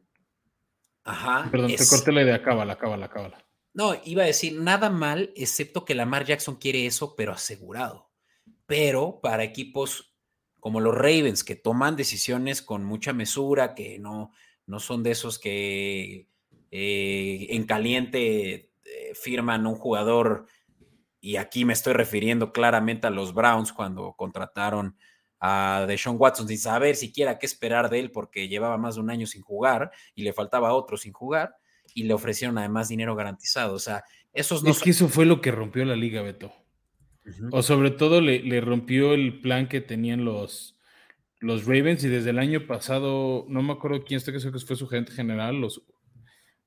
Ajá. 1.04 1.47
Perdón, 1.50 1.73
te 1.76 1.88
corté 1.88 2.12
la 2.12 2.23
idea, 2.23 2.43
cábala, 2.43 2.78
cábala, 2.78 3.10
cábala. 3.10 3.45
No, 3.73 3.95
iba 4.04 4.23
a 4.23 4.28
decir 4.28 4.60
nada 4.60 4.89
mal, 4.89 5.32
excepto 5.36 5.86
que 5.86 5.95
Lamar 5.95 6.26
Jackson 6.26 6.56
quiere 6.56 6.86
eso, 6.86 7.15
pero 7.15 7.32
asegurado 7.32 8.06
pero 8.67 9.19
para 9.21 9.43
equipos 9.43 10.13
como 10.60 10.82
los 10.82 10.93
Ravens, 10.93 11.43
que 11.43 11.56
toman 11.56 11.95
decisiones 11.95 12.62
con 12.62 12.84
mucha 12.84 13.13
mesura, 13.13 13.73
que 13.73 13.99
no, 13.99 14.32
no 14.65 14.80
son 14.80 15.01
de 15.01 15.12
esos 15.12 15.39
que 15.39 16.27
eh, 16.71 17.47
en 17.49 17.63
caliente 17.65 18.53
eh, 18.53 19.13
firman 19.13 19.65
un 19.65 19.75
jugador, 19.75 20.45
y 21.21 21.38
aquí 21.38 21.65
me 21.65 21.73
estoy 21.73 21.93
refiriendo 21.93 22.51
claramente 22.51 23.08
a 23.08 23.12
los 23.12 23.34
Browns 23.34 23.73
cuando 23.73 24.13
contrataron 24.13 24.97
a 25.39 25.86
Deshaun 25.88 26.17
Watson 26.19 26.47
sin 26.47 26.58
saber 26.58 26.95
siquiera 26.95 27.38
qué 27.38 27.45
esperar 27.45 27.89
de 27.89 27.99
él 27.99 28.12
porque 28.12 28.47
llevaba 28.47 28.77
más 28.77 28.95
de 28.95 29.01
un 29.01 29.10
año 29.10 29.27
sin 29.27 29.41
jugar 29.41 29.91
y 30.15 30.23
le 30.23 30.34
faltaba 30.34 30.73
otro 30.73 30.97
sin 30.97 31.13
jugar 31.13 31.56
y 31.93 32.03
le 32.03 32.13
ofrecieron 32.13 32.58
además 32.58 32.89
dinero 32.89 33.15
garantizado. 33.15 33.75
O 33.75 33.80
sea, 33.80 34.03
esos 34.34 34.63
no 34.63 34.71
Es 34.71 34.80
que 34.80 34.91
eso 34.91 35.10
fue 35.10 35.25
lo 35.25 35.41
que 35.41 35.51
rompió 35.51 35.86
la 35.86 35.95
liga, 35.95 36.21
Beto. 36.21 36.53
O 37.51 37.61
sobre 37.61 37.91
todo 37.91 38.21
le, 38.21 38.61
rompió 38.61 39.13
el 39.13 39.39
plan 39.41 39.67
que 39.67 39.81
tenían 39.81 40.25
los, 40.25 40.77
los 41.39 41.65
Ravens 41.65 42.03
y 42.03 42.07
desde 42.07 42.31
el 42.31 42.39
año 42.39 42.67
pasado, 42.67 43.45
no 43.49 43.61
me 43.61 43.73
acuerdo 43.73 44.03
quién 44.03 44.17
está 44.17 44.31
que 44.31 44.39
fue 44.39 44.75
su 44.75 44.87
gerente 44.87 45.11
general 45.11 45.59
los, 45.59 45.83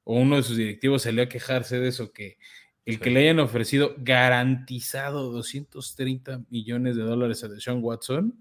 o 0.05 0.15
uno 0.15 0.37
de 0.37 0.43
sus 0.43 0.57
directivos 0.57 1.03
salió 1.03 1.23
a 1.23 1.29
quejarse 1.29 1.79
de 1.79 1.89
eso, 1.89 2.13
que 2.13 2.39
el 2.87 2.99
que 2.99 3.11
le 3.11 3.21
hayan 3.21 3.41
ofrecido 3.41 3.95
garantizado 3.99 5.31
230 5.31 6.43
millones 6.51 6.97
de 6.97 7.03
dólares 7.03 7.45
a 7.45 7.49
Deshaun 7.49 7.83
Watson. 7.83 8.35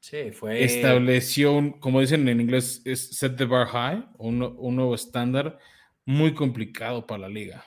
Sí, 0.00 0.30
fue... 0.32 0.62
Estableció, 0.62 1.52
un, 1.52 1.72
como 1.72 2.00
dicen 2.00 2.28
en 2.28 2.40
inglés, 2.40 2.82
es 2.84 3.16
set 3.16 3.36
the 3.36 3.44
bar 3.44 3.66
high, 3.66 4.04
un, 4.18 4.42
un 4.42 4.76
nuevo 4.76 4.94
estándar 4.94 5.58
muy 6.04 6.34
complicado 6.34 7.06
para 7.06 7.22
la 7.22 7.28
liga. 7.28 7.64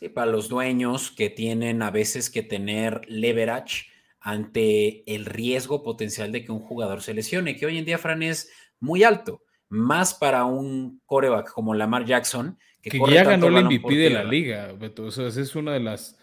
Sí, 0.00 0.08
para 0.08 0.30
los 0.30 0.48
dueños 0.48 1.10
que 1.10 1.28
tienen 1.28 1.82
a 1.82 1.90
veces 1.90 2.30
que 2.30 2.42
tener 2.42 3.02
leverage 3.06 3.90
ante 4.18 5.02
el 5.14 5.26
riesgo 5.26 5.82
potencial 5.82 6.32
de 6.32 6.42
que 6.42 6.52
un 6.52 6.60
jugador 6.60 7.02
se 7.02 7.12
lesione, 7.12 7.54
que 7.54 7.66
hoy 7.66 7.76
en 7.76 7.84
día, 7.84 7.98
Fran, 7.98 8.22
es 8.22 8.50
muy 8.78 9.02
alto, 9.02 9.42
más 9.68 10.14
para 10.14 10.46
un 10.46 11.02
coreback 11.04 11.52
como 11.52 11.74
Lamar 11.74 12.06
Jackson, 12.06 12.58
que, 12.80 12.98
ya 13.10 13.24
ganó 13.24 13.48
el 13.48 13.62
MVP 13.66 13.94
de 13.94 14.08
la 14.08 14.24
liga, 14.24 14.72
Beto. 14.72 15.04
O 15.04 15.10
sea, 15.10 15.26
es 15.26 15.54
una 15.54 15.74
de 15.74 15.80
las 15.80 16.18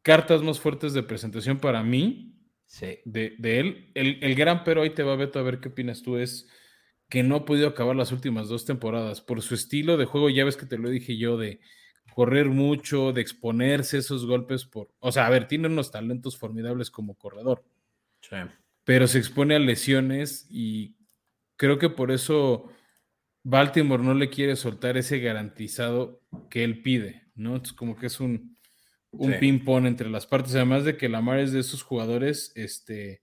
cartas 0.00 0.40
más 0.42 0.58
fuertes 0.58 0.94
de 0.94 1.02
presentación 1.02 1.58
para 1.58 1.82
mí 1.82 2.40
de, 3.04 3.36
él. 3.42 3.90
El, 3.92 4.18
el, 4.22 4.34
gran 4.34 4.64
pero 4.64 4.80
ahí 4.80 4.94
te 4.94 5.02
va, 5.02 5.14
Beto, 5.14 5.38
a 5.38 5.42
ver 5.42 5.60
qué 5.60 5.68
opinas 5.68 6.02
tú, 6.02 6.16
es 6.16 6.48
que 7.10 7.22
no 7.22 7.36
ha 7.36 7.44
podido 7.44 7.68
acabar 7.68 7.96
las 7.96 8.12
últimas 8.12 8.48
dos 8.48 8.64
temporadas 8.64 9.20
por 9.20 9.42
su 9.42 9.54
estilo 9.54 9.98
de 9.98 10.06
juego, 10.06 10.30
ya 10.30 10.46
ves 10.46 10.56
que 10.56 10.64
te 10.64 10.78
lo 10.78 10.88
dije 10.88 11.18
yo, 11.18 11.36
de 11.36 11.60
correr 12.16 12.46
mucho, 12.46 13.12
de 13.12 13.20
exponerse 13.20 13.98
esos 13.98 14.24
golpes 14.24 14.64
por, 14.64 14.88
o 15.00 15.12
sea, 15.12 15.26
a 15.26 15.30
ver, 15.30 15.46
tiene 15.46 15.68
unos 15.68 15.90
talentos 15.90 16.38
formidables 16.38 16.90
como 16.90 17.14
corredor. 17.14 17.62
Sí. 18.22 18.36
Pero 18.84 19.06
se 19.06 19.18
expone 19.18 19.54
a 19.54 19.58
lesiones 19.58 20.46
y 20.48 20.96
creo 21.58 21.78
que 21.78 21.90
por 21.90 22.10
eso 22.10 22.72
Baltimore 23.42 24.02
no 24.02 24.14
le 24.14 24.30
quiere 24.30 24.56
soltar 24.56 24.96
ese 24.96 25.18
garantizado 25.18 26.22
que 26.48 26.64
él 26.64 26.80
pide, 26.80 27.24
¿no? 27.34 27.56
Es 27.56 27.74
como 27.74 27.98
que 27.98 28.06
es 28.06 28.18
un, 28.18 28.56
un 29.10 29.38
ping-pong 29.38 29.84
entre 29.84 30.08
las 30.08 30.26
partes, 30.26 30.54
además 30.54 30.86
de 30.86 30.96
que 30.96 31.10
Lamar 31.10 31.40
es 31.40 31.52
de 31.52 31.60
esos 31.60 31.82
jugadores 31.82 32.50
este, 32.54 33.20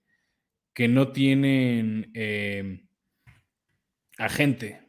que 0.72 0.86
no 0.86 1.10
tienen 1.10 2.12
eh, 2.14 2.86
agente, 4.18 4.83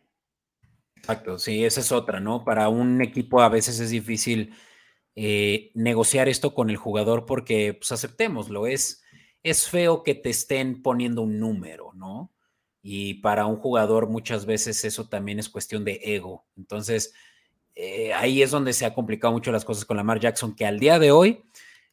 Exacto, 1.06 1.38
sí, 1.38 1.64
esa 1.64 1.82
es 1.82 1.92
otra, 1.92 2.20
¿no? 2.20 2.44
Para 2.44 2.68
un 2.68 3.00
equipo 3.00 3.40
a 3.42 3.50
veces 3.50 3.80
es 3.80 3.92
difícil 3.92 4.56
eh, 5.16 5.70
negociar 5.76 6.28
esto 6.28 6.56
con 6.56 6.72
el 6.72 6.78
jugador 6.78 7.28
porque, 7.28 7.76
pues 7.76 7.92
aceptémoslo, 7.92 8.66
es, 8.66 9.04
es 9.44 9.70
feo 9.70 10.02
que 10.02 10.16
te 10.16 10.32
estén 10.32 10.82
poniendo 10.82 11.22
un 11.22 11.40
número, 11.40 11.92
¿no? 11.94 12.34
Y 12.82 13.16
para 13.16 13.46
un 13.46 13.58
jugador 13.58 14.10
muchas 14.10 14.48
veces 14.48 14.84
eso 14.84 15.08
también 15.08 15.38
es 15.38 15.48
cuestión 15.48 15.86
de 15.86 16.00
ego. 16.02 16.48
Entonces, 16.58 17.14
eh, 17.76 18.12
ahí 18.14 18.42
es 18.42 18.50
donde 18.50 18.74
se 18.74 18.88
ha 18.88 18.96
complicado 18.96 19.32
mucho 19.32 19.52
las 19.52 19.64
cosas 19.64 19.86
con 19.86 19.98
Lamar 19.98 20.20
Jackson, 20.20 20.56
que 20.56 20.66
al 20.66 20.80
día 20.80 20.98
de 20.98 21.12
hoy 21.12 21.44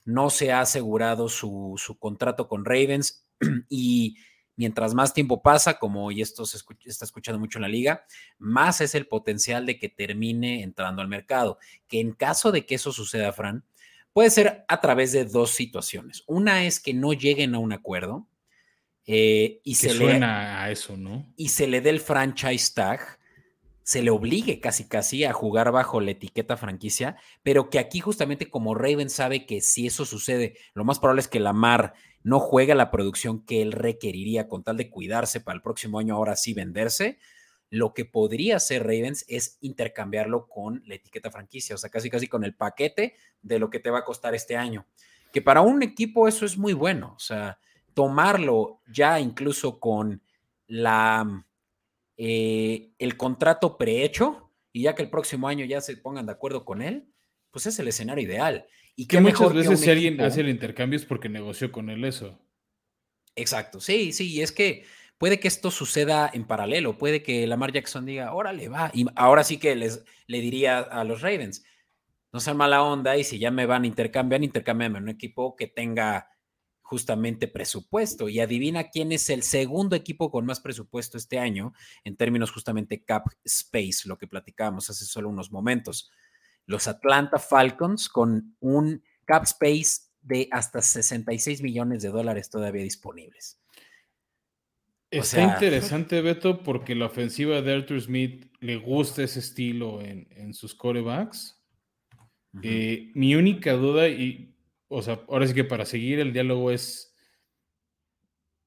no 0.06 0.30
se 0.30 0.52
ha 0.52 0.62
asegurado 0.62 1.28
su, 1.28 1.74
su 1.76 1.98
contrato 1.98 2.48
con 2.48 2.64
Ravens 2.64 3.26
y 3.68 4.16
mientras 4.56 4.94
más 4.94 5.14
tiempo 5.14 5.42
pasa, 5.42 5.78
como 5.78 6.10
y 6.10 6.22
esto 6.22 6.46
se 6.46 6.58
está 6.84 7.04
escuchando 7.04 7.38
mucho 7.38 7.58
en 7.58 7.62
la 7.62 7.68
liga, 7.68 8.04
más 8.38 8.80
es 8.80 8.94
el 8.94 9.06
potencial 9.06 9.66
de 9.66 9.78
que 9.78 9.88
termine 9.88 10.62
entrando 10.62 11.02
al 11.02 11.08
mercado. 11.08 11.58
Que 11.88 12.00
en 12.00 12.12
caso 12.12 12.52
de 12.52 12.66
que 12.66 12.74
eso 12.74 12.92
suceda, 12.92 13.32
Fran, 13.32 13.64
puede 14.12 14.30
ser 14.30 14.64
a 14.68 14.80
través 14.80 15.12
de 15.12 15.24
dos 15.24 15.50
situaciones. 15.50 16.24
Una 16.26 16.64
es 16.64 16.80
que 16.80 16.94
no 16.94 17.12
lleguen 17.12 17.54
a 17.54 17.58
un 17.58 17.72
acuerdo 17.72 18.26
eh, 19.06 19.60
y 19.64 19.74
se 19.76 19.90
suena 19.90 20.42
le, 20.42 20.60
a 20.60 20.70
eso, 20.70 20.96
¿no? 20.96 21.32
Y 21.36 21.48
se 21.48 21.66
le 21.66 21.80
dé 21.80 21.90
el 21.90 22.00
franchise 22.00 22.72
tag 22.74 23.18
se 23.82 24.02
le 24.02 24.10
obligue 24.10 24.60
casi 24.60 24.84
casi 24.84 25.24
a 25.24 25.32
jugar 25.32 25.72
bajo 25.72 26.00
la 26.00 26.12
etiqueta 26.12 26.56
franquicia, 26.56 27.16
pero 27.42 27.68
que 27.68 27.78
aquí 27.78 28.00
justamente 28.00 28.48
como 28.48 28.74
Raven 28.74 29.10
sabe 29.10 29.44
que 29.44 29.60
si 29.60 29.86
eso 29.86 30.04
sucede, 30.04 30.56
lo 30.74 30.84
más 30.84 30.98
probable 30.98 31.20
es 31.20 31.28
que 31.28 31.40
Lamar 31.40 31.94
no 32.22 32.38
juegue 32.40 32.74
la 32.74 32.90
producción 32.90 33.44
que 33.44 33.62
él 33.62 33.72
requeriría 33.72 34.48
con 34.48 34.62
tal 34.62 34.76
de 34.76 34.90
cuidarse 34.90 35.40
para 35.40 35.56
el 35.56 35.62
próximo 35.62 35.98
año 35.98 36.14
ahora 36.14 36.36
sí 36.36 36.54
venderse, 36.54 37.18
lo 37.70 37.94
que 37.94 38.04
podría 38.04 38.56
hacer 38.56 38.82
Ravens 38.82 39.24
es 39.28 39.56
intercambiarlo 39.62 40.46
con 40.46 40.82
la 40.86 40.96
etiqueta 40.96 41.30
franquicia, 41.30 41.74
o 41.74 41.78
sea, 41.78 41.88
casi 41.88 42.10
casi 42.10 42.28
con 42.28 42.44
el 42.44 42.54
paquete 42.54 43.16
de 43.40 43.58
lo 43.58 43.70
que 43.70 43.80
te 43.80 43.90
va 43.90 44.00
a 44.00 44.04
costar 44.04 44.34
este 44.34 44.56
año. 44.56 44.86
Que 45.32 45.40
para 45.40 45.62
un 45.62 45.82
equipo 45.82 46.28
eso 46.28 46.44
es 46.44 46.58
muy 46.58 46.74
bueno, 46.74 47.14
o 47.16 47.18
sea, 47.18 47.58
tomarlo 47.94 48.82
ya 48.92 49.18
incluso 49.18 49.80
con 49.80 50.22
la 50.66 51.46
eh, 52.18 52.92
el 52.98 53.16
contrato 53.16 53.78
prehecho 53.78 54.50
y 54.70 54.82
ya 54.82 54.94
que 54.94 55.02
el 55.02 55.10
próximo 55.10 55.48
año 55.48 55.64
ya 55.64 55.80
se 55.80 55.96
pongan 55.96 56.26
de 56.26 56.32
acuerdo 56.32 56.64
con 56.64 56.82
él, 56.82 57.10
pues 57.50 57.66
es 57.66 57.78
el 57.78 57.88
escenario 57.88 58.24
ideal. 58.24 58.66
Y 58.96 59.06
que 59.06 59.20
muchas 59.20 59.52
veces 59.52 59.80
si 59.80 59.90
alguien 59.90 60.20
hace 60.20 60.40
el 60.40 60.48
intercambio 60.48 60.98
es 60.98 61.04
porque 61.04 61.28
negoció 61.28 61.72
con 61.72 61.90
él 61.90 62.04
eso. 62.04 62.38
Exacto, 63.34 63.80
sí, 63.80 64.12
sí, 64.12 64.30
y 64.30 64.42
es 64.42 64.52
que 64.52 64.84
puede 65.16 65.40
que 65.40 65.48
esto 65.48 65.70
suceda 65.70 66.30
en 66.32 66.46
paralelo, 66.46 66.98
puede 66.98 67.22
que 67.22 67.46
Lamar 67.46 67.72
Jackson 67.72 68.04
diga, 68.04 68.34
órale, 68.34 68.68
va, 68.68 68.90
y 68.92 69.06
ahora 69.14 69.44
sí 69.44 69.58
que 69.58 69.74
les, 69.74 70.04
le 70.26 70.40
diría 70.40 70.80
a 70.80 71.04
los 71.04 71.22
Ravens, 71.22 71.64
no 72.32 72.40
sean 72.40 72.56
mala 72.56 72.82
onda 72.82 73.16
y 73.16 73.24
si 73.24 73.38
ya 73.38 73.50
me 73.50 73.66
van 73.66 73.84
a 73.84 73.86
intercambiar, 73.86 74.42
intercambiame 74.42 74.98
un 74.98 75.10
equipo 75.10 75.54
que 75.54 75.66
tenga 75.66 76.28
justamente 76.80 77.46
presupuesto. 77.46 78.28
Y 78.28 78.40
adivina 78.40 78.90
quién 78.90 79.12
es 79.12 79.28
el 79.30 79.42
segundo 79.42 79.96
equipo 79.96 80.30
con 80.30 80.46
más 80.46 80.60
presupuesto 80.60 81.18
este 81.18 81.38
año 81.38 81.74
en 82.04 82.16
términos 82.16 82.50
justamente 82.50 83.04
cap 83.04 83.26
space, 83.44 84.08
lo 84.08 84.16
que 84.16 84.26
platicábamos 84.26 84.88
hace 84.88 85.04
solo 85.04 85.28
unos 85.28 85.52
momentos. 85.52 86.10
Los 86.66 86.88
Atlanta 86.88 87.38
Falcons 87.38 88.08
con 88.08 88.56
un 88.60 89.02
cap 89.24 89.44
space 89.44 90.12
de 90.22 90.48
hasta 90.50 90.80
66 90.80 91.62
millones 91.62 92.02
de 92.02 92.10
dólares 92.10 92.50
todavía 92.50 92.82
disponibles. 92.82 93.58
Está 95.10 95.42
interesante, 95.42 96.22
Beto, 96.22 96.62
porque 96.62 96.94
la 96.94 97.06
ofensiva 97.06 97.60
de 97.60 97.74
Arthur 97.74 98.00
Smith 98.00 98.50
le 98.60 98.76
gusta 98.76 99.22
ese 99.22 99.40
estilo 99.40 100.00
en, 100.00 100.54
sus 100.54 100.74
corebacks. 100.74 101.60
Eh, 102.62 103.10
mi 103.14 103.34
única 103.34 103.74
duda, 103.74 104.08
y 104.08 104.56
o 104.88 105.02
sea, 105.02 105.20
ahora 105.28 105.46
sí 105.46 105.52
que 105.52 105.64
para 105.64 105.84
seguir 105.84 106.18
el 106.18 106.32
diálogo 106.32 106.70
es, 106.70 107.14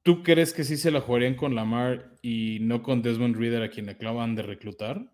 ¿tú 0.04 0.22
crees 0.22 0.54
que 0.54 0.64
sí 0.64 0.78
se 0.78 0.92
la 0.92 1.02
jugarían 1.02 1.36
con 1.36 1.56
Lamar 1.56 2.16
y 2.22 2.60
no 2.62 2.84
con 2.84 3.02
Desmond 3.02 3.38
Reader 3.38 3.64
a 3.64 3.70
quien 3.70 3.90
acaban 3.90 4.36
de 4.36 4.44
reclutar? 4.44 5.12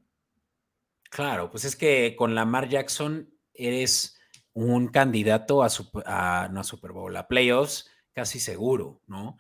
Claro, 1.12 1.52
pues 1.52 1.66
es 1.66 1.76
que 1.76 2.16
con 2.18 2.36
Lamar 2.36 2.70
Jackson 2.70 3.30
eres 3.54 4.18
un 4.54 4.88
candidato 4.88 5.62
a, 5.62 5.68
a 6.06 6.48
no 6.50 6.62
a 6.62 6.64
Super 6.64 6.94
Bowl, 6.94 7.16
a 7.18 7.28
playoffs 7.28 7.90
casi 8.14 8.40
seguro, 8.40 9.02
¿no? 9.08 9.38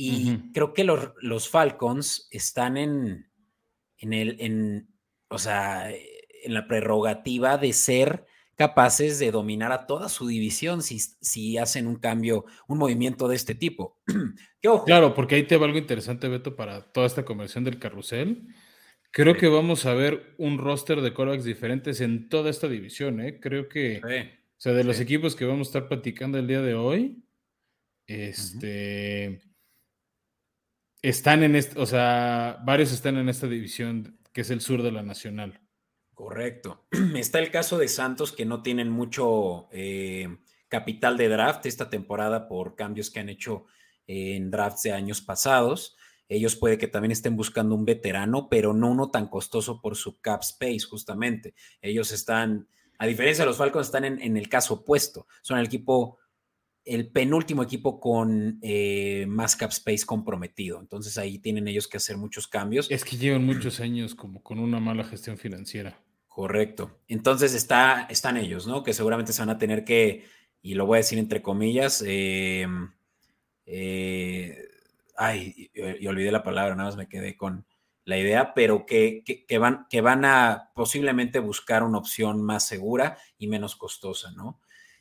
Y 0.00 0.52
creo 0.52 0.74
que 0.74 0.84
los, 0.84 1.10
los, 1.20 1.48
Falcons 1.48 2.28
están 2.30 2.76
en, 2.76 3.32
en 3.96 4.12
el, 4.12 4.36
en, 4.38 4.94
o 5.28 5.38
sea, 5.38 5.90
en 5.90 6.54
la 6.54 6.68
prerrogativa 6.68 7.58
de 7.58 7.72
ser 7.72 8.24
capaces 8.54 9.18
de 9.18 9.32
dominar 9.32 9.72
a 9.72 9.86
toda 9.86 10.08
su 10.08 10.28
división 10.28 10.82
si, 10.82 11.00
si 11.00 11.58
hacen 11.58 11.88
un 11.88 11.96
cambio, 11.96 12.44
un 12.68 12.78
movimiento 12.78 13.26
de 13.26 13.34
este 13.34 13.56
tipo. 13.56 14.00
Claro, 14.84 15.14
porque 15.14 15.36
ahí 15.36 15.44
te 15.44 15.56
va 15.56 15.66
algo 15.66 15.78
interesante, 15.78 16.28
Beto, 16.28 16.54
para 16.56 16.92
toda 16.92 17.06
esta 17.06 17.24
conversión 17.24 17.62
del 17.64 17.78
carrusel. 17.78 18.48
Creo 19.10 19.36
que 19.36 19.48
vamos 19.48 19.86
a 19.86 19.94
ver 19.94 20.34
un 20.38 20.58
roster 20.58 21.00
de 21.00 21.14
corebacks 21.14 21.44
diferentes 21.44 22.00
en 22.00 22.28
toda 22.28 22.50
esta 22.50 22.68
división, 22.68 23.20
¿eh? 23.20 23.40
Creo 23.40 23.68
que, 23.68 24.00
o 24.04 24.60
sea, 24.60 24.72
de 24.72 24.84
los 24.84 25.00
equipos 25.00 25.34
que 25.34 25.46
vamos 25.46 25.68
a 25.68 25.70
estar 25.70 25.88
platicando 25.88 26.38
el 26.38 26.46
día 26.46 26.60
de 26.60 26.74
hoy, 26.74 27.24
este, 28.06 29.40
están 31.02 31.42
en 31.42 31.56
este, 31.56 31.78
o 31.80 31.86
sea, 31.86 32.60
varios 32.64 32.92
están 32.92 33.16
en 33.16 33.28
esta 33.28 33.46
división 33.46 34.18
que 34.32 34.42
es 34.42 34.50
el 34.50 34.60
sur 34.60 34.82
de 34.82 34.92
la 34.92 35.02
nacional. 35.02 35.60
Correcto. 36.14 36.86
Está 37.16 37.38
el 37.38 37.50
caso 37.50 37.78
de 37.78 37.88
Santos 37.88 38.32
que 38.32 38.44
no 38.44 38.62
tienen 38.62 38.88
mucho 38.90 39.68
eh, 39.72 40.38
capital 40.68 41.16
de 41.16 41.28
draft 41.28 41.66
esta 41.66 41.90
temporada 41.90 42.48
por 42.48 42.74
cambios 42.74 43.10
que 43.10 43.20
han 43.20 43.28
hecho 43.28 43.66
en 44.06 44.50
drafts 44.50 44.82
de 44.82 44.92
años 44.92 45.20
pasados. 45.20 45.97
Ellos 46.28 46.56
puede 46.56 46.76
que 46.76 46.88
también 46.88 47.12
estén 47.12 47.36
buscando 47.36 47.74
un 47.74 47.84
veterano, 47.84 48.48
pero 48.48 48.74
no 48.74 48.90
uno 48.90 49.10
tan 49.10 49.28
costoso 49.28 49.80
por 49.80 49.96
su 49.96 50.20
cap 50.20 50.42
space, 50.42 50.80
justamente. 50.80 51.54
Ellos 51.80 52.12
están, 52.12 52.68
a 52.98 53.06
diferencia 53.06 53.44
de 53.44 53.48
los 53.48 53.56
Falcons, 53.56 53.86
están 53.86 54.04
en, 54.04 54.36
el 54.36 54.48
caso 54.48 54.74
opuesto. 54.74 55.26
Son 55.40 55.58
el 55.58 55.66
equipo, 55.66 56.18
el 56.84 57.10
penúltimo 57.10 57.62
equipo 57.62 57.98
con 57.98 58.58
eh, 58.60 59.24
más 59.26 59.56
cap 59.56 59.70
space 59.70 60.04
comprometido. 60.04 60.80
Entonces 60.80 61.16
ahí 61.16 61.38
tienen 61.38 61.66
ellos 61.66 61.88
que 61.88 61.96
hacer 61.96 62.18
muchos 62.18 62.46
cambios. 62.46 62.90
Es 62.90 63.04
que 63.04 63.16
llevan 63.16 63.46
muchos 63.46 63.80
años 63.80 64.14
como 64.14 64.42
con 64.42 64.58
una 64.58 64.80
mala 64.80 65.04
gestión 65.04 65.38
financiera. 65.38 65.98
Correcto. 66.26 67.00
Entonces 67.08 67.54
está, 67.54 68.06
están 68.10 68.36
ellos, 68.36 68.66
¿no? 68.66 68.84
Que 68.84 68.92
seguramente 68.92 69.32
se 69.32 69.40
van 69.42 69.50
a 69.50 69.58
tener 69.58 69.82
que, 69.84 70.26
y 70.60 70.74
lo 70.74 70.84
voy 70.84 70.96
a 70.96 70.98
decir 70.98 71.18
entre 71.18 71.42
comillas, 71.42 72.04
em, 72.06 72.92
eh, 73.66 74.68
ay, 75.18 75.70
y, 75.74 76.06
olvidé 76.06 76.32
la 76.32 76.42
palabra, 76.42 76.74
nada 76.74 76.88
más 76.88 76.96
me 76.96 77.08
quedé 77.08 77.36
con 77.36 77.66
la 78.04 78.16
idea, 78.16 78.54
pero 78.54 78.86
que, 78.86 79.22
van, 79.60 79.86
que 79.90 80.00
van 80.00 80.24
a 80.24 80.70
posiblemente 80.74 81.40
buscar 81.40 81.82
una 81.82 81.98
opción 81.98 82.42
más 82.42 82.66
segura 82.66 83.18
y 83.36 83.48
menos 83.48 83.76
costosa, 83.76 84.30
¿no? 84.32 84.60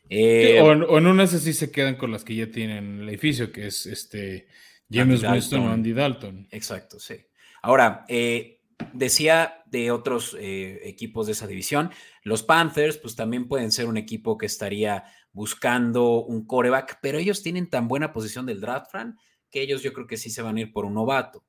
Eh, 0.09 0.59
o, 0.61 0.71
en 0.97 1.07
unas 1.07 1.33
así 1.33 1.53
se 1.53 1.71
quedan 1.71 1.95
con 1.95 2.11
las 2.11 2.23
que 2.23 2.35
ya 2.35 2.49
tienen 2.49 3.01
el 3.01 3.09
edificio, 3.09 3.51
que 3.51 3.67
es 3.67 3.85
este 3.85 4.47
James 4.89 5.23
Winston 5.23 5.67
o 5.67 5.71
Andy 5.71 5.93
Dalton. 5.93 6.47
Exacto, 6.51 6.99
sí. 6.99 7.15
Ahora, 7.61 8.05
eh, 8.07 8.61
decía 8.93 9.63
de 9.65 9.91
otros 9.91 10.35
eh, 10.39 10.81
equipos 10.83 11.27
de 11.27 11.33
esa 11.33 11.47
división, 11.47 11.91
los 12.23 12.43
Panthers, 12.43 12.97
pues 12.97 13.15
también 13.15 13.47
pueden 13.47 13.71
ser 13.71 13.87
un 13.87 13.97
equipo 13.97 14.37
que 14.37 14.45
estaría 14.45 15.05
buscando 15.31 16.23
un 16.23 16.45
coreback, 16.45 16.99
pero 17.01 17.19
ellos 17.19 17.43
tienen 17.43 17.69
tan 17.69 17.87
buena 17.87 18.11
posición 18.11 18.45
del 18.45 18.61
draft, 18.61 18.91
Fran, 18.91 19.17
que 19.49 19.61
ellos 19.61 19.83
yo 19.83 19.93
creo 19.93 20.07
que 20.07 20.17
sí 20.17 20.29
se 20.29 20.41
van 20.41 20.57
a 20.57 20.61
ir 20.61 20.71
por 20.71 20.85
un 20.85 20.93
novato. 20.93 21.43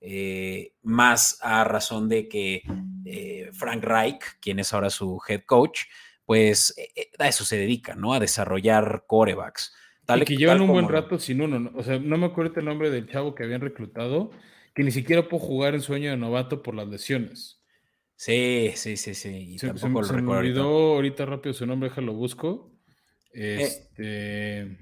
Eh, 0.00 0.74
más 0.82 1.38
a 1.40 1.64
razón 1.64 2.08
de 2.08 2.28
que 2.28 2.62
eh, 3.06 3.50
Frank 3.52 3.82
Reich, 3.82 4.38
quien 4.40 4.58
es 4.58 4.72
ahora 4.72 4.90
su 4.90 5.18
head 5.26 5.44
coach, 5.46 5.80
pues 6.26 6.74
a 7.18 7.28
eso 7.28 7.44
se 7.44 7.56
dedica, 7.56 7.94
¿no? 7.94 8.12
A 8.12 8.20
desarrollar 8.20 9.04
corebacks. 9.06 9.74
Tal, 10.04 10.22
y 10.22 10.24
que 10.26 10.36
llevan 10.36 10.60
un 10.60 10.68
buen 10.68 10.88
rato 10.88 11.18
sin 11.18 11.40
uno, 11.40 11.72
o 11.74 11.82
sea, 11.82 11.98
no 11.98 12.18
me 12.18 12.26
acuerdo 12.26 12.60
el 12.60 12.66
nombre 12.66 12.90
del 12.90 13.08
chavo 13.08 13.34
que 13.34 13.42
habían 13.42 13.62
reclutado, 13.62 14.30
que 14.74 14.82
ni 14.82 14.90
siquiera 14.90 15.28
puedo 15.28 15.42
jugar 15.42 15.74
en 15.74 15.80
sueño 15.80 16.10
de 16.10 16.18
novato 16.18 16.62
por 16.62 16.74
las 16.74 16.88
lesiones. 16.88 17.62
Sí, 18.16 18.72
sí, 18.74 18.96
sí, 18.96 19.14
sí. 19.14 19.58
se, 19.58 19.72
me 19.72 20.32
olvidó 20.32 20.94
ahorita. 20.94 21.24
rápido 21.24 21.54
su 21.54 21.66
nombre, 21.66 21.88
déjalo 21.88 22.12
busco. 22.12 22.72
Eh, 23.32 23.58
este. 23.62 24.78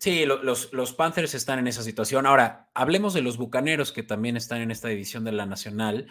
Sí, 0.00 0.26
los, 0.26 0.72
los, 0.72 0.92
Panthers 0.94 1.34
están 1.34 1.60
en 1.60 1.68
esa 1.68 1.82
situación. 1.82 2.26
Ahora, 2.26 2.68
hablemos 2.74 3.14
de 3.14 3.22
los 3.22 3.36
bucaneros 3.36 3.92
que 3.92 4.02
también 4.02 4.36
están 4.36 4.60
en 4.62 4.72
esta 4.72 4.88
división 4.88 5.22
de 5.22 5.32
la 5.32 5.46
Nacional. 5.46 6.08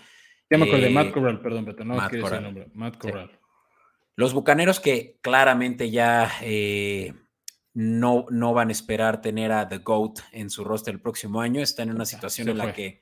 Ya 0.50 0.58
me 0.58 0.66
acuerdo 0.66 0.86
de 0.86 0.92
Matt 0.92 1.08
eh, 1.08 1.12
Corral, 1.12 1.42
perdón, 1.42 1.66
pero 1.66 1.84
no 1.84 1.96
Matt 1.96 2.18
Corral. 2.18 2.44
nombre. 2.44 2.68
Matt 2.74 2.98
Corral. 2.98 3.40
Los 4.16 4.34
bucaneros 4.34 4.80
que 4.80 5.18
claramente 5.22 5.90
ya 5.92 6.32
eh, 6.42 7.14
no, 7.74 8.26
no 8.30 8.54
van 8.54 8.70
a 8.70 8.74
esperar 8.74 9.22
tener 9.22 9.52
a 9.52 9.70
The 9.70 9.78
GOAT 9.78 10.20
en 10.34 10.50
su 10.50 10.64
roster 10.64 10.94
el 10.94 11.02
próximo 11.02 11.40
año. 11.42 11.62
Están 11.62 11.90
en 11.90 11.96
una 11.96 12.06
situación 12.06 12.50
en 12.50 12.58
la 12.58 12.74
que, 12.74 13.02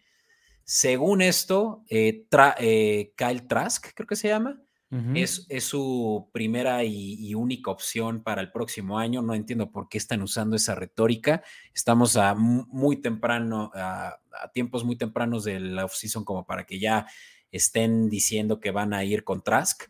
según 0.63 1.21
esto, 1.21 1.83
eh, 1.89 2.27
eh, 2.59 3.13
Kyle 3.15 3.47
Trask, 3.47 3.87
creo 3.95 4.05
que 4.05 4.15
se 4.15 4.27
llama, 4.27 4.61
es, 4.89 5.47
su 5.59 6.29
primera 6.31 6.83
y, 6.83 7.33
única 7.35 7.71
opción 7.71 8.23
para 8.23 8.41
el 8.41 8.51
próximo 8.51 8.97
año. 8.97 9.21
No 9.21 9.33
entiendo 9.33 9.71
por 9.71 9.89
qué 9.89 9.97
están 9.97 10.21
usando 10.21 10.55
esa 10.55 10.75
retórica. 10.75 11.43
Estamos 11.73 12.15
a 12.15 12.35
muy 12.35 12.97
temprano, 12.97 13.71
a, 13.73 14.19
a 14.31 14.51
tiempos 14.53 14.83
muy 14.83 14.95
tempranos 14.95 15.43
de 15.43 15.59
la 15.59 15.85
offseason 15.85 16.23
como 16.23 16.45
para 16.45 16.65
que 16.65 16.79
ya 16.79 17.05
estén 17.51 18.09
diciendo 18.09 18.59
que 18.59 18.71
van 18.71 18.93
a 18.93 19.03
ir 19.03 19.23
con 19.23 19.43
Trask. 19.43 19.83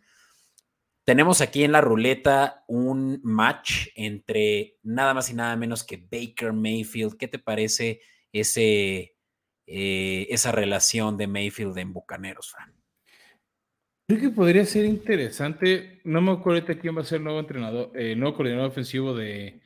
Tenemos 1.04 1.39
aquí 1.39 1.64
en 1.64 1.72
la 1.72 1.80
ruleta 1.80 2.66
un 2.68 3.22
match 3.24 3.88
entre 3.95 4.78
nada 4.84 5.14
más 5.14 5.30
y 5.30 5.36
nada 5.36 5.56
menos 5.56 5.86
que 5.86 5.95
Baker 5.95 6.52
Mayfield. 6.52 7.16
¿Qué 7.16 7.30
te 7.30 7.39
parece 7.39 8.02
ese, 8.34 9.16
eh, 9.68 10.28
esa 10.30 10.52
relación 10.52 11.16
de 11.16 11.28
Mayfield 11.28 11.78
en 11.78 11.93
Bucaneros, 11.93 12.52
Fran? 12.52 12.77
Creo 14.08 14.22
que 14.22 14.30
podría 14.30 14.66
ser 14.66 14.86
interesante. 14.86 15.99
No 16.05 16.22
me 16.22 16.32
acuerdo 16.32 16.66
quién 16.80 16.95
va 16.95 17.01
a 17.01 17.03
ser 17.03 17.18
el 17.18 17.26
nuevo 17.26 17.41
entrenador, 17.41 17.91
el 17.93 18.05
eh, 18.12 18.16
nuevo 18.16 18.36
coordinador 18.36 18.70
ofensivo 18.70 19.14
de, 19.14 19.62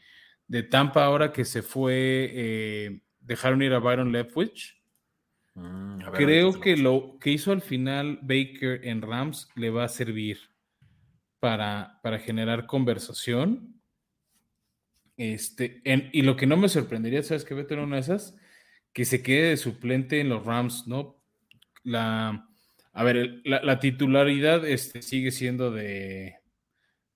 Tampa 0.70 1.06
ahora 1.06 1.32
que 1.32 1.46
se 1.46 1.62
fue, 1.62 2.32
eh, 2.34 3.02
dejaron 3.20 3.62
ir 3.62 3.72
a 3.74 3.80
Byron 3.80 4.12
Leftwich. 4.12 4.82
Mm, 5.54 6.00
Creo 6.14 6.60
que 6.60 6.76
lo 6.76 7.18
que 7.20 7.30
hizo 7.30 7.52
al 7.52 7.62
final 7.62 8.20
Baker 8.24 8.82
en 8.84 9.04
Rams 9.04 9.48
le 9.56 9.70
va 9.70 9.84
a 9.84 9.90
servir 9.90 10.40
para, 11.40 12.00
para 12.02 12.18
generar 12.18 12.66
conversación. 12.66 13.80
Este, 15.18 15.84
y 16.14 16.24
lo 16.24 16.36
que 16.36 16.48
no 16.48 16.58
me 16.58 16.68
sorprendería, 16.68 17.22
¿sabes 17.22 17.46
qué? 17.46 17.54
Vete 17.54 17.76
en 17.76 17.82
una 17.82 17.98
de 17.98 18.02
esas, 18.02 18.36
que 18.92 19.06
se 19.06 19.22
quede 19.22 19.50
de 19.50 19.58
suplente 19.58 20.20
en 20.20 20.30
los 20.30 20.44
Rams, 20.44 20.88
¿no? 20.88 21.22
la, 21.84 22.51
a 22.94 23.04
ver, 23.04 23.42
la, 23.46 23.80
titularidad 23.80 24.66
este, 24.66 25.02
sigue 25.02 25.32
siendo 25.32 25.72
de, 25.72 26.36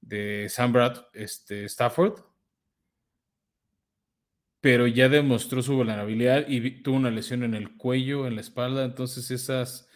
de 0.01 0.47
Sam 0.49 0.71
Brad, 0.71 1.05
este, 1.13 1.65
Stafford, 1.65 2.21
pero 4.61 4.87
ya 4.87 5.09
demostró 5.09 5.61
su 5.61 5.75
vulnerabilidad 5.75 6.47
y 6.47 6.81
tuvo 6.81 6.95
una 6.95 7.11
lesión 7.11 7.43
en 7.43 7.53
el 7.53 7.75
cuello, 7.77 8.25
en 8.25 8.35
la 8.35 8.41
espalda, 8.41 8.85
entonces 8.85 9.29
esas 9.31 9.89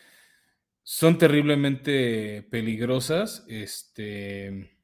son 0.83 1.17
terriblemente 1.17 2.47
peligrosas. 2.49 3.45
Este, 3.47 4.77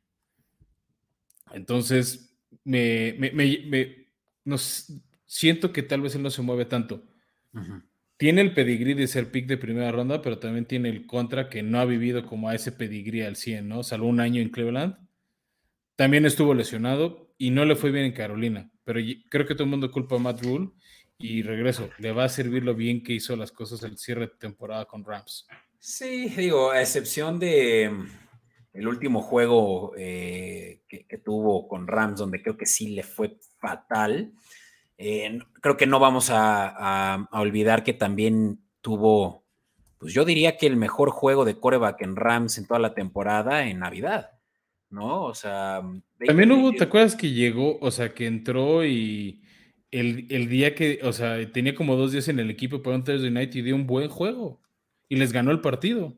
entonces, 1.52 2.38
me, 2.64 3.18
siento 5.26 5.74
que 5.74 5.84
tal 5.84 6.02
vez 6.02 6.16
él 6.16 6.24
no 6.24 6.30
se 6.30 6.42
mueve 6.42 6.66
tanto. 6.66 7.04
Tiene 8.18 8.42
el 8.42 8.54
pedigrí 8.54 8.94
de 8.94 9.08
ser 9.08 9.32
pick 9.32 9.48
de 9.48 9.58
primera 9.58 9.92
ronda, 9.92 10.22
pero 10.22 10.40
también 10.40 10.66
tiene 10.66 10.90
el 10.90 11.06
contra 11.06 11.50
que 11.50 11.64
no 11.64 11.80
ha 11.80 11.86
vivido 11.86 12.26
como 12.26 12.50
a 12.50 12.56
ese 12.56 12.72
pedigrí 12.72 13.24
al 13.24 13.36
100, 13.36 13.68
¿no? 13.68 13.84
Salvo 13.84 14.08
un 14.08 14.20
año 14.20 14.42
en 14.42 14.50
Cleveland. 14.50 14.96
También 15.96 16.26
estuvo 16.26 16.54
lesionado 16.54 17.34
y 17.38 17.52
no 17.52 17.66
le 17.66 17.76
fue 17.76 17.92
bien 17.92 18.06
en 18.06 18.14
Carolina, 18.14 18.72
pero 18.84 19.00
creo 19.30 19.46
que 19.46 19.54
todo 19.54 19.66
el 19.66 19.70
mundo 19.70 19.92
culpa 19.92 20.16
a 20.16 20.20
Matt 20.20 20.44
Rule 20.44 20.70
y 21.18 21.44
regreso, 21.44 21.90
le 21.98 22.12
va 22.12 22.26
a 22.26 22.30
servir 22.30 22.64
lo 22.64 22.76
bien 22.76 23.02
que 23.02 23.14
hizo 23.14 23.36
las 23.36 23.52
cosas 23.52 23.84
el 23.84 23.98
cierre 23.98 24.28
de 24.28 24.34
temporada 24.38 24.86
con 24.86 25.06
Rams. 25.06 25.48
Sí, 25.80 26.30
digo, 26.30 26.72
a 26.72 26.82
excepción 26.82 27.40
de 27.40 27.90
mm, 27.90 28.08
el 28.74 28.88
último 28.88 29.22
juego 29.22 29.94
eh, 29.98 30.82
que, 30.88 31.18
tuvo 31.24 31.68
con 31.68 31.88
Rams, 31.88 32.20
donde 32.20 32.42
creo 32.42 32.58
que 32.58 32.66
sí 32.66 32.90
le 32.90 33.04
fue 33.04 33.38
fatal. 33.60 34.34
Eh, 34.98 35.40
creo 35.62 35.78
que 35.78 35.88
no 35.88 36.00
vamos 36.00 36.30
a, 36.32 37.28
olvidar 37.32 37.84
que 37.84 37.94
también 37.94 38.62
tuvo, 38.82 39.46
pues 39.98 40.14
yo 40.14 40.26
diría 40.26 40.58
que 40.58 40.68
el 40.68 40.78
mejor 40.78 41.10
juego 41.10 41.46
de 41.46 41.60
coreback 41.60 42.02
en 42.02 42.16
Rams 42.16 42.58
en 42.58 42.68
toda 42.68 42.80
la 42.80 42.94
temporada 42.94 43.68
en 43.68 43.80
Navidad, 43.80 44.32
¿no? 44.90 45.24
O 45.24 45.34
sea... 45.34 45.82
También 46.26 46.52
hubo, 46.52 46.72
¿te 46.72 46.86
acuerdas 46.86 47.16
que 47.16 47.32
llegó, 47.32 47.78
o 47.80 47.92
sea, 47.92 48.14
que 48.14 48.26
entró 48.26 48.86
y 48.86 49.42
el, 49.92 50.50
día 50.50 50.76
que, 50.76 51.00
o 51.04 51.14
sea, 51.14 51.52
tenía 51.52 51.76
como 51.76 51.96
dos 51.96 52.12
días 52.12 52.28
en 52.28 52.40
el 52.40 52.50
equipo 52.50 52.82
para 52.82 52.98
un 52.98 53.04
Thursday 53.04 53.32
Night 53.32 53.56
y 53.56 53.62
dio 53.62 53.76
un 53.76 53.88
buen 53.88 54.10
juego 54.10 54.62
y 55.08 55.16
les 55.16 55.32
ganó 55.32 55.52
el 55.52 55.62
partido. 55.62 56.14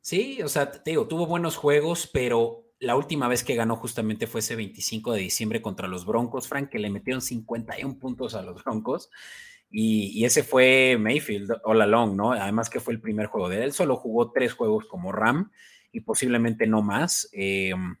Sí, 0.00 0.40
o 0.42 0.48
sea, 0.48 0.70
te 0.70 0.90
digo, 0.90 1.08
tuvo 1.08 1.26
buenos 1.26 1.56
juegos, 1.56 2.08
pero 2.12 2.67
la 2.80 2.96
última 2.96 3.28
vez 3.28 3.42
que 3.42 3.54
ganó 3.54 3.76
justamente 3.76 4.26
fue 4.26 4.40
ese 4.40 4.56
25 4.56 5.12
de 5.12 5.20
diciembre 5.20 5.60
contra 5.62 5.88
los 5.88 6.06
Broncos, 6.06 6.48
Frank, 6.48 6.68
que 6.68 6.78
le 6.78 6.90
metieron 6.90 7.20
51 7.20 7.98
puntos 7.98 8.34
a 8.34 8.42
los 8.42 8.62
Broncos. 8.62 9.10
Y, 9.70 10.24
ese 10.24 10.42
fue 10.42 10.96
Mayfield 10.98 11.60
all 11.64 11.82
along, 11.82 12.16
¿no? 12.16 12.32
Además 12.32 12.70
que 12.70 12.80
fue 12.80 12.94
el 12.94 13.00
primer 13.00 13.26
juego 13.26 13.48
de 13.48 13.64
él. 13.64 13.72
Solo 13.72 13.96
jugó 13.96 14.32
tres 14.32 14.54
juegos 14.54 14.86
como 14.86 15.12
Ram 15.12 15.50
y 15.92 16.00
posiblemente 16.00 16.66
no 16.66 16.82
más. 16.82 17.28
Em, 17.32 17.96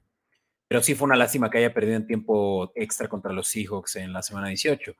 pero 0.66 0.82
sí 0.82 0.94
fue 0.94 1.06
una 1.06 1.16
lástima 1.16 1.50
que 1.50 1.58
haya 1.58 1.74
perdido 1.74 1.96
en 1.96 2.06
tiempo 2.06 2.72
extra 2.74 3.08
contra 3.08 3.32
los 3.32 3.48
Seahawks 3.48 3.96
en 3.96 4.12
la 4.12 4.22
semana 4.22 4.48
18. 4.48 4.94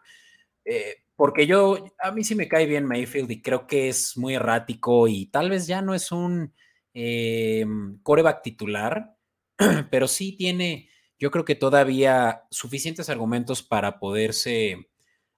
Eh, 0.65 1.05
porque 1.17 1.47
yo, 1.47 1.85
a 2.01 2.13
mí 2.13 2.25
sí 2.25 2.35
me 2.35 2.49
cae 2.49 2.67
bien 2.67 2.85
Mayfield 2.87 3.31
y 3.31 3.43
creo 3.43 3.67
que 3.67 3.89
es 3.89 4.17
muy 4.17 4.35
errático 4.35 5.09
y 5.09 5.27
tal 5.27 5.51
vez 5.51 5.67
ya 5.67 5.83
no 5.83 5.95
es 5.95 6.13
un 6.13 6.53
em, 6.95 7.99
coreback 8.03 8.43
titular, 8.43 9.18
pero 9.91 10.09
sí 10.09 10.33
tiene, 10.33 10.89
yo 11.19 11.31
creo 11.31 11.45
que 11.45 11.55
todavía 11.55 12.45
suficientes 12.51 13.11
argumentos 13.11 13.63
para 13.63 13.99
poderse 13.99 14.91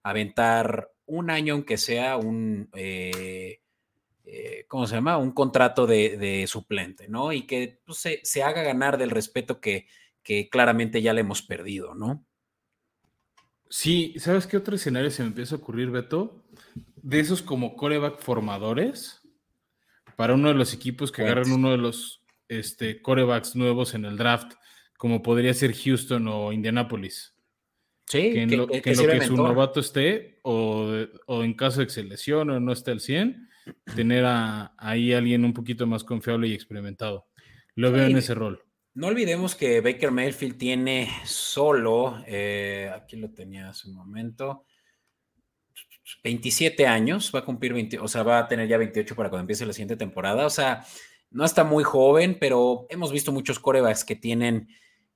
aventar 0.03 0.91
un 1.07 1.31
año, 1.31 1.55
aunque 1.55 1.77
sea 1.77 2.16
un, 2.16 2.68
eh, 2.75 3.61
eh, 4.25 4.64
¿cómo 4.68 4.87
se 4.87 4.95
llama? 4.95 5.18
Un 5.18 5.33
contrato 5.33 5.87
de, 5.87 6.45
suplente, 6.47 7.09
¿no? 7.09 7.33
Y 7.33 7.47
que 7.47 7.81
pues, 7.85 8.07
se, 8.23 8.43
haga 8.43 8.62
ganar 8.62 8.97
del 8.97 9.11
respeto 9.11 9.61
que, 9.61 9.89
que 10.23 10.49
claramente 10.49 11.03
ya 11.03 11.12
le 11.12 11.23
hemos 11.23 11.43
perdido, 11.43 11.95
¿no? 11.95 12.25
Sí, 13.68 14.14
¿sabes 14.18 14.47
qué 14.47 14.57
otro 14.57 14.75
escenario 14.75 15.11
se 15.11 15.23
me 15.23 15.29
empieza 15.29 15.55
a 15.55 15.59
ocurrir, 15.59 15.91
Beto? 15.91 16.45
De 16.97 17.21
esos 17.21 17.41
como 17.41 17.77
coreback 17.77 18.21
formadores 18.21 19.21
para 20.16 20.35
uno 20.35 20.49
de 20.49 20.55
los 20.55 20.75
equipos 20.75 21.11
que 21.11 21.23
agarran 21.23 21.53
uno 21.53 21.71
de 21.71 21.79
los 21.79 22.20
este, 22.51 23.01
corebacks 23.01 23.57
nuevos 23.57 23.94
en 23.94 24.05
el 24.05 24.16
draft, 24.16 24.55
como 24.98 25.22
podría 25.22 25.55
ser 25.55 25.74
Houston 25.74 26.28
o 26.28 26.53
Indianapolis. 26.53 27.34
Sí, 28.07 28.32
que 28.32 28.42
en 28.42 28.57
lo 28.57 28.66
que, 28.66 28.94
su 28.94 29.36
novato 29.36 29.78
esté, 29.78 30.40
o, 30.42 30.92
en 31.28 31.55
caso 31.55 31.80
de 31.80 31.86
que 31.86 31.92
se 31.92 32.03
lesione 32.03 32.55
o 32.55 32.61
no 32.61 32.72
esté 32.72 32.90
al 32.90 33.01
100, 33.01 33.48
tener 33.94 34.24
ahí 34.26 35.12
alguien 35.12 35.44
un 35.44 35.55
poquito 35.55 35.86
más 35.86 36.03
confiable 36.03 36.48
y 36.48 36.53
experimentado. 36.53 37.28
Lo 37.76 37.92
veo 37.92 38.07
en 38.07 38.16
ese 38.16 38.34
rol. 38.34 38.64
No 38.94 39.07
olvidemos 39.07 39.55
que 39.55 39.80
Baker 39.80 40.11
Mayfield 40.11 40.59
tiene 40.59 41.09
solo, 41.24 42.20
eh, 42.26 42.90
aquí 42.92 43.16
lo 43.16 43.30
tenía 43.30 43.68
hace 43.68 43.88
un 43.88 43.94
momento, 43.94 44.64
27 46.24 46.88
años, 46.88 47.30
va 47.32 47.40
a 47.40 47.44
cumplir 47.44 47.72
20, 47.72 48.01
o 48.01 48.09
sea, 48.09 48.24
va 48.24 48.40
a 48.40 48.48
tener 48.48 48.66
ya 48.68 48.76
28 48.76 49.14
para 49.14 49.30
cuando 49.30 49.42
empiece 49.42 49.64
la 49.64 49.72
siguiente 49.72 49.96
temporada. 49.96 50.44
O 50.46 50.51
sea, 50.51 50.84
no 51.31 51.45
está 51.45 51.64
muy 51.64 51.85
joven, 51.85 52.37
pero 52.41 52.87
hemos 52.91 53.12
visto 53.12 53.33
muchos 53.33 53.59
corebacks 53.59 54.05
que 54.05 54.16
tienen 54.16 54.68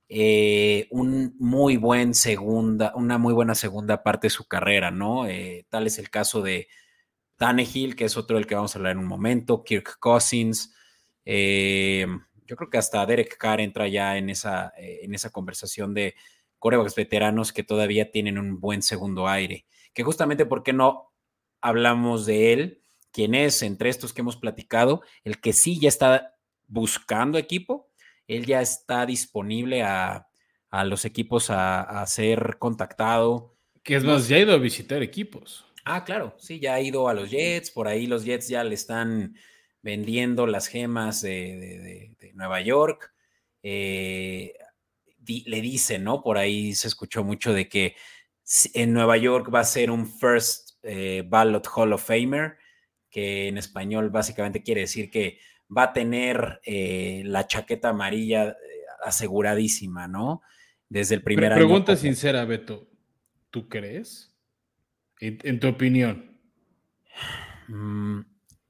eh, 0.07 0.87
un 0.91 1.35
muy 1.39 1.77
buen 1.77 2.13
segunda, 2.13 2.93
una 2.95 3.17
muy 3.17 3.33
buena 3.33 3.55
segunda 3.55 4.03
parte 4.03 4.27
de 4.27 4.31
su 4.31 4.47
carrera, 4.47 4.91
¿no? 4.91 5.27
Eh, 5.27 5.65
tal 5.69 5.87
es 5.87 5.97
el 5.99 6.09
caso 6.09 6.41
de 6.41 6.67
Tannehill, 7.37 7.95
que 7.95 8.05
es 8.05 8.15
otro 8.17 8.37
del 8.37 8.47
que 8.47 8.55
vamos 8.55 8.75
a 8.75 8.79
hablar 8.79 8.93
en 8.93 8.99
un 8.99 9.07
momento, 9.07 9.63
Kirk 9.63 9.97
Cousins, 9.99 10.73
eh, 11.25 12.05
yo 12.45 12.55
creo 12.55 12.69
que 12.69 12.77
hasta 12.77 13.05
Derek 13.05 13.37
Carr 13.37 13.59
entra 13.59 13.87
ya 13.87 14.17
en 14.17 14.29
esa, 14.29 14.71
en 14.77 15.15
esa 15.15 15.31
conversación 15.31 15.93
de 15.95 16.15
corebacks 16.59 16.95
veteranos 16.95 17.51
que 17.51 17.63
todavía 17.63 18.11
tienen 18.11 18.37
un 18.37 18.59
buen 18.59 18.83
segundo 18.83 19.27
aire, 19.27 19.65
que 19.93 20.03
justamente 20.03 20.45
porque 20.45 20.71
no 20.71 21.11
hablamos 21.61 22.27
de 22.27 22.53
él, 22.53 22.84
quién 23.15 23.33
es 23.33 23.61
entre 23.61 23.89
estos 23.89 24.11
que 24.11 24.19
hemos 24.19 24.35
platicado, 24.35 25.01
el 25.23 25.39
que 25.39 25.53
sí 25.53 25.79
ya 25.79 25.87
está 25.87 26.35
buscando 26.67 27.37
equipo, 27.37 27.89
él 28.27 28.45
ya 28.45 28.61
está 28.61 29.05
disponible 29.05 29.83
a, 29.83 30.27
los 30.83 31.05
equipos 31.05 31.49
a, 31.49 32.05
ser 32.07 32.57
contactado. 32.59 33.55
Que 33.83 33.95
es 33.95 34.03
más, 34.03 34.27
ya 34.27 34.35
ha 34.35 34.39
ido 34.39 34.51
a 34.51 34.57
visitar 34.57 35.01
equipos. 35.01 35.65
Ah, 35.85 36.03
claro, 36.03 36.35
sí, 36.37 36.59
ya 36.59 36.73
ha 36.73 36.81
ido 36.81 37.07
a 37.07 37.13
los 37.13 37.31
Jets, 37.31 37.71
por 37.71 37.87
ahí 37.87 38.05
los 38.05 38.25
Jets 38.25 38.49
ya 38.49 38.65
le 38.65 38.75
están 38.75 39.37
vendiendo 39.81 40.45
las 40.45 40.67
gemas 40.67 41.21
de, 41.21 42.17
Nueva 42.33 42.59
York. 42.59 43.13
Eh, 43.63 44.55
le 45.25 45.61
dicen, 45.61 46.03
¿no? 46.03 46.21
Por 46.21 46.37
ahí 46.37 46.75
se 46.75 46.89
escuchó 46.89 47.23
mucho 47.23 47.53
de 47.53 47.69
que 47.69 47.95
en 48.73 48.91
Nueva 48.91 49.15
York 49.15 49.49
va 49.53 49.61
a 49.61 49.63
ser 49.63 49.89
un 49.89 50.05
first 50.05 50.71
eh, 50.83 51.23
ballot 51.25 51.65
Hall 51.73 51.93
of 51.93 52.05
Famer 52.05 52.57
que 53.15 53.47
en 53.47 53.57
español 53.57 54.09
básicamente 54.09 54.61
quiere 54.61 54.81
decir 54.81 55.09
que 55.09 55.39
va 55.75 55.83
a 55.83 55.93
tener 55.93 56.59
eh, 56.65 57.21
la 57.23 57.47
chaqueta 57.47 57.91
amarilla 57.91 58.49
eh, 58.49 58.55
aseguradísima, 59.05 60.05
¿no? 60.05 60.41
Desde 60.89 61.15
el 61.15 61.23
primer 61.23 61.53
año. 61.53 61.65
Pregunta 61.65 61.95
sincera, 61.95 62.43
Beto, 62.43 62.89
¿tú 63.51 63.69
crees? 63.69 64.35
En, 65.21 65.61
tu 65.61 65.69
opinión. 65.69 66.37
Mm, 67.69 68.19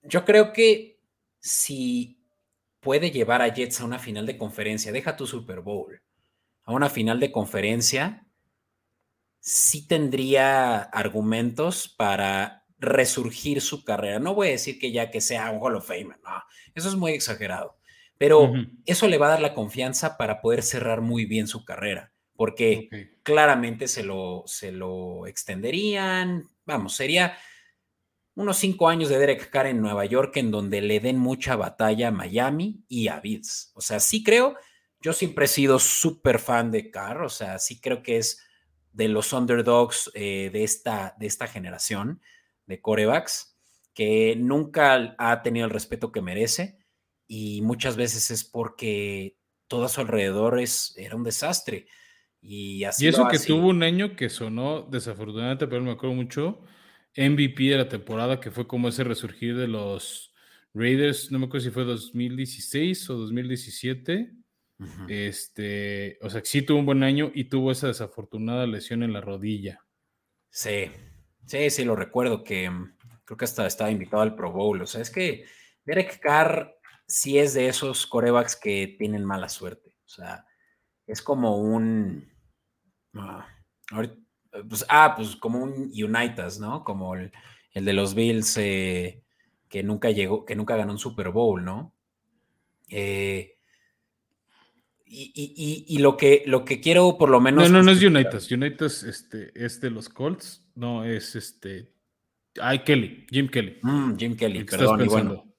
yo 0.04 0.24
creo 0.24 0.54
que 0.54 1.02
si 1.40 2.24
puede 2.82 3.10
llevar 3.10 3.42
a 3.42 3.52
Jets 3.52 3.82
a 3.82 3.86
una 3.86 3.98
final 3.98 4.28
de 4.28 4.38
conferencia, 4.38 4.92
deja 4.92 5.18
tu 5.18 5.26
Super 5.26 5.62
Bowl, 5.62 6.04
a 6.66 6.72
una 6.72 6.92
final 6.92 7.20
de 7.20 7.32
conferencia, 7.32 8.28
sí 9.40 9.88
tendría 9.88 10.84
argumentos 10.84 11.88
para 11.88 12.65
resurgir 12.78 13.62
su 13.62 13.84
carrera. 13.84 14.20
No 14.20 14.36
voy 14.36 14.50
a 14.50 14.52
decir 14.52 14.80
que 14.80 14.92
ya 14.92 15.12
que 15.12 15.22
sea 15.22 15.52
un 15.52 15.60
Hall 15.62 15.76
of 15.76 15.88
Famer, 15.88 16.20
no, 16.24 16.44
eso 16.74 16.90
es 16.90 16.96
muy 16.96 17.14
exagerado, 17.14 17.78
pero 18.18 18.54
eso 18.86 19.08
le 19.08 19.18
va 19.18 19.28
a 19.28 19.32
dar 19.32 19.42
la 19.42 19.54
confianza 19.54 20.18
para 20.18 20.42
poder 20.42 20.64
cerrar 20.64 21.02
muy 21.02 21.26
bien 21.26 21.48
su 21.48 21.66
carrera, 21.66 22.14
porque 22.36 22.90
claramente 23.24 23.88
se 23.88 24.04
lo, 24.04 24.44
se 24.46 24.72
lo 24.72 25.28
extenderían, 25.28 26.50
vamos, 26.66 26.96
sería 26.96 27.38
unos 28.36 28.58
cinco 28.58 28.90
años 28.90 29.10
de 29.10 29.18
Derek 29.18 29.50
Carr 29.50 29.68
en 29.68 29.82
Nueva 29.82 30.06
York 30.06 30.36
en 30.38 30.52
donde 30.52 30.82
le 30.82 31.00
den 31.00 31.18
mucha 31.18 31.56
batalla 31.56 32.10
a 32.10 32.12
Miami 32.12 32.84
y 32.90 33.08
a 33.08 33.22
Bills. 33.22 33.72
O 33.76 33.82
sea, 33.82 34.02
sí 34.02 34.24
creo, 34.24 34.58
yo 35.00 35.14
siempre 35.14 35.46
he 35.46 35.48
sido 35.48 35.80
súper 35.80 36.40
fan 36.40 36.70
de 36.70 36.92
Carr, 36.92 37.22
o 37.22 37.30
sea, 37.30 37.60
sí 37.60 37.80
creo 37.80 38.04
que 38.04 38.18
es 38.18 38.42
de 38.92 39.08
los 39.08 39.34
underdogs 39.34 40.12
eh, 40.14 40.50
de, 40.52 40.64
esta, 40.64 41.16
de 41.18 41.28
esta 41.28 41.48
generación 41.48 42.22
de 42.66 42.82
corebacks, 42.82 43.58
que 43.94 44.36
nunca 44.38 45.16
ha 45.18 45.42
tenido 45.42 45.66
el 45.66 45.72
respeto 45.72 46.12
que 46.12 46.22
merece 46.22 46.78
y 47.28 47.62
muchas 47.62 47.96
veces 47.96 48.32
es 48.32 48.44
porque 48.44 49.38
todo 49.68 49.86
a 49.86 49.90
su 49.90 50.02
alrededor 50.02 50.60
es, 50.60 50.94
era 50.98 51.16
un 51.16 51.24
desastre. 51.24 51.88
Y, 52.42 52.84
así 52.84 53.06
y 53.06 53.08
eso 53.08 53.28
que 53.28 53.40
tuvo 53.40 53.70
un 53.70 53.82
año 53.82 54.16
que 54.16 54.30
sonó 54.30 54.84
desafortunadamente, 54.84 55.68
pero 55.68 55.82
me 55.82 55.92
acuerdo 55.92 56.16
mucho, 56.16 56.62
MVP 57.18 57.64
de 57.64 57.78
la 57.78 57.90
temporada, 57.90 58.40
que 58.40 58.52
fue 58.52 58.68
como 58.68 58.90
ese 58.90 59.04
resurgir 59.04 59.56
de 59.56 59.68
los 59.68 60.34
Raiders, 60.74 61.32
no 61.32 61.40
me 61.40 61.46
acuerdo 61.46 61.66
si 61.66 61.72
fue 61.72 61.86
2016 61.86 63.10
o 63.10 63.16
2017. 63.16 64.34
Este, 65.08 66.18
o 66.22 66.30
sea, 66.30 66.42
sí 66.44 66.62
tuvo 66.62 66.80
un 66.80 66.86
buen 66.86 67.02
año 67.02 67.32
y 67.34 67.46
tuvo 67.46 67.72
esa 67.72 67.88
desafortunada 67.88 68.68
lesión 68.68 69.04
en 69.04 69.14
la 69.14 69.22
rodilla. 69.22 69.80
Sí, 70.50 70.92
sí, 71.46 71.70
sí, 71.70 71.84
lo 71.86 71.96
recuerdo 71.96 72.44
que 72.44 72.70
mm, 72.70 72.98
creo 73.26 73.38
que 73.38 73.46
hasta 73.46 73.66
estaba 73.68 73.92
invitado 73.92 74.22
al 74.24 74.36
Pro 74.36 74.52
Bowl. 74.52 74.82
O 74.82 74.88
sea, 74.88 75.02
es 75.02 75.10
que 75.12 75.46
Derek 75.86 76.20
Carr 76.20 76.76
sí 77.08 77.38
es 77.38 77.54
de 77.54 77.68
esos 77.68 78.08
corebacks 78.08 78.56
que 78.56 78.96
tienen 78.98 79.24
mala 79.26 79.50
suerte. 79.50 79.96
O 80.06 80.08
sea, 80.08 80.46
es 81.08 81.22
como 81.22 81.58
un. 81.58 82.32
ah, 83.16 83.48
ahorita- 83.92 84.16
pues, 84.70 84.86
ah, 84.90 85.14
pues 85.18 85.36
como 85.36 85.60
un 85.62 85.92
Unitas, 85.94 86.60
¿no? 86.60 86.84
Como 86.86 87.16
el, 87.16 87.32
el 87.74 87.84
de 87.86 87.94
los 87.94 88.16
Bills 88.16 88.56
eh, 88.58 89.22
que 89.68 89.84
nunca 89.84 90.12
llegó, 90.12 90.46
que 90.46 90.56
nunca 90.56 90.78
ganó 90.78 90.94
un 90.94 90.98
Super 91.00 91.30
Bowl, 91.30 91.64
¿no? 91.66 91.94
Eh, 92.90 93.58
y, 95.08 95.32
y- 95.36 95.54
y- 95.56 95.96
y 95.96 96.00
lo 96.00 96.18
que 96.18 96.44
lo 96.46 96.66
que 96.66 96.80
quiero 96.82 97.18
por 97.18 97.30
lo 97.30 97.40
menos. 97.42 97.70
No, 97.70 97.78
no, 97.80 97.84
no 97.84 97.92
es 97.92 98.02
Unitas. 98.04 98.50
Unitas 98.52 99.04
este, 99.04 99.52
es 99.56 99.80
de 99.82 99.90
los 99.92 100.10
Colts. 100.10 100.65
No, 100.76 101.04
es 101.04 101.36
este. 101.36 101.92
Ay, 102.62 102.80
Kelly, 102.80 103.26
Jim 103.30 103.48
Kelly. 103.50 103.80
Mm, 103.82 104.16
Jim 104.18 104.36
Kelly, 104.36 104.64
perdón, 104.64 105.02
estás 105.02 105.08
y 105.08 105.10
bueno, 105.10 105.30
pensando. 105.32 105.56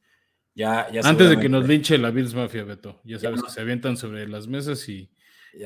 ya, 0.54 0.90
ya 0.90 1.00
Antes 1.08 1.28
de 1.30 1.38
que 1.38 1.48
nos 1.48 1.66
linche 1.68 1.98
la 1.98 2.10
Bills 2.10 2.34
Mafia, 2.34 2.64
Beto. 2.64 3.00
Ya 3.04 3.18
sabes 3.18 3.40
no. 3.40 3.46
que 3.46 3.50
se 3.52 3.60
avientan 3.60 3.96
sobre 3.96 4.26
las 4.28 4.46
mesas 4.46 4.88
y 4.88 5.10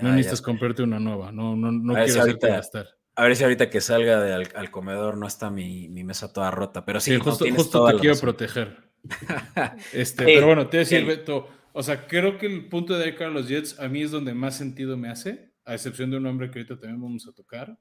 no 0.02 0.10
necesitas 0.10 0.42
comprarte 0.42 0.82
una 0.82 0.98
nueva. 1.00 1.30
No, 1.32 1.54
no, 1.56 1.70
no 1.72 1.94
si 1.94 2.00
quiero 2.04 2.22
hacerte 2.22 2.46
ahorita- 2.46 2.48
gastar. 2.48 2.86
A 3.16 3.24
ver 3.24 3.36
si 3.36 3.42
ahorita 3.44 3.68
que 3.68 3.80
salga 3.80 4.20
de 4.22 4.32
al, 4.32 4.48
al 4.54 4.70
comedor 4.70 5.18
no 5.18 5.26
está 5.26 5.50
mi, 5.50 5.88
mi 5.88 6.04
mesa 6.04 6.32
toda 6.32 6.50
rota, 6.50 6.84
pero 6.86 7.00
sí, 7.00 7.10
Sí, 7.10 7.18
no, 7.18 7.24
justo, 7.24 7.44
tienes 7.44 7.60
justo 7.62 7.84
te 7.86 7.92
quiero 7.98 8.14
razón. 8.14 8.22
proteger. 8.22 8.90
Este, 9.92 10.24
Sí, 10.24 10.32
pero 10.34 10.46
bueno, 10.46 10.62
te 10.68 10.76
voy 10.76 10.78
a 10.78 10.80
decir, 10.80 11.00
sí. 11.00 11.04
Beto, 11.06 11.48
o 11.72 11.82
sea, 11.82 12.06
creo 12.06 12.38
que 12.38 12.46
el 12.46 12.68
punto 12.68 12.92
de 12.94 13.00
Derek 13.00 13.18
Carr 13.18 13.28
a 13.28 13.30
los 13.30 13.48
Jets 13.48 13.78
a 13.78 13.88
mí 13.88 14.02
es 14.02 14.10
donde 14.10 14.32
más 14.32 14.56
sentido 14.56 14.96
me 14.96 15.08
hace, 15.08 15.52
a 15.64 15.74
excepción 15.74 16.10
de 16.10 16.16
un 16.16 16.26
hombre 16.26 16.50
que 16.50 16.60
ahorita 16.60 16.78
también 16.78 17.00
vamos 17.00 17.26
a 17.28 17.32
tocar. 17.32 17.76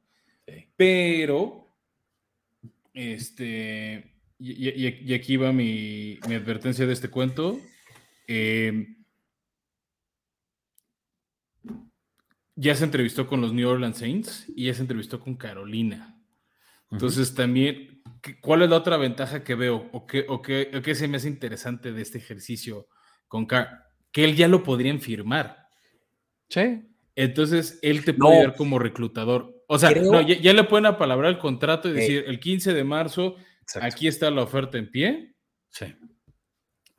Sí. 0.52 0.68
Pero, 0.76 1.68
este, 2.94 4.14
y, 4.40 4.70
y- 4.70 5.00
y 5.06 5.14
aquí 5.14 5.38
va 5.38 5.52
mi, 5.52 6.20
mi 6.28 6.36
advertencia 6.36 6.86
de 6.86 6.94
este 6.94 7.10
cuento. 7.10 7.60
Eh, 8.28 8.88
ya 12.56 12.76
se 12.76 12.84
entrevistó 12.84 13.28
con 13.28 13.42
los 13.42 13.54
New 13.54 13.68
Orleans 13.70 13.98
Saints 13.98 14.46
y 14.56 14.66
ya 14.66 14.74
se 14.74 14.82
entrevistó 14.82 15.20
con 15.20 15.36
Carolina. 15.36 16.22
Entonces 16.92 17.34
también, 17.34 18.02
¿qué- 18.22 18.40
¿cuál 18.40 18.64
es 18.64 18.70
la 18.70 18.78
otra 18.78 18.98
ventaja 18.98 19.44
que 19.44 19.56
veo 19.56 19.90
o 19.94 20.06
qué, 20.06 20.26
o 20.28 20.42
qué, 20.42 20.72
o 20.76 20.82
qué 20.82 20.96
se 20.96 21.08
me 21.08 21.18
hace 21.18 21.28
interesante 21.30 21.92
de 21.94 22.02
este 22.02 22.18
ejercicio 22.18 22.88
con 23.28 23.46
Carr? 23.46 23.70
Que 24.12 24.24
él 24.26 24.36
ya 24.36 24.48
lo 24.48 24.64
podrían 24.64 25.00
firmar. 25.00 25.68
Sí. 26.50 26.82
Entonces, 27.16 27.80
él 27.82 28.04
te 28.04 28.14
No. 28.14 28.20
puede 28.26 28.38
ayudar 28.40 28.56
como 28.56 28.80
reclutador. 28.80 29.56
O 29.72 29.78
sea, 29.78 29.92
Creo- 29.92 30.12
no, 30.12 30.22
ya, 30.22 30.36
ya 30.40 30.52
le 30.54 30.64
pueden 30.64 30.88
apalabrar 30.88 31.32
el 31.32 31.38
contrato 31.38 31.90
y 31.90 31.94
decir, 31.94 32.24
el 32.26 32.40
15 32.40 32.74
de 32.74 32.84
marzo, 32.84 33.36
Exacto. 33.62 33.86
aquí 33.88 34.08
está 34.08 34.32
la 34.32 34.42
oferta 34.42 34.80
en 34.80 34.90
pie, 34.90 35.36
Sí. 35.70 35.86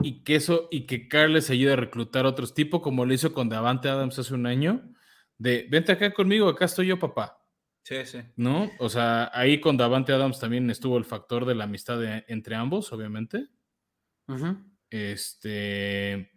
y 0.03 0.23
que 0.23 0.37
eso, 0.37 0.69
y 0.71 0.87
que 0.87 1.09
Carr 1.09 1.31
les 1.31 1.51
ayude 1.51 1.73
a 1.73 1.77
reclutar 1.77 2.27
otros 2.27 2.55
tipos, 2.55 2.81
como 2.81 3.05
lo 3.05 3.13
hizo 3.13 3.33
con 3.33 3.49
Davante 3.49 3.89
Adams 3.89 4.19
hace 4.21 4.35
un 4.35 4.47
año, 4.47 4.89
de, 5.37 5.67
vente 5.69 5.91
acá 5.91 6.13
conmigo, 6.13 6.49
acá 6.49 6.67
estoy 6.67 6.87
yo, 6.87 6.99
papá. 6.99 7.37
Sí, 7.83 7.97
sí. 8.05 8.21
¿No? 8.37 8.71
O 8.79 8.89
sea, 8.89 9.31
ahí 9.35 9.59
con 9.59 9.77
Davante 9.77 10.13
Adams 10.13 10.39
también 10.39 10.71
estuvo 10.71 10.97
el 10.97 11.05
factor 11.05 11.47
de 11.47 11.57
la 11.57 11.65
amistad 11.65 11.99
de- 11.99 12.25
entre 12.29 12.55
ambos, 12.55 12.93
obviamente. 12.93 13.49
Este. 14.91 16.31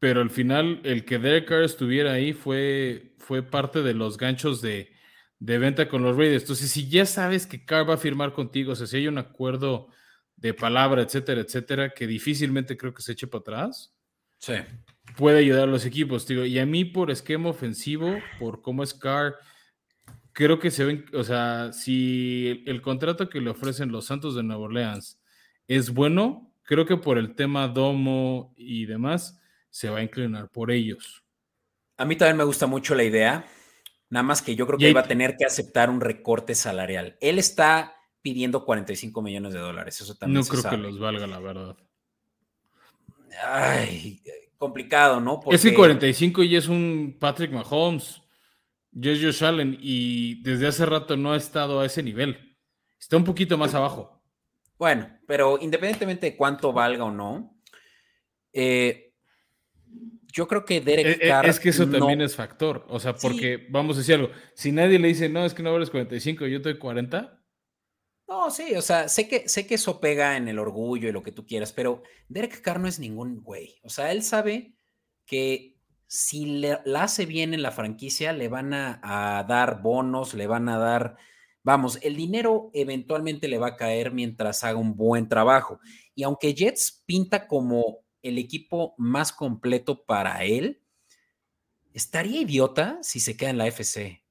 Pero 0.00 0.22
al 0.22 0.30
final, 0.30 0.80
el 0.84 1.04
que 1.04 1.18
Derek 1.18 1.46
Carr 1.48 1.62
estuviera 1.62 2.12
ahí 2.12 2.32
fue, 2.32 3.14
fue 3.18 3.42
parte 3.42 3.82
de 3.82 3.94
los 3.94 4.16
ganchos 4.16 4.60
de, 4.62 4.92
de 5.38 5.58
venta 5.58 5.88
con 5.88 6.02
los 6.02 6.16
Raiders. 6.16 6.42
Entonces, 6.44 6.70
si 6.70 6.88
ya 6.88 7.06
sabes 7.06 7.46
que 7.46 7.64
Carr 7.64 7.88
va 7.88 7.94
a 7.94 7.98
firmar 7.98 8.32
contigo, 8.32 8.72
o 8.72 8.76
sea, 8.76 8.86
si 8.86 8.96
hay 8.96 9.08
un 9.08 9.18
acuerdo 9.18 9.88
de 10.36 10.54
palabra, 10.54 11.02
etcétera, 11.02 11.42
etcétera, 11.42 11.90
que 11.90 12.06
difícilmente 12.06 12.76
creo 12.78 12.94
que 12.94 13.02
se 13.02 13.12
eche 13.12 13.26
para 13.26 13.40
atrás, 13.42 13.94
Sí. 14.38 14.54
puede 15.18 15.38
ayudar 15.40 15.64
a 15.68 15.72
los 15.72 15.84
equipos, 15.84 16.26
digo. 16.26 16.46
Y 16.46 16.58
a 16.58 16.64
mí, 16.66 16.86
por 16.86 17.10
esquema 17.10 17.50
ofensivo, 17.50 18.18
por 18.38 18.62
cómo 18.62 18.82
es 18.82 18.94
Carr, 18.94 19.36
creo 20.32 20.58
que 20.58 20.70
se 20.70 20.84
ven, 20.84 21.04
o 21.12 21.24
sea, 21.24 21.72
si 21.72 22.46
el, 22.48 22.62
el 22.76 22.82
contrato 22.82 23.28
que 23.28 23.40
le 23.40 23.50
ofrecen 23.50 23.92
los 23.92 24.06
Santos 24.06 24.34
de 24.34 24.42
Nueva 24.42 24.62
Orleans 24.62 25.20
es 25.68 25.90
bueno, 25.92 26.54
creo 26.62 26.86
que 26.86 26.96
por 26.96 27.18
el 27.18 27.34
tema 27.34 27.68
domo 27.68 28.54
y 28.56 28.86
demás, 28.86 29.39
se 29.70 29.88
va 29.90 29.98
a 29.98 30.02
inclinar 30.02 30.48
por 30.50 30.70
ellos. 30.70 31.24
A 31.96 32.04
mí 32.04 32.16
también 32.16 32.36
me 32.38 32.44
gusta 32.44 32.66
mucho 32.66 32.94
la 32.94 33.04
idea, 33.04 33.46
nada 34.08 34.22
más 34.22 34.42
que 34.42 34.54
yo 34.56 34.66
creo 34.66 34.78
que 34.78 34.88
él 34.88 34.96
va 34.96 35.00
a 35.00 35.08
tener 35.08 35.36
que 35.36 35.44
aceptar 35.44 35.90
un 35.90 36.00
recorte 36.00 36.54
salarial. 36.54 37.16
Él 37.20 37.38
está 37.38 37.94
pidiendo 38.22 38.64
45 38.64 39.22
millones 39.22 39.52
de 39.54 39.60
dólares, 39.60 40.00
eso 40.00 40.14
también 40.16 40.38
No 40.38 40.42
se 40.44 40.50
creo 40.50 40.62
sabe. 40.62 40.76
que 40.76 40.82
los 40.82 40.98
valga, 40.98 41.26
la 41.26 41.38
verdad. 41.40 41.76
Ay, 43.44 44.22
complicado, 44.58 45.20
¿no? 45.20 45.40
Es 45.50 45.62
que 45.62 45.68
Porque- 45.68 45.76
45 45.76 46.42
y 46.42 46.56
es 46.56 46.68
un 46.68 47.16
Patrick 47.18 47.52
Mahomes, 47.52 48.20
es 49.00 49.22
Josh 49.22 49.44
Allen, 49.44 49.76
y 49.80 50.42
desde 50.42 50.66
hace 50.66 50.84
rato 50.86 51.16
no 51.16 51.32
ha 51.32 51.36
estado 51.36 51.80
a 51.80 51.86
ese 51.86 52.02
nivel. 52.02 52.56
Está 52.98 53.16
un 53.16 53.24
poquito 53.24 53.56
más 53.56 53.74
abajo. 53.74 54.22
Bueno, 54.78 55.08
pero 55.26 55.58
independientemente 55.60 56.26
de 56.30 56.36
cuánto 56.36 56.72
valga 56.72 57.04
o 57.04 57.10
no, 57.10 57.58
eh, 58.52 59.09
yo 60.32 60.46
creo 60.48 60.64
que 60.64 60.80
Derek 60.80 61.06
Eh, 61.06 61.18
eh, 61.22 61.28
Carr 61.28 61.46
Es 61.46 61.60
que 61.60 61.70
eso 61.70 61.86
no- 61.86 61.98
también 61.98 62.20
es 62.20 62.34
factor. 62.36 62.84
O 62.88 62.98
sea, 63.00 63.12
Sí. 63.16 63.18
porque 63.22 63.66
vamos 63.70 63.96
a 63.96 64.00
decir 64.00 64.14
algo. 64.16 64.30
Si 64.54 64.72
nadie 64.72 64.98
le 64.98 65.08
dice, 65.08 65.28
no, 65.28 65.44
es 65.44 65.54
que 65.54 65.62
no 65.62 65.72
vales 65.72 65.90
45, 65.90 66.46
yo 66.46 66.58
estoy 66.58 66.78
40. 66.78 67.36
No, 68.28 68.50
sí, 68.50 68.74
o 68.76 68.82
sea, 68.82 69.08
sé 69.08 69.26
que, 69.28 69.48
sé 69.48 69.66
que 69.66 69.74
eso 69.74 70.00
pega 70.00 70.36
en 70.36 70.46
el 70.46 70.58
orgullo 70.60 71.08
y 71.08 71.12
lo 71.12 71.22
que 71.22 71.32
tú 71.32 71.44
quieras, 71.46 71.72
pero 71.72 72.02
Derek 72.28 72.60
Carr 72.60 72.78
no 72.78 72.86
es 72.86 73.00
ningún 73.00 73.42
güey. 73.42 73.80
O 73.82 73.88
sea, 73.88 74.12
él 74.12 74.22
sabe 74.22 74.76
que 75.26 75.76
si 76.06 76.44
le, 76.46 76.78
la 76.84 77.04
hace 77.04 77.26
bien 77.26 77.54
en 77.54 77.62
la 77.62 77.72
franquicia, 77.72 78.32
le 78.32 78.48
van 78.48 78.72
a, 78.72 79.00
a 79.02 79.42
dar 79.44 79.82
bonos, 79.82 80.34
le 80.34 80.46
van 80.46 80.68
a 80.68 80.78
dar, 80.78 81.16
vamos, 81.64 81.98
el 82.02 82.14
dinero 82.16 82.70
eventualmente 82.72 83.48
le 83.48 83.58
va 83.58 83.68
a 83.68 83.76
caer 83.76 84.12
mientras 84.12 84.62
haga 84.62 84.78
un 84.78 84.94
buen 84.96 85.28
trabajo. 85.28 85.80
Y 86.14 86.22
aunque 86.22 86.54
Jets 86.54 87.02
pinta 87.06 87.48
como 87.48 87.98
el 88.22 88.38
equipo 88.38 88.94
más 88.98 89.32
completo 89.32 90.04
para 90.04 90.44
él, 90.44 90.80
estaría 91.92 92.40
idiota 92.42 92.98
si 93.02 93.20
se 93.20 93.36
queda 93.36 93.50
en 93.50 93.58
la 93.58 93.66
FC, 93.66 94.22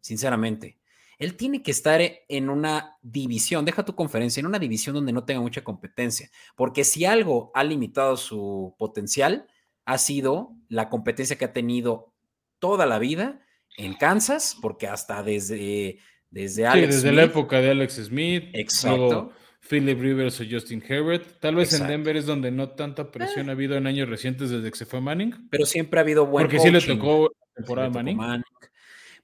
sinceramente. 0.00 0.78
Él 1.18 1.36
tiene 1.36 1.62
que 1.62 1.70
estar 1.70 2.00
e- 2.00 2.24
en 2.28 2.50
una 2.50 2.98
división, 3.00 3.64
deja 3.64 3.84
tu 3.84 3.94
conferencia, 3.94 4.40
en 4.40 4.46
una 4.46 4.58
división 4.58 4.94
donde 4.94 5.12
no 5.12 5.24
tenga 5.24 5.40
mucha 5.40 5.64
competencia, 5.64 6.30
porque 6.56 6.84
si 6.84 7.04
algo 7.04 7.50
ha 7.54 7.64
limitado 7.64 8.16
su 8.16 8.74
potencial, 8.78 9.46
ha 9.86 9.98
sido 9.98 10.52
la 10.68 10.88
competencia 10.90 11.36
que 11.38 11.46
ha 11.46 11.52
tenido 11.52 12.12
toda 12.58 12.84
la 12.86 12.98
vida 12.98 13.40
en 13.78 13.94
Kansas, 13.94 14.56
porque 14.60 14.88
hasta 14.88 15.22
desde, 15.22 15.98
desde 16.30 16.62
Sí, 16.62 16.64
Alex 16.64 16.94
desde 16.96 17.12
la 17.12 17.22
época 17.24 17.60
de 17.60 17.70
Alex 17.70 17.94
Smith. 17.94 18.44
Exacto. 18.52 18.96
Luego 18.96 19.32
Philip 19.68 19.98
Rivers 20.00 20.40
o 20.40 20.44
Justin 20.48 20.82
Herbert. 20.86 21.40
Tal 21.40 21.54
vez 21.54 21.72
Exacto. 21.72 21.92
en 21.92 21.98
Denver 21.98 22.16
es 22.16 22.26
donde 22.26 22.50
no 22.50 22.70
tanta 22.70 23.10
presión 23.10 23.48
ha 23.48 23.52
habido 23.52 23.76
en 23.76 23.86
años 23.86 24.08
recientes 24.08 24.50
desde 24.50 24.70
que 24.70 24.76
se 24.78 24.86
fue 24.86 25.00
Manning. 25.00 25.48
pero 25.50 25.66
siempre 25.66 26.00
ha 26.00 26.02
habido 26.02 26.26
buen 26.26 26.44
porque 26.46 26.58
sí 26.60 26.70
le 26.70 26.80
tocó 26.80 27.32
la 27.32 27.54
temporada 27.54 27.88
tocó 27.88 27.98
Manning. 27.98 28.16
Manning. 28.16 28.44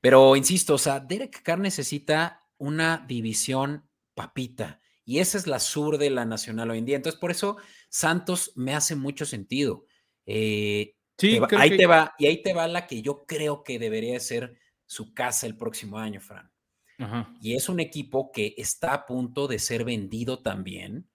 Pero 0.01 0.35
insisto, 0.37 0.75
o 0.75 0.79
sea, 0.79 1.01
Derek 1.01 1.43
Carr 1.43 1.59
necesita 1.61 2.45
una 2.59 3.05
división 3.07 3.85
papita. 4.15 4.81
Y 5.05 5.19
esa 5.19 5.37
es 5.39 5.47
la 5.47 5.59
sur 5.59 5.99
de 5.99 6.11
la 6.11 6.25
nacional 6.25 6.71
hoy 6.71 6.79
en 6.79 6.85
día. 6.85 6.97
Entonces, 6.97 7.21
por 7.21 7.31
eso 7.31 7.57
Santos 7.89 8.53
me 8.57 8.75
hace 8.75 8.95
mucho 8.97 9.25
sentido. 9.27 9.87
Eh, 10.27 10.95
Sí, 11.19 11.33
te 11.35 11.41
va- 11.41 11.49
ahí 11.59 11.71
que- 11.71 11.77
te 11.77 11.87
va, 11.87 12.15
y 12.19 12.27
ahí 12.27 12.43
te 12.43 12.53
va 12.53 12.67
la 12.69 12.87
que 12.87 13.03
yo 13.03 13.25
creo 13.27 13.63
que 13.63 13.79
debería 13.79 14.19
ser 14.21 14.59
su 14.87 15.13
casa 15.15 15.47
el 15.47 15.57
próximo 15.57 15.99
año, 15.99 16.21
Fran. 16.21 16.51
Ajá. 16.99 17.33
Y 17.41 17.55
es 17.55 17.69
un 17.69 17.81
equipo 17.81 18.31
que 18.33 18.55
está 18.57 18.95
a 18.95 19.07
punto 19.07 19.49
de 19.49 19.59
ser 19.59 19.85
vendido 19.85 20.41
también, 20.41 21.09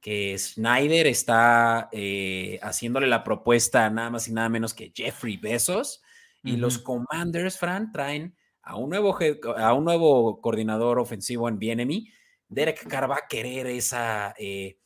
que 0.00 0.36
Snyder 0.38 1.06
está 1.06 1.88
eh, 1.92 2.58
haciéndole 2.62 3.06
la 3.06 3.24
propuesta 3.24 3.86
a 3.86 3.90
nada 3.90 4.10
más 4.10 4.28
y 4.28 4.32
nada 4.32 4.48
menos 4.48 4.74
que 4.74 4.92
Jeffrey 4.94 5.36
Bezos. 5.36 6.02
Y 6.44 6.56
los. 6.56 6.78
Commanders, 6.78 7.58
Fran, 7.58 7.90
traen 7.92 8.34
a 8.62 8.76
un 8.76 8.90
nuevo, 8.90 9.18
a 9.56 9.74
un 9.74 9.84
nuevo 9.84 10.40
coordinador 10.40 10.98
ofensivo 10.98 11.48
en 11.48 11.58
Bienemy. 11.58 12.10
Derek 12.48 12.86
Carr 12.86 13.10
va 13.10 13.16
a 13.16 13.26
querer 13.28 13.66
esa, 13.66 14.34
eh, 14.38 14.78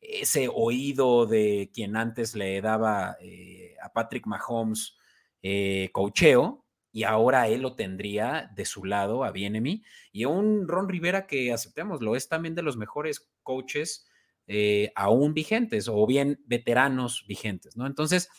ese 0.00 0.48
oído 0.52 1.26
de 1.26 1.70
quien 1.72 1.96
antes 1.96 2.34
le 2.34 2.60
daba 2.60 3.16
eh, 3.20 3.74
a 3.82 3.92
Patrick 3.92 4.26
Mahomes 4.26 4.96
eh, 5.42 5.90
cocheo, 5.92 6.64
y 6.92 7.04
ahora 7.04 7.48
él 7.48 7.62
lo 7.62 7.74
tendría 7.74 8.50
de 8.54 8.64
su 8.64 8.84
lado 8.84 9.24
a 9.24 9.30
Bienemy. 9.30 9.84
Y 10.12 10.24
un 10.24 10.66
Ron 10.66 10.88
Rivera 10.88 11.26
que, 11.26 11.52
aceptémoslo, 11.52 12.16
es 12.16 12.28
también 12.28 12.54
de 12.54 12.62
los 12.62 12.76
mejores 12.76 13.30
coaches 13.42 14.08
eh, 14.46 14.92
aún 14.94 15.34
vigentes 15.34 15.88
o 15.88 16.06
bien 16.06 16.42
veteranos 16.46 17.24
vigentes, 17.28 17.76
¿no? 17.76 17.86
Entonces, 17.86 18.30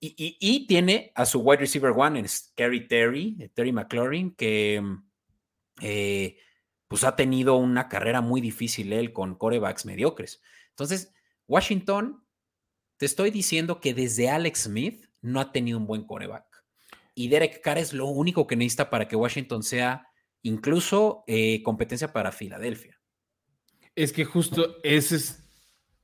y, 0.00 0.66
tiene 0.68 1.10
a 1.16 1.26
su 1.26 1.40
wide 1.40 1.58
receiver 1.58 1.92
one, 1.96 2.20
en 2.20 2.28
Scary 2.28 2.86
Terry, 2.86 3.50
Terry 3.52 3.72
McLaurin, 3.72 4.36
que 4.36 4.80
eh, 5.80 6.36
pues 6.86 7.02
ha 7.02 7.16
tenido 7.16 7.56
una 7.56 7.88
carrera 7.88 8.20
muy 8.20 8.40
difícil 8.40 8.92
él 8.92 9.12
con 9.12 9.34
corebacks 9.34 9.86
mediocres. 9.86 10.40
Entonces, 10.70 11.12
Washington, 11.48 12.24
te 12.96 13.06
estoy 13.06 13.32
diciendo 13.32 13.80
que 13.80 13.92
desde 13.92 14.30
Alex 14.30 14.62
Smith 14.64 15.06
no 15.20 15.40
ha 15.40 15.50
tenido 15.50 15.78
un 15.78 15.86
buen 15.86 16.04
coreback. 16.04 16.47
Y 17.18 17.26
Derek 17.26 17.60
Carr 17.62 17.78
es 17.78 17.92
lo 17.92 18.06
único 18.06 18.46
que 18.46 18.54
necesita 18.54 18.90
para 18.90 19.08
que 19.08 19.16
Washington 19.16 19.64
sea 19.64 20.06
incluso 20.42 21.24
eh, 21.26 21.64
competencia 21.64 22.12
para 22.12 22.30
Filadelfia. 22.30 22.96
Es 23.96 24.12
que 24.12 24.24
justo 24.24 24.76
ese 24.84 25.16
es 25.16 25.42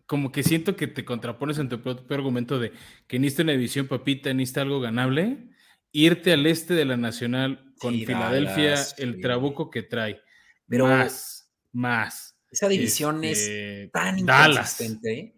como 0.07 0.33
que 0.33 0.43
siento 0.43 0.75
que 0.75 0.89
te 0.89 1.05
contrapones 1.05 1.59
en 1.59 1.69
tu 1.69 1.81
propio 1.81 2.17
argumento 2.17 2.59
de 2.59 2.73
que 3.07 3.21
necesita 3.21 3.45
una 3.45 3.53
división 3.53 3.87
papita, 3.87 4.35
necesita 4.35 4.63
algo 4.63 4.81
ganable, 4.81 5.51
irte 5.93 6.33
al 6.33 6.47
este 6.47 6.75
de 6.75 6.85
la 6.85 6.97
Nacional 6.97 7.73
con 7.79 7.95
Filadelfia, 7.95 8.75
el 8.99 9.21
trabuco 9.21 9.71
que 9.71 9.85
trae. 9.85 10.21
Pero 10.67 10.89
más, 10.89 11.49
más. 11.71 12.37
Esa 12.51 12.67
división 12.67 13.23
es 13.23 13.39
este, 13.39 13.91
tan 13.93 14.19
inconsistente. 14.19 15.13
¿eh? 15.13 15.37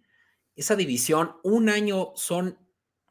Esa 0.55 0.75
división, 0.75 1.37
un 1.45 1.69
año 1.69 2.13
son 2.15 2.59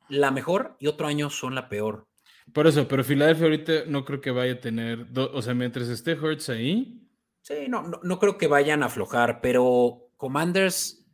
la 0.09 0.32
mejor 0.32 0.78
y 0.80 0.88
otro 0.88 1.05
año 1.05 1.30
son 1.30 1.53
la 1.53 1.70
peor. 1.70 2.07
Por 2.54 2.68
eso, 2.68 2.88
pero 2.88 3.04
Filadelfia 3.04 3.46
ahorita 3.46 3.74
no 3.88 4.06
creo 4.06 4.22
que 4.22 4.32
vaya 4.32 4.54
a 4.54 4.60
tener, 4.60 5.08
o 5.16 5.41
sea, 5.41 5.54
mientras 5.54 5.89
esté 5.89 6.14
Hurts 6.14 6.50
ahí. 6.50 7.02
Sí, 7.41 7.68
no, 7.68 7.84
no, 7.84 8.20
creo 8.20 8.38
que 8.38 8.48
vayan 8.48 8.82
a 8.82 8.88
aflojar, 8.88 9.41
pero 9.41 10.10
Commanders 10.18 11.06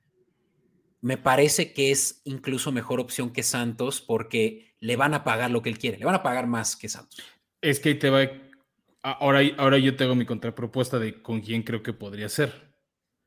me 1.01 1.17
parece 1.17 1.73
que 1.73 1.91
es 1.91 2.21
incluso 2.25 2.71
mejor 2.71 2.99
opción 2.99 3.33
que 3.33 3.43
Santos 3.43 4.01
porque 4.01 4.75
le 4.79 4.95
van 4.95 5.13
a 5.13 5.23
pagar 5.23 5.51
lo 5.51 5.61
que 5.61 5.69
él 5.69 5.77
quiere, 5.77 5.97
le 5.97 6.05
van 6.05 6.15
a 6.15 6.23
pagar 6.23 6.47
más 6.47 6.75
que 6.75 6.89
Santos. 6.89 7.21
Es 7.61 7.79
que 7.79 7.89
ahí 7.89 7.95
te 7.95 8.09
va. 8.09 8.21
Ahora, 9.03 9.41
ahora 9.57 9.77
yo 9.77 9.95
tengo 9.95 10.15
mi 10.15 10.25
contrapropuesta 10.25 10.99
de 10.99 11.21
con 11.21 11.41
quién 11.41 11.63
creo 11.63 11.81
que 11.81 11.93
podría 11.93 12.29
ser. 12.29 12.71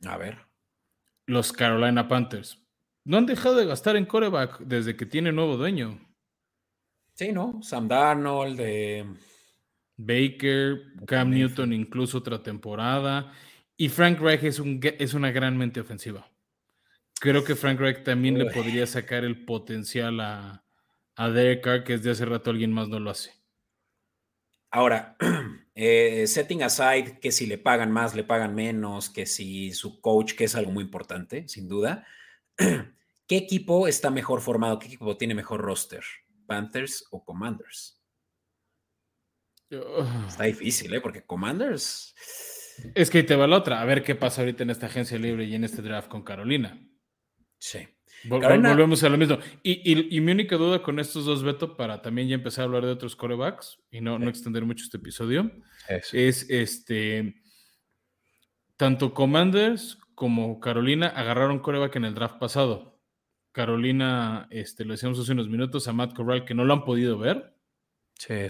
A 0.07 0.17
ver. 0.17 0.39
Los 1.27 1.53
Carolina 1.53 2.07
Panthers. 2.07 2.63
No 3.05 3.19
han 3.19 3.27
dejado 3.27 3.57
de 3.57 3.67
gastar 3.67 3.97
en 3.97 4.07
coreback 4.07 4.61
desde 4.61 4.97
que 4.97 5.05
tiene 5.05 5.33
nuevo 5.33 5.57
dueño. 5.57 6.01
Sí, 7.15 7.33
¿no? 7.33 7.63
Sam 7.63 7.87
Darnold, 7.87 8.59
de 8.59 9.07
Baker, 9.97 10.83
Cam 11.07 11.31
Newton, 11.31 11.73
incluso 11.73 12.19
otra 12.19 12.43
temporada. 12.43 13.33
Y 13.77 13.89
Frank 13.89 14.21
Reich 14.21 14.43
es, 14.45 14.59
un, 14.59 14.81
es 14.83 15.15
una 15.15 15.31
gran 15.31 15.57
mente 15.57 15.81
ofensiva. 15.81 16.29
Creo 17.21 17.45
que 17.45 17.55
Frank 17.55 17.79
Reich 17.81 18.03
también 18.03 18.39
le 18.39 18.51
podría 18.51 18.87
sacar 18.87 19.25
el 19.25 19.45
potencial 19.45 20.21
a, 20.21 20.65
a 21.17 21.29
Derek 21.31 21.63
Carr, 21.63 21.85
que 21.85 21.97
desde 21.97 22.11
hace 22.11 22.25
rato 22.25 22.51
alguien 22.51 22.73
más 22.73 22.89
no 22.89 22.99
lo 22.99 23.11
hace. 23.11 23.33
Ahora, 24.71 25.17
eh, 25.77 26.27
setting 26.27 26.65
aside 26.65 27.21
que 27.21 27.31
si 27.31 27.47
le 27.47 27.59
pagan 27.59 27.93
más, 27.93 28.17
le 28.17 28.25
pagan 28.25 28.57
menos, 28.57 29.09
que 29.09 29.25
si 29.25 29.73
su 29.73 30.01
coach, 30.01 30.35
que 30.35 30.45
es 30.45 30.57
algo 30.57 30.73
muy 30.73 30.83
importante, 30.83 31.47
sin 31.49 31.69
duda, 31.69 32.05
¿qué 32.57 33.37
equipo 33.37 33.87
está 33.87 34.11
mejor 34.11 34.41
formado? 34.41 34.81
¿Qué 34.81 34.89
equipo 34.89 35.17
tiene 35.17 35.35
mejor 35.35 35.61
roster? 35.61 36.03
Panthers 36.47 37.07
o 37.11 37.25
Commanders? 37.25 38.01
Está 40.29 40.45
difícil, 40.45 40.95
¿eh? 40.95 41.01
Porque 41.01 41.25
Commanders. 41.25 42.15
Es 42.95 43.11
que 43.11 43.23
te 43.23 43.37
va 43.37 43.47
la 43.47 43.59
otra. 43.59 43.81
A 43.81 43.85
ver 43.85 44.03
qué 44.03 44.15
pasa 44.15 44.43
ahorita 44.43 44.63
en 44.63 44.71
esta 44.71 44.87
agencia 44.87 45.19
libre 45.19 45.45
y 45.45 45.55
en 45.55 45.65
este 45.65 45.83
draft 45.83 46.09
con 46.09 46.23
Carolina. 46.23 46.79
Sí. 47.59 47.89
Volvemos 48.25 49.03
a 49.03 49.09
lo 49.09 49.19
mismo. 49.19 49.39
Y, 49.63 50.21
mi 50.21 50.33
única 50.33 50.57
duda 50.57 50.83
con 50.83 50.99
estos 50.99 51.27
dos, 51.27 51.43
Beto, 51.43 51.77
para 51.77 52.01
también 52.01 52.29
ya 52.29 52.35
empezar 52.35 52.63
a 52.63 52.67
hablar 52.67 52.85
de 52.85 52.93
otros 52.93 53.17
corebacks 53.17 53.79
y 53.91 54.01
no, 54.01 54.19
no 54.19 54.29
extender 54.29 54.65
mucho 54.65 54.85
este 54.85 54.97
episodio, 54.97 55.51
es 55.89 56.49
este. 56.49 57.35
Tanto 58.77 59.15
Commanders 59.15 59.99
como 60.15 60.59
Carolina 60.59 61.09
agarraron 61.09 61.61
coreback 61.61 61.97
en 61.97 62.07
el 62.07 62.15
draft 62.15 62.39
pasado. 62.39 62.94
Carolina, 63.55 64.49
este, 64.51 64.85
lo 64.85 64.95
decíamos 64.95 65.21
hace 65.21 65.31
unos 65.31 65.49
minutos 65.49 65.87
a 65.87 65.93
Matt 65.93 66.13
Corral, 66.13 66.45
que 66.45 66.55
no 66.55 66.65
lo 66.65 66.75
han 66.75 66.85
podido 66.85 67.17
ver. 67.19 67.55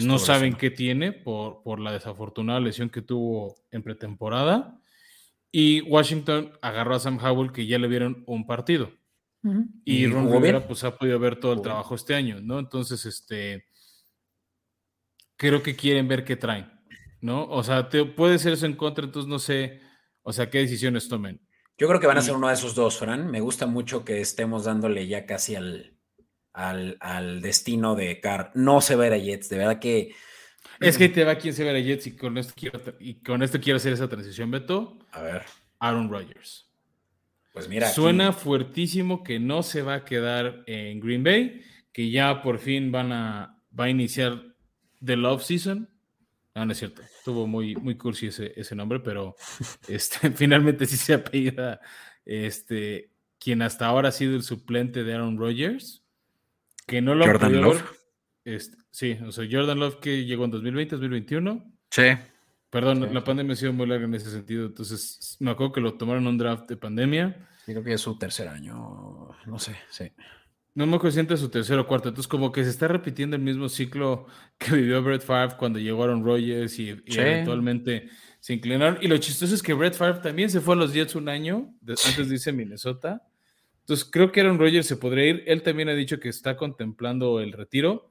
no 0.01 0.19
saben 0.19 0.55
qué 0.55 0.71
tiene 0.71 1.13
por, 1.13 1.63
por 1.63 1.79
la 1.79 1.93
desafortunada 1.93 2.59
lesión 2.59 2.89
que 2.89 3.03
tuvo 3.03 3.55
en 3.71 3.83
pretemporada. 3.83 4.81
Y 5.53 5.83
Washington 5.83 6.53
agarró 6.63 6.95
a 6.95 7.01
Sam 7.01 7.19
Howell, 7.23 7.53
que 7.53 7.67
ya 7.67 7.79
le 7.79 7.87
vieron 7.87 8.25
un 8.27 8.47
partido. 8.47 8.93
Y, 9.85 10.07
Ron 10.07 10.33
Rivera, 10.33 10.67
pues 10.67 10.85
ha 10.85 10.97
podido 10.97 11.19
ver 11.19 11.39
todo 11.39 11.53
el 11.53 11.61
trabajo 11.61 11.95
este 11.95 12.15
año, 12.15 12.41
¿no? 12.41 12.59
Entonces, 12.59 13.05
este. 13.05 13.67
Creo 15.37 15.63
que 15.63 15.77
quieren 15.77 16.09
ver 16.09 16.25
qué 16.25 16.37
traen, 16.37 16.73
¿no? 17.21 17.47
O 17.51 17.63
sea, 17.63 17.91
te, 17.91 18.07
puede 18.07 18.39
ser 18.39 18.55
eso 18.55 18.65
en 18.65 18.75
contra, 18.75 19.05
entonces 19.05 19.29
no 19.29 19.39
sé, 19.39 19.83
o 20.23 20.33
sea, 20.33 20.49
qué 20.49 20.61
decisiones 20.61 21.09
tomen. 21.09 21.44
Yo 21.77 21.89
creo 21.89 22.01
que 22.01 22.07
van 22.07 22.19
a 22.19 22.23
ser 22.23 22.35
uno 22.35 22.49
de 22.49 22.55
esos 22.55 22.75
dos, 22.75 22.99
Fran. 22.99 23.31
Me 23.31 23.41
gusta 23.41 23.67
mucho 23.67 24.05
que 24.05 24.21
estemos 24.21 24.65
dándole 24.65 25.07
ya 25.09 25.27
casi 25.27 25.57
al, 25.57 25.95
al, 26.53 27.41
destino 27.41 27.97
de 27.97 28.21
Carr. 28.21 28.53
No 28.55 28.81
se 28.81 28.95
va 28.95 29.07
a 29.07 29.19
Jets, 29.19 29.49
de 29.49 29.59
verdad 29.59 29.81
que. 29.81 30.15
Es 30.81 30.99
que 30.99 31.09
te 31.09 31.25
va 31.25 31.37
quien 31.37 31.55
se 31.55 31.69
a 31.69 31.79
Jets 31.79 32.07
y 32.07 32.17
con, 32.17 32.39
esto 32.39 32.53
quiero, 32.57 32.81
y 32.99 33.23
con 33.23 33.43
esto 33.43 33.61
quiero 33.61 33.77
hacer 33.77 33.93
esa 33.93 34.09
transición, 34.09 34.51
Beto. 34.51 34.99
A 35.13 35.23
ver. 35.23 35.43
Aaron 35.79 36.11
Rodgers. 36.11 36.71
Pues 37.53 37.69
mira. 37.69 37.89
Suena 37.89 38.33
fuertísimo 38.33 39.23
que 39.23 39.39
no 39.39 39.63
se 39.63 39.83
va 39.83 39.95
a 39.95 40.05
quedar 40.05 40.65
en 40.67 41.01
Green 41.01 41.23
Bay, 41.23 41.63
que 41.93 42.11
ya 42.11 42.43
por 42.43 42.59
fin 42.59 42.91
van 42.91 43.13
a, 43.13 43.63
va 43.79 43.85
a 43.85 43.91
iniciar 43.91 44.43
the 45.05 45.17
love 45.17 45.43
season. 45.43 45.89
No, 46.55 46.65
no 46.65 46.73
es 46.73 46.79
cierto. 46.79 47.03
Estuvo 47.03 47.47
muy, 47.47 47.75
muy 47.75 47.97
cursi 47.97 48.29
ese, 48.29 48.53
ese 48.57 48.75
nombre, 48.75 49.01
pero 49.01 49.35
este, 49.89 50.31
finalmente 50.33 50.87
sí 50.87 50.97
se 50.97 51.15
apellida 51.15 51.81
este, 52.25 53.11
quien 53.39 53.63
hasta 53.63 53.87
ahora 53.87 54.09
ha 54.09 54.13
sido 54.13 54.37
el 54.37 54.43
suplente 54.43 55.05
de 55.05 55.15
Aaron 55.15 55.39
Rodgers, 55.39 56.05
que 56.87 57.03
no 57.03 57.15
lo 57.15 57.27
Jordan 57.27 57.61
Love. 57.61 57.83
Este, 58.45 58.77
sí, 58.91 59.19
o 59.27 59.33
sea, 59.33 59.47
Jordan 59.51 59.79
Love 59.79 60.01
que 60.01 60.25
llegó 60.25 60.45
en 60.45 60.51
2020, 60.53 60.97
2021. 60.97 61.73
Sí. 61.91 62.03
Perdón, 62.71 63.15
la 63.15 63.23
pandemia 63.23 63.53
ha 63.53 63.57
sido 63.57 63.73
muy 63.73 63.87
larga 63.87 64.05
en 64.05 64.15
ese 64.15 64.31
sentido, 64.31 64.67
entonces 64.67 65.37
me 65.39 65.53
acuerdo 65.53 65.75
que 65.75 65.81
lo 65.81 65.95
tomaron 65.95 66.25
en 66.25 66.29
un 66.31 66.39
draft 66.39 66.69
de 66.69 66.77
pandemia. 66.77 67.49
Creo 67.65 67.85
que 67.85 67.93
es 67.93 68.01
su 68.01 68.19
tercer 68.19 68.49
año, 68.49 69.31
no 69.47 69.59
sé, 69.59 69.77
sí. 69.91 70.11
No 70.75 70.87
me 70.87 70.97
acuerdo 70.97 71.37
su 71.37 71.49
tercero 71.51 71.83
o 71.83 71.87
cuarto. 71.87 72.09
Entonces, 72.09 72.27
como 72.27 72.51
que 72.51 72.65
se 72.65 72.71
está 72.71 72.89
repitiendo 72.89 73.37
el 73.37 73.43
mismo 73.43 73.69
ciclo 73.69 74.27
que 74.59 74.75
vivió 74.75 75.03
Brett 75.03 75.23
Favre 75.23 75.57
cuando 75.57 75.79
llegaron 75.79 76.25
Rogers 76.25 76.79
y, 76.79 76.91
eventualmente 77.07 78.09
se 78.41 78.55
inclinaron. 78.55 78.99
Y 79.01 79.07
lo 79.07 79.17
chistoso 79.19 79.55
es 79.55 79.63
que 79.63 79.73
Brett 79.73 79.95
Favre 79.95 80.21
también 80.21 80.51
se 80.51 80.61
fue 80.61 80.75
a 80.75 80.79
los 80.79 80.93
Jets 80.93 81.15
un 81.15 81.29
año 81.29 81.73
antes 81.81 82.29
de 82.29 82.51
a 82.51 82.53
Minnesota. 82.53 83.23
Entonces, 83.81 84.09
creo 84.11 84.33
que 84.33 84.41
Aaron 84.41 84.59
Rodgers 84.59 84.87
se 84.87 84.97
podría 84.97 85.27
ir. 85.27 85.45
Él 85.47 85.63
también 85.63 85.89
ha 85.89 85.95
dicho 85.95 86.19
que 86.19 86.29
está 86.29 86.57
contemplando 86.57 87.41
el 87.41 87.53
retiro. 87.53 88.11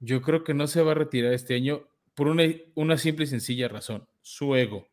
Yo 0.00 0.20
creo 0.20 0.44
que 0.44 0.52
no 0.52 0.66
se 0.66 0.82
va 0.82 0.92
a 0.92 0.96
retirar 0.96 1.32
este 1.32 1.54
año 1.54 1.88
por 2.14 2.28
una, 2.28 2.44
una 2.74 2.98
simple 2.98 3.24
y 3.24 3.28
sencilla 3.28 3.68
razón: 3.68 4.06
su 4.20 4.54
ego. 4.56 4.86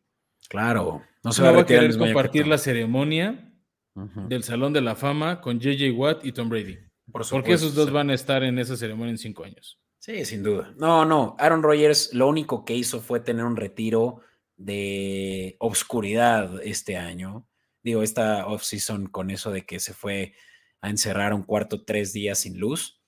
Claro, 0.48 1.02
no 1.22 1.32
se 1.32 1.42
va, 1.42 1.60
a 1.60 1.66
querer 1.66 1.96
compartir 1.96 2.46
la 2.46 2.58
ceremonia 2.58 3.51
del 3.94 4.42
Salón 4.42 4.72
de 4.72 4.80
la 4.80 4.96
Fama 4.96 5.40
con 5.40 5.60
JJ 5.60 5.92
Watt 5.92 6.24
y 6.24 6.32
Tom 6.32 6.48
Brady. 6.48 6.78
Por 7.10 7.28
Porque 7.28 7.52
esos 7.52 7.74
dos 7.74 7.90
van 7.90 8.10
a 8.10 8.14
estar 8.14 8.42
en 8.42 8.58
esa 8.58 8.76
ceremonia 8.76 9.10
en 9.10 9.18
cinco 9.18 9.44
años. 9.44 9.78
Sí, 9.98 10.24
sin 10.24 10.42
duda. 10.42 10.74
No, 10.76 11.04
no. 11.04 11.36
Aaron 11.38 11.62
Rodgers 11.62 12.12
lo 12.12 12.26
único 12.26 12.64
que 12.64 12.74
hizo 12.74 13.00
fue 13.00 13.20
tener 13.20 13.44
un 13.44 13.56
retiro 13.56 14.20
de 14.56 15.56
obscuridad 15.58 16.60
este 16.62 16.96
año. 16.96 17.46
Digo, 17.82 18.02
esta 18.02 18.46
offseason 18.46 19.06
con 19.06 19.30
eso 19.30 19.50
de 19.50 19.64
que 19.64 19.78
se 19.78 19.94
fue 19.94 20.34
a 20.80 20.90
encerrar 20.90 21.34
un 21.34 21.44
cuarto 21.44 21.84
tres 21.84 22.12
días 22.12 22.40
sin 22.40 22.58
luz. 22.58 23.00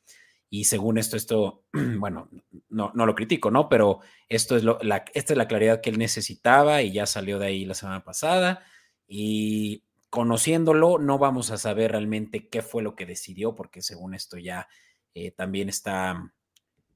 Y 0.50 0.64
según 0.64 0.98
esto, 0.98 1.16
esto, 1.16 1.64
bueno, 1.72 2.28
no, 2.68 2.92
no 2.94 3.06
lo 3.06 3.14
critico, 3.14 3.50
¿no? 3.50 3.68
Pero 3.68 4.00
esto 4.28 4.56
es 4.56 4.62
lo, 4.62 4.78
la, 4.82 5.04
esta 5.14 5.32
es 5.32 5.36
la 5.36 5.48
claridad 5.48 5.80
que 5.80 5.90
él 5.90 5.98
necesitaba 5.98 6.82
y 6.82 6.92
ya 6.92 7.06
salió 7.06 7.38
de 7.38 7.46
ahí 7.46 7.64
la 7.64 7.74
semana 7.74 8.04
pasada. 8.04 8.64
Y 9.08 9.82
conociéndolo, 10.14 10.98
no 11.00 11.18
vamos 11.18 11.50
a 11.50 11.58
saber 11.58 11.90
realmente 11.90 12.48
qué 12.48 12.62
fue 12.62 12.84
lo 12.84 12.94
que 12.94 13.04
decidió, 13.04 13.56
porque 13.56 13.82
según 13.82 14.14
esto 14.14 14.38
ya 14.38 14.68
eh, 15.12 15.32
también 15.32 15.68
está 15.68 16.32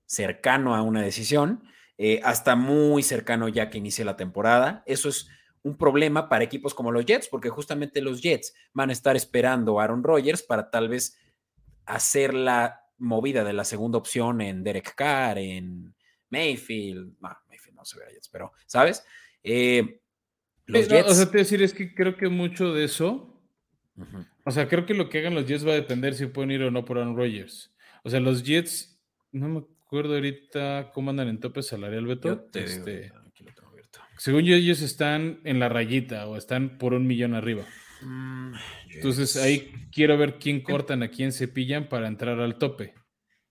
cercano 0.06 0.76
a 0.76 0.82
una 0.82 1.02
decisión, 1.02 1.64
eh, 1.96 2.20
hasta 2.22 2.54
muy 2.54 3.02
cercano 3.02 3.48
ya 3.48 3.70
que 3.70 3.78
inicie 3.78 4.04
la 4.04 4.16
temporada. 4.16 4.84
Eso 4.86 5.08
es 5.08 5.28
un 5.64 5.76
problema 5.76 6.28
para 6.28 6.44
equipos 6.44 6.74
como 6.74 6.92
los 6.92 7.06
Jets, 7.06 7.26
porque 7.26 7.48
justamente 7.48 8.00
los 8.02 8.22
Jets 8.22 8.54
van 8.72 8.90
a 8.90 8.92
estar 8.92 9.16
esperando 9.16 9.80
a 9.80 9.82
Aaron 9.82 10.04
Rodgers 10.04 10.44
para 10.44 10.70
tal 10.70 10.88
vez 10.88 11.18
hacer 11.86 12.34
la 12.34 12.82
movida 12.98 13.42
de 13.42 13.52
la 13.52 13.64
segunda 13.64 13.98
opción 13.98 14.40
en 14.42 14.62
Derek 14.62 14.94
Carr, 14.94 15.38
en 15.38 15.92
Mayfield. 16.30 17.16
No, 17.18 17.36
Mayfield 17.48 17.76
no 17.76 17.84
se 17.84 17.98
ve 17.98 18.04
a 18.06 18.10
Jets, 18.10 18.28
pero, 18.28 18.52
¿sabes? 18.66 19.04
Eh, 19.42 20.02
Los 20.68 20.88
Jets. 20.88 21.10
o 21.10 21.14
sea, 21.14 21.30
te 21.30 21.38
decir, 21.38 21.62
es 21.62 21.72
que 21.72 21.94
creo 21.94 22.16
que 22.16 22.28
mucho 22.28 22.72
de 22.72 22.84
eso. 22.84 23.34
O 24.44 24.50
sea, 24.50 24.68
creo 24.68 24.86
que 24.86 24.94
lo 24.94 25.08
que 25.08 25.18
hagan 25.18 25.34
los 25.34 25.46
Jets 25.46 25.66
va 25.66 25.72
a 25.72 25.74
depender 25.74 26.14
si 26.14 26.26
pueden 26.26 26.52
ir 26.52 26.62
o 26.62 26.70
no 26.70 26.84
por 26.84 26.98
Aaron 26.98 27.16
Rodgers. 27.16 27.74
O 28.04 28.10
sea, 28.10 28.20
los 28.20 28.44
Jets, 28.44 29.00
no 29.32 29.48
me 29.48 29.58
acuerdo 29.84 30.14
ahorita 30.14 30.90
cómo 30.94 31.10
andan 31.10 31.28
en 31.28 31.40
tope 31.40 31.62
salarial, 31.62 32.06
Beto. 32.06 32.48
Este, 32.54 33.10
según 34.18 34.42
yo, 34.42 34.54
ellos 34.54 34.82
están 34.82 35.40
en 35.44 35.58
la 35.58 35.68
rayita 35.68 36.26
o 36.26 36.36
están 36.36 36.78
por 36.78 36.92
un 36.92 37.06
millón 37.06 37.34
arriba. 37.34 37.64
Mm, 38.02 38.52
Entonces 38.94 39.36
ahí 39.36 39.72
quiero 39.92 40.18
ver 40.18 40.38
quién 40.38 40.60
cortan, 40.60 41.02
a 41.02 41.08
quién 41.08 41.32
cepillan 41.32 41.88
para 41.88 42.08
entrar 42.08 42.40
al 42.40 42.58
tope. 42.58 42.94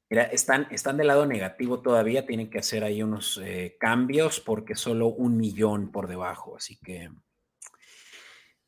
Mira, 0.09 0.23
están, 0.23 0.67
están 0.71 0.97
del 0.97 1.07
lado 1.07 1.25
negativo 1.25 1.81
todavía, 1.81 2.25
tienen 2.25 2.49
que 2.49 2.59
hacer 2.59 2.83
ahí 2.83 3.03
unos 3.03 3.41
eh, 3.43 3.75
cambios 3.77 4.39
porque 4.39 4.75
solo 4.75 5.07
un 5.07 5.35
millón 5.35 5.91
por 5.91 6.07
debajo, 6.07 6.55
así 6.55 6.77
que... 6.77 7.09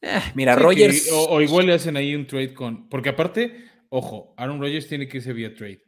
Eh, 0.02 0.22
mira, 0.36 0.56
Rogers... 0.56 1.10
o, 1.14 1.42
igual 1.42 1.68
le 1.68 1.74
hacen 1.74 1.96
ahí 1.96 2.14
un 2.14 2.28
trade 2.28 2.54
con... 2.54 2.90
Porque 2.90 3.10
aparte, 3.10 3.70
ojo, 3.88 4.34
Aaron 4.38 4.60
Rodgers 4.60 4.88
tiene 4.88 5.08
que 5.08 5.18
irse 5.18 5.32
vía 5.32 5.54
trade. 5.54 5.82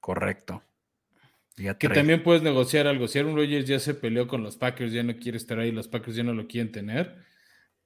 Correcto. 0.00 0.62
que 1.56 1.88
también 1.88 2.22
puedes 2.22 2.42
negociar 2.42 2.86
algo. 2.86 3.08
Si 3.08 3.18
Aaron 3.18 3.36
Rodgers 3.36 3.66
ya 3.66 3.78
se 3.78 3.94
peleó 3.94 4.28
con 4.28 4.42
los 4.42 4.56
Packers, 4.56 4.92
ya 4.92 5.02
no 5.02 5.16
quiere 5.16 5.38
estar 5.38 5.58
ahí, 5.58 5.72
los 5.72 5.88
Packers 5.88 6.16
ya 6.16 6.22
no 6.22 6.34
lo 6.34 6.46
quieren 6.46 6.70
tener, 6.70 7.16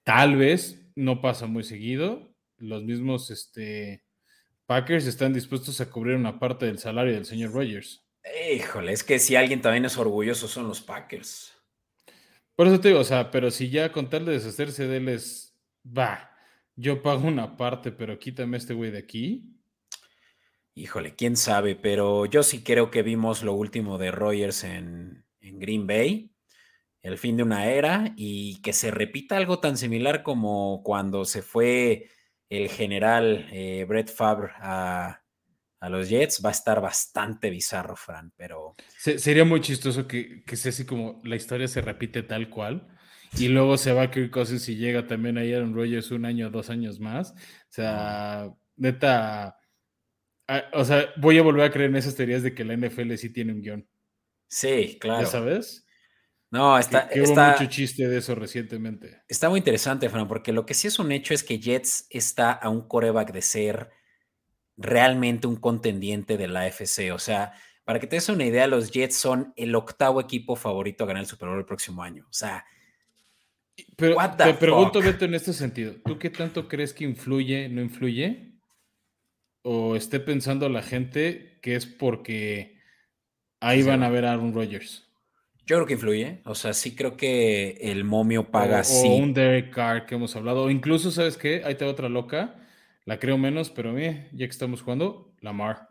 tal 0.02 0.36
vez, 0.36 0.90
no 0.96 1.20
pasa 1.20 1.46
muy 1.46 1.62
seguido, 1.62 2.34
los 2.58 2.84
mismos, 2.84 3.30
este 3.30 4.04
Packers 4.72 5.06
están 5.06 5.34
dispuestos 5.34 5.82
a 5.82 5.90
cubrir 5.90 6.16
una 6.16 6.38
parte 6.38 6.64
del 6.64 6.78
salario 6.78 7.12
del 7.12 7.26
señor 7.26 7.52
Rogers. 7.52 8.02
Híjole, 8.54 8.92
es 8.92 9.04
que 9.04 9.18
si 9.18 9.36
alguien 9.36 9.60
también 9.60 9.84
es 9.84 9.98
orgulloso 9.98 10.48
son 10.48 10.66
los 10.66 10.80
Packers. 10.80 11.52
Por 12.56 12.68
eso 12.68 12.80
te 12.80 12.88
digo, 12.88 13.00
o 13.00 13.04
sea, 13.04 13.30
pero 13.30 13.50
si 13.50 13.68
ya 13.68 13.92
con 13.92 14.08
tal 14.08 14.24
de 14.24 14.32
deshacerse 14.32 14.86
de 14.86 14.96
él 14.96 15.10
es, 15.10 15.60
va, 15.86 16.34
yo 16.74 17.02
pago 17.02 17.28
una 17.28 17.58
parte, 17.58 17.92
pero 17.92 18.18
quítame 18.18 18.56
este 18.56 18.72
güey 18.72 18.90
de 18.90 19.00
aquí. 19.00 19.44
Híjole, 20.74 21.16
quién 21.16 21.36
sabe, 21.36 21.76
pero 21.76 22.24
yo 22.24 22.42
sí 22.42 22.64
creo 22.64 22.90
que 22.90 23.02
vimos 23.02 23.42
lo 23.42 23.52
último 23.52 23.98
de 23.98 24.10
Rogers 24.10 24.64
en, 24.64 25.26
en 25.40 25.58
Green 25.58 25.86
Bay, 25.86 26.32
el 27.02 27.18
fin 27.18 27.36
de 27.36 27.42
una 27.42 27.66
era, 27.66 28.14
y 28.16 28.62
que 28.62 28.72
se 28.72 28.90
repita 28.90 29.36
algo 29.36 29.58
tan 29.58 29.76
similar 29.76 30.22
como 30.22 30.80
cuando 30.82 31.26
se 31.26 31.42
fue 31.42 32.08
el 32.58 32.68
general 32.68 33.48
eh, 33.50 33.84
Brett 33.88 34.10
Favre 34.10 34.52
a, 34.58 35.18
los 35.88 36.08
Jets 36.08 36.40
va 36.44 36.50
a 36.50 36.52
estar 36.52 36.80
bastante 36.80 37.50
bizarro, 37.50 37.96
Fran, 37.96 38.32
pero... 38.36 38.76
sería 38.96 39.44
muy 39.44 39.60
chistoso 39.60 40.06
que, 40.06 40.44
que 40.44 40.56
sea 40.56 40.70
así 40.70 40.86
como 40.86 41.20
la 41.24 41.34
historia 41.34 41.66
se 41.66 41.80
repite 41.80 42.22
tal 42.22 42.48
cual 42.50 42.86
y 43.38 43.48
luego 43.48 43.76
se 43.78 43.92
va 43.92 44.10
Kirk 44.10 44.30
Cousins 44.30 44.68
y 44.68 44.76
llega 44.76 45.06
también 45.06 45.38
a 45.38 45.40
Aaron 45.40 45.74
Rodgers 45.74 46.10
un 46.10 46.24
año 46.24 46.48
o 46.48 46.50
dos 46.50 46.68
años 46.68 47.00
más. 47.00 47.32
O 47.32 47.70
sea, 47.70 48.52
neta... 48.76 49.58
o 50.72 50.84
sea, 50.84 51.08
voy 51.16 51.38
a 51.38 51.42
volver 51.42 51.64
a 51.64 51.70
creer 51.70 51.90
en 51.90 51.96
esas 51.96 52.14
teorías 52.14 52.42
de 52.42 52.54
que 52.54 52.64
la 52.64 52.76
NFL 52.76 53.14
sí 53.14 53.30
tiene 53.30 53.52
un 53.52 53.62
guion. 53.62 53.88
Sí, 54.48 54.98
claro. 55.00 55.22
¿Ya 55.22 55.26
sabes? 55.26 55.86
No, 56.52 56.78
está. 56.78 57.08
Que, 57.08 57.22
hubo 57.22 57.34
mucho 57.34 57.64
chiste 57.64 58.06
de 58.06 58.18
eso 58.18 58.34
recientemente. 58.34 59.22
Está 59.26 59.48
muy 59.48 59.58
interesante, 59.58 60.10
Fran, 60.10 60.28
porque 60.28 60.52
lo 60.52 60.66
que 60.66 60.74
sí 60.74 60.86
es 60.86 60.98
un 60.98 61.10
hecho 61.10 61.32
es 61.32 61.42
que 61.42 61.58
Jets 61.58 62.06
está 62.10 62.52
a 62.52 62.68
un 62.68 62.86
coreback 62.86 63.32
de 63.32 63.40
ser 63.40 63.90
realmente 64.76 65.46
un 65.46 65.56
contendiente 65.56 66.36
de 66.36 66.48
la 66.48 66.60
AFC. 66.60 67.10
O 67.14 67.18
sea, 67.18 67.54
para 67.84 67.98
que 67.98 68.06
te 68.06 68.16
des 68.16 68.28
una 68.28 68.44
idea, 68.44 68.66
los 68.66 68.90
Jets 68.90 69.16
son 69.16 69.54
el 69.56 69.74
octavo 69.74 70.20
equipo 70.20 70.54
favorito 70.54 71.04
a 71.04 71.06
ganar 71.06 71.22
el 71.22 71.26
Super 71.26 71.48
Bowl 71.48 71.58
el 71.58 71.64
próximo 71.64 72.02
año. 72.02 72.26
O 72.28 72.32
sea. 72.32 72.66
Pero 73.96 74.16
te 74.36 74.52
pregunto, 74.52 75.00
Beto, 75.00 75.24
en 75.24 75.32
este 75.32 75.54
sentido, 75.54 75.94
¿tú 76.04 76.18
qué 76.18 76.28
tanto 76.28 76.68
crees 76.68 76.92
que 76.92 77.04
influye, 77.04 77.70
no 77.70 77.80
influye? 77.80 78.58
¿O 79.62 79.96
esté 79.96 80.20
pensando 80.20 80.68
la 80.68 80.82
gente 80.82 81.58
que 81.62 81.76
es 81.76 81.86
porque 81.86 82.78
ahí 83.58 83.82
van 83.82 84.02
a 84.02 84.10
ver 84.10 84.26
a 84.26 84.32
Aaron 84.32 84.52
Rodgers? 84.52 85.01
Yo 85.66 85.76
creo 85.76 85.86
que 85.86 85.92
influye. 85.94 86.42
O 86.44 86.54
sea, 86.54 86.72
sí 86.72 86.94
creo 86.94 87.16
que 87.16 87.78
el 87.80 88.04
momio 88.04 88.50
paga 88.50 88.80
o, 88.80 88.84
sí. 88.84 89.08
O 89.08 89.14
un 89.14 89.32
Derek 89.32 89.72
Carr 89.72 90.06
que 90.06 90.16
hemos 90.16 90.34
hablado. 90.34 90.64
O 90.64 90.70
incluso, 90.70 91.10
¿sabes 91.10 91.36
qué? 91.36 91.62
Ahí 91.64 91.76
te 91.76 91.84
otra 91.84 92.08
loca. 92.08 92.56
La 93.04 93.18
creo 93.18 93.38
menos, 93.38 93.70
pero 93.70 93.92
mire, 93.92 94.28
ya 94.32 94.46
que 94.46 94.52
estamos 94.52 94.82
jugando, 94.82 95.32
Lamar. 95.40 95.88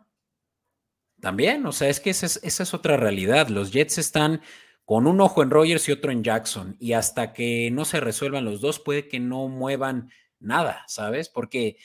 También, 1.20 1.64
o 1.66 1.72
sea, 1.72 1.88
es 1.88 2.00
que 2.00 2.10
esa 2.10 2.26
es, 2.26 2.40
esa 2.42 2.62
es 2.62 2.74
otra 2.74 2.96
realidad. 2.96 3.48
Los 3.48 3.70
Jets 3.72 3.98
están 3.98 4.40
con 4.84 5.06
un 5.06 5.20
ojo 5.20 5.42
en 5.42 5.50
Rogers 5.50 5.88
y 5.88 5.92
otro 5.92 6.10
en 6.10 6.24
Jackson. 6.24 6.76
Y 6.78 6.94
hasta 6.94 7.32
que 7.32 7.70
no 7.70 7.84
se 7.84 8.00
resuelvan 8.00 8.44
los 8.44 8.60
dos, 8.60 8.80
puede 8.80 9.08
que 9.08 9.20
no 9.20 9.48
muevan 9.48 10.10
nada, 10.40 10.84
¿sabes? 10.88 11.28
Porque 11.28 11.76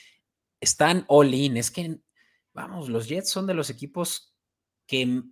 están 0.60 1.04
all 1.08 1.32
in. 1.32 1.56
Es 1.56 1.70
que, 1.70 1.98
vamos, 2.52 2.88
los 2.88 3.08
Jets 3.08 3.30
son 3.30 3.46
de 3.46 3.54
los 3.54 3.70
equipos 3.70 4.34
que 4.86 5.22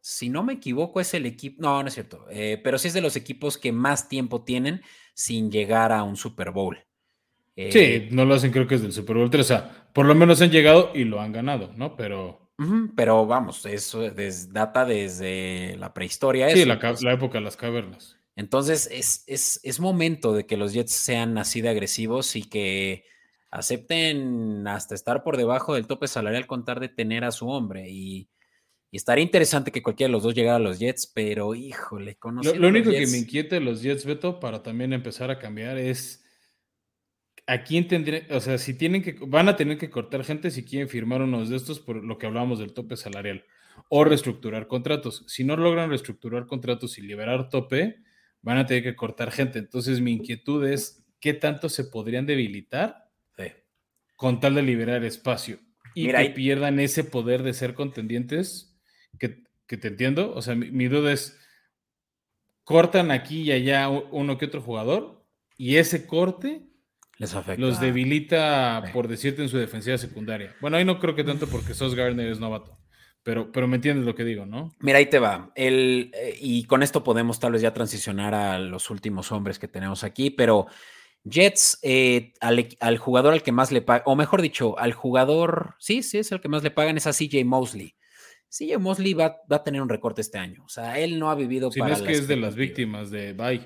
si 0.00 0.30
no 0.30 0.42
me 0.42 0.54
equivoco, 0.54 1.00
es 1.00 1.12
el 1.14 1.26
equipo, 1.26 1.60
no, 1.60 1.82
no 1.82 1.88
es 1.88 1.94
cierto, 1.94 2.26
eh, 2.30 2.60
pero 2.62 2.78
sí 2.78 2.88
es 2.88 2.94
de 2.94 3.00
los 3.00 3.16
equipos 3.16 3.58
que 3.58 3.72
más 3.72 4.08
tiempo 4.08 4.42
tienen 4.42 4.82
sin 5.14 5.50
llegar 5.50 5.92
a 5.92 6.02
un 6.02 6.16
Super 6.16 6.50
Bowl. 6.50 6.78
sí, 7.56 7.78
eh, 7.78 8.08
no 8.10 8.24
lo 8.24 8.34
hacen, 8.34 8.50
creo 8.50 8.66
que 8.66 8.76
es 8.76 8.82
del 8.82 8.92
Super 8.92 9.16
Bowl 9.16 9.30
3, 9.30 9.44
o 9.44 9.48
sea, 9.48 9.90
por 9.92 10.06
lo 10.06 10.14
menos 10.14 10.40
han 10.40 10.50
llegado 10.50 10.92
y 10.94 11.04
lo 11.04 11.20
han 11.20 11.32
ganado, 11.32 11.72
¿no? 11.76 11.96
Pero... 11.96 12.50
pero 12.96 13.26
vamos, 13.26 13.64
eso 13.66 14.02
data 14.50 14.84
desde 14.84 15.76
la 15.76 15.92
prehistoria. 15.92 16.50
Sí, 16.50 16.64
la, 16.64 16.78
época 17.12 17.38
de 17.38 17.44
las 17.44 17.56
cavernas. 17.56 18.16
Entonces, 18.36 18.88
es, 18.90 19.24
es, 19.26 19.60
es 19.62 19.80
momento 19.80 20.32
de 20.32 20.46
que 20.46 20.56
los 20.56 20.72
Jets 20.72 20.92
sean 20.92 21.36
así 21.36 21.60
de 21.60 21.68
agresivos 21.68 22.36
y 22.36 22.48
que 22.48 23.04
acepten 23.50 24.66
hasta 24.66 24.94
estar 24.94 25.22
por 25.22 25.36
debajo 25.36 25.74
del 25.74 25.86
tope 25.86 26.08
salarial 26.08 26.46
con 26.46 26.64
de 26.64 26.88
tener 26.88 27.24
a 27.24 27.32
su 27.32 27.48
hombre 27.48 27.90
y 27.90 28.28
y 28.90 28.96
estaría 28.96 29.22
interesante 29.22 29.70
que 29.70 29.82
cualquiera 29.82 30.08
de 30.08 30.12
los 30.12 30.22
dos 30.22 30.34
llegara 30.34 30.56
a 30.56 30.60
los 30.60 30.78
Jets, 30.78 31.10
pero 31.14 31.54
híjole, 31.54 32.16
conociendo 32.16 32.58
Lo, 32.58 32.62
lo 32.62 32.68
único 32.68 32.90
que 32.90 33.06
me 33.06 33.18
inquieta 33.18 33.54
de 33.56 33.60
los 33.60 33.82
Jets, 33.82 34.04
Beto, 34.04 34.40
para 34.40 34.62
también 34.62 34.92
empezar 34.92 35.30
a 35.30 35.38
cambiar 35.38 35.78
es 35.78 36.24
a 37.46 37.62
quién 37.62 37.88
tendría, 37.88 38.26
o 38.30 38.40
sea, 38.40 38.58
si 38.58 38.74
tienen 38.74 39.02
que, 39.02 39.16
van 39.26 39.48
a 39.48 39.56
tener 39.56 39.78
que 39.78 39.90
cortar 39.90 40.24
gente 40.24 40.50
si 40.50 40.64
quieren 40.64 40.88
firmar 40.88 41.22
unos 41.22 41.48
de 41.48 41.56
estos 41.56 41.80
por 41.80 42.02
lo 42.02 42.18
que 42.18 42.26
hablábamos 42.26 42.58
del 42.58 42.72
tope 42.72 42.96
salarial 42.96 43.44
o 43.88 44.04
reestructurar 44.04 44.66
contratos. 44.66 45.24
Si 45.26 45.42
no 45.44 45.56
logran 45.56 45.88
reestructurar 45.88 46.46
contratos 46.46 46.98
y 46.98 47.02
liberar 47.02 47.48
tope, 47.48 48.02
van 48.42 48.58
a 48.58 48.66
tener 48.66 48.82
que 48.82 48.96
cortar 48.96 49.32
gente. 49.32 49.58
Entonces, 49.58 50.00
mi 50.00 50.12
inquietud 50.12 50.64
es 50.66 51.04
qué 51.18 51.34
tanto 51.34 51.68
se 51.68 51.84
podrían 51.84 52.26
debilitar 52.26 53.08
con 54.16 54.38
tal 54.38 54.54
de 54.54 54.60
liberar 54.60 55.02
espacio 55.02 55.60
y 55.94 56.12
que 56.12 56.30
pierdan 56.34 56.78
ese 56.78 57.04
poder 57.04 57.42
de 57.42 57.54
ser 57.54 57.72
contendientes 57.72 58.69
que, 59.18 59.76
te 59.76 59.88
entiendo. 59.88 60.34
O 60.34 60.42
sea, 60.42 60.54
mi, 60.54 60.88
duda 60.88 61.12
es, 61.12 61.38
cortan 62.64 63.10
aquí 63.10 63.42
y 63.42 63.52
allá 63.52 63.88
uno 63.88 64.38
que 64.38 64.46
otro 64.46 64.62
jugador 64.62 65.24
y 65.56 65.76
ese 65.76 66.06
corte 66.06 66.66
Les 67.18 67.34
afecta. 67.34 67.60
los 67.60 67.80
debilita, 67.80 68.82
por 68.92 69.08
decirte, 69.08 69.42
en 69.42 69.48
su 69.48 69.58
defensiva 69.58 69.98
secundaria. 69.98 70.56
Bueno, 70.60 70.76
ahí 70.76 70.84
no 70.84 70.98
creo 70.98 71.14
que 71.14 71.24
tanto 71.24 71.46
porque 71.46 71.74
Sos 71.74 71.94
Gardner 71.94 72.30
es 72.30 72.40
novato. 72.40 72.78
Pero, 73.22 73.52
pero 73.52 73.68
me 73.68 73.76
entiendes 73.76 74.06
lo 74.06 74.14
que 74.14 74.24
digo, 74.24 74.46
¿no? 74.46 74.74
Mira, 74.80 74.98
ahí 74.98 75.06
te 75.06 75.18
va. 75.18 75.52
El, 75.54 76.10
eh, 76.14 76.38
y 76.40 76.64
con 76.64 76.82
esto 76.82 77.04
podemos 77.04 77.38
tal 77.38 77.52
vez 77.52 77.60
ya 77.60 77.74
transicionar 77.74 78.34
a 78.34 78.58
los 78.58 78.88
últimos 78.88 79.30
hombres 79.30 79.58
que 79.58 79.68
tenemos 79.68 80.04
aquí, 80.04 80.30
pero 80.30 80.66
Jets, 81.24 81.78
eh, 81.82 82.32
al, 82.40 82.66
al, 82.80 82.96
jugador 82.96 83.34
al 83.34 83.42
que 83.42 83.52
más 83.52 83.72
le 83.72 83.82
pagan, 83.82 84.04
o 84.06 84.16
mejor 84.16 84.40
dicho, 84.40 84.78
al 84.78 84.94
jugador, 84.94 85.74
sí, 85.78 86.02
sí, 86.02 86.18
es 86.18 86.32
el 86.32 86.40
que 86.40 86.48
más 86.48 86.62
le 86.62 86.70
pagan, 86.70 86.96
es 86.96 87.06
a 87.06 87.12
CJ 87.12 87.44
Mosley. 87.44 87.94
Sí, 88.50 88.76
Mosley 88.76 89.14
va, 89.14 89.40
a 89.48 89.62
tener 89.62 89.80
un 89.80 89.88
recorte 89.88 90.20
este 90.20 90.36
año. 90.36 90.64
O 90.64 90.68
sea, 90.68 90.98
él 90.98 91.20
no 91.20 91.30
ha 91.30 91.36
vivido 91.36 91.70
si 91.70 91.78
para. 91.78 91.94
es 91.94 92.02
que 92.02 92.12
es 92.12 92.26
de 92.26 92.36
las 92.36 92.56
víctimas 92.56 93.10
de 93.10 93.32
Bye. 93.32 93.64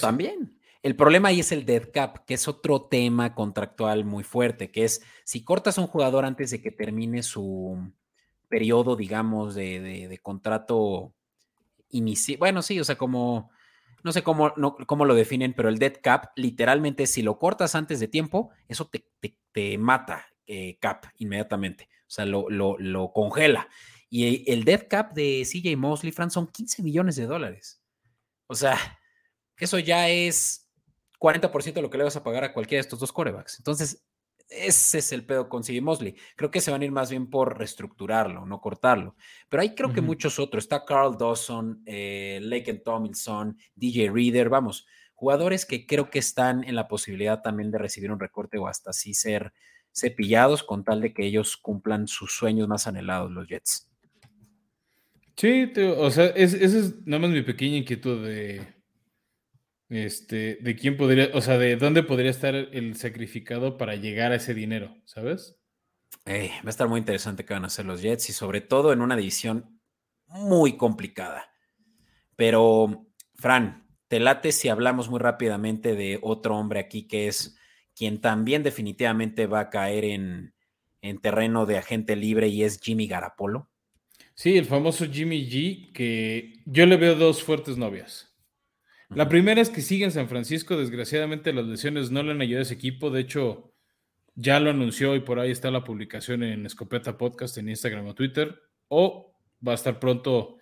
También. 0.00 0.56
El 0.84 0.94
problema 0.94 1.30
ahí 1.30 1.40
es 1.40 1.50
el 1.50 1.64
dead 1.64 1.90
cap, 1.92 2.24
que 2.24 2.34
es 2.34 2.46
otro 2.46 2.82
tema 2.82 3.34
contractual 3.34 4.04
muy 4.04 4.22
fuerte, 4.22 4.70
que 4.70 4.84
es 4.84 5.02
si 5.24 5.42
cortas 5.42 5.78
a 5.78 5.80
un 5.80 5.88
jugador 5.88 6.24
antes 6.24 6.50
de 6.52 6.62
que 6.62 6.70
termine 6.70 7.24
su 7.24 7.92
periodo, 8.48 8.94
digamos, 8.94 9.56
de, 9.56 10.16
contrato 10.22 11.12
inicial. 11.88 12.38
Bueno, 12.38 12.62
sí, 12.62 12.78
o 12.78 12.84
sea, 12.84 12.96
como. 12.96 13.50
No 14.04 14.12
sé 14.12 14.22
cómo, 14.22 14.52
no, 14.58 14.76
cómo 14.86 15.06
lo 15.06 15.14
definen, 15.14 15.54
pero 15.54 15.70
el 15.70 15.78
dead 15.78 15.94
cap, 16.00 16.26
literalmente, 16.36 17.06
si 17.06 17.22
lo 17.22 17.38
cortas 17.38 17.74
antes 17.74 17.98
de 17.98 18.06
tiempo, 18.06 18.50
eso 18.68 18.86
te, 18.86 19.06
te, 19.50 19.78
mata 19.78 20.26
eh, 20.46 20.76
cap 20.78 21.06
inmediatamente. 21.16 21.88
O 22.02 22.10
sea, 22.10 22.26
lo, 22.26 22.48
lo, 22.48 22.76
lo 22.78 23.10
congela. 23.12 23.66
Y 24.16 24.48
el 24.48 24.62
dead 24.62 24.86
cap 24.88 25.12
de 25.12 25.42
CJ 25.44 25.76
Mosley, 25.76 26.12
Fran, 26.12 26.30
son 26.30 26.46
15 26.46 26.84
millones 26.84 27.16
de 27.16 27.26
dólares. 27.26 27.82
O 28.46 28.54
sea, 28.54 28.78
eso 29.56 29.76
ya 29.80 30.08
es 30.08 30.70
40% 31.18 31.72
de 31.72 31.82
lo 31.82 31.90
que 31.90 31.98
le 31.98 32.04
vas 32.04 32.14
a 32.14 32.22
pagar 32.22 32.44
a 32.44 32.52
cualquiera 32.52 32.78
de 32.78 32.82
estos 32.82 33.00
dos 33.00 33.10
corebacks. 33.10 33.58
Entonces, 33.58 34.06
ese 34.48 34.98
es 34.98 35.10
el 35.10 35.26
pedo 35.26 35.48
con 35.48 35.64
CJ 35.64 35.82
Mosley. 35.82 36.14
Creo 36.36 36.48
que 36.52 36.60
se 36.60 36.70
van 36.70 36.82
a 36.82 36.84
ir 36.84 36.92
más 36.92 37.10
bien 37.10 37.28
por 37.28 37.58
reestructurarlo, 37.58 38.46
no 38.46 38.60
cortarlo. 38.60 39.16
Pero 39.48 39.62
hay 39.62 39.74
creo 39.74 39.92
que 39.92 40.00
muchos 40.00 40.38
otros. 40.38 40.62
Está 40.62 40.84
Carl 40.84 41.18
Dawson, 41.18 41.82
eh, 41.84 42.38
Lake 42.40 42.72
Tomlinson, 42.84 43.58
DJ 43.74 44.12
Reader, 44.12 44.48
vamos, 44.48 44.86
jugadores 45.14 45.66
que 45.66 45.86
creo 45.86 46.08
que 46.08 46.20
están 46.20 46.62
en 46.62 46.76
la 46.76 46.86
posibilidad 46.86 47.42
también 47.42 47.72
de 47.72 47.78
recibir 47.78 48.12
un 48.12 48.20
recorte 48.20 48.58
o 48.58 48.68
hasta 48.68 48.90
así 48.90 49.12
ser 49.12 49.52
cepillados 49.92 50.62
con 50.62 50.84
tal 50.84 51.00
de 51.00 51.12
que 51.12 51.26
ellos 51.26 51.56
cumplan 51.56 52.06
sus 52.06 52.32
sueños 52.32 52.68
más 52.68 52.86
anhelados, 52.86 53.32
los 53.32 53.48
Jets. 53.48 53.90
Sí, 55.36 55.72
o 55.96 56.10
sea, 56.10 56.26
esa 56.26 56.56
es 56.56 57.06
nada 57.06 57.20
más 57.22 57.30
mi 57.30 57.42
pequeña 57.42 57.76
inquietud 57.76 58.24
de, 58.24 58.74
este, 59.88 60.58
de 60.60 60.76
quién 60.76 60.96
podría, 60.96 61.30
o 61.34 61.40
sea, 61.40 61.58
de 61.58 61.76
dónde 61.76 62.02
podría 62.02 62.30
estar 62.30 62.54
el 62.54 62.96
sacrificado 62.96 63.76
para 63.76 63.96
llegar 63.96 64.32
a 64.32 64.36
ese 64.36 64.54
dinero, 64.54 64.96
¿sabes? 65.04 65.58
va 66.26 66.32
a 66.64 66.70
estar 66.70 66.88
muy 66.88 67.00
interesante 67.00 67.44
qué 67.44 67.52
van 67.52 67.64
a 67.64 67.66
hacer 67.66 67.84
los 67.84 68.00
Jets 68.00 68.30
y 68.30 68.32
sobre 68.32 68.62
todo 68.62 68.92
en 68.92 69.02
una 69.02 69.16
división 69.16 69.80
muy 70.26 70.76
complicada. 70.76 71.50
Pero, 72.36 73.06
Fran, 73.34 73.86
te 74.08 74.20
late 74.20 74.52
si 74.52 74.68
hablamos 74.68 75.10
muy 75.10 75.20
rápidamente 75.20 75.94
de 75.94 76.18
otro 76.22 76.56
hombre 76.56 76.80
aquí 76.80 77.06
que 77.06 77.28
es 77.28 77.56
quien 77.94 78.20
también 78.20 78.62
definitivamente 78.62 79.46
va 79.46 79.60
a 79.60 79.70
caer 79.70 80.04
en, 80.04 80.54
en 81.02 81.20
terreno 81.20 81.66
de 81.66 81.78
agente 81.78 82.16
libre 82.16 82.48
y 82.48 82.64
es 82.64 82.80
Jimmy 82.80 83.06
Garapolo. 83.06 83.68
Sí, 84.34 84.58
el 84.58 84.64
famoso 84.64 85.06
Jimmy 85.06 85.48
G, 85.48 85.92
que 85.92 86.60
yo 86.66 86.86
le 86.86 86.96
veo 86.96 87.14
dos 87.14 87.42
fuertes 87.42 87.76
novias. 87.76 88.34
La 89.10 89.28
primera 89.28 89.60
es 89.60 89.70
que 89.70 89.80
sigue 89.80 90.04
en 90.04 90.10
San 90.10 90.28
Francisco. 90.28 90.76
Desgraciadamente, 90.76 91.52
las 91.52 91.66
lesiones 91.66 92.10
no 92.10 92.22
le 92.22 92.32
han 92.32 92.40
ayudado 92.40 92.60
a 92.60 92.62
ese 92.62 92.74
equipo. 92.74 93.10
De 93.10 93.20
hecho, 93.20 93.72
ya 94.34 94.58
lo 94.58 94.70
anunció 94.70 95.14
y 95.14 95.20
por 95.20 95.38
ahí 95.38 95.52
está 95.52 95.70
la 95.70 95.84
publicación 95.84 96.42
en 96.42 96.66
Escopeta 96.66 97.16
Podcast 97.16 97.56
en 97.58 97.68
Instagram 97.68 98.06
o 98.06 98.14
Twitter. 98.14 98.60
O 98.88 99.38
va 99.66 99.72
a 99.72 99.76
estar 99.76 100.00
pronto 100.00 100.56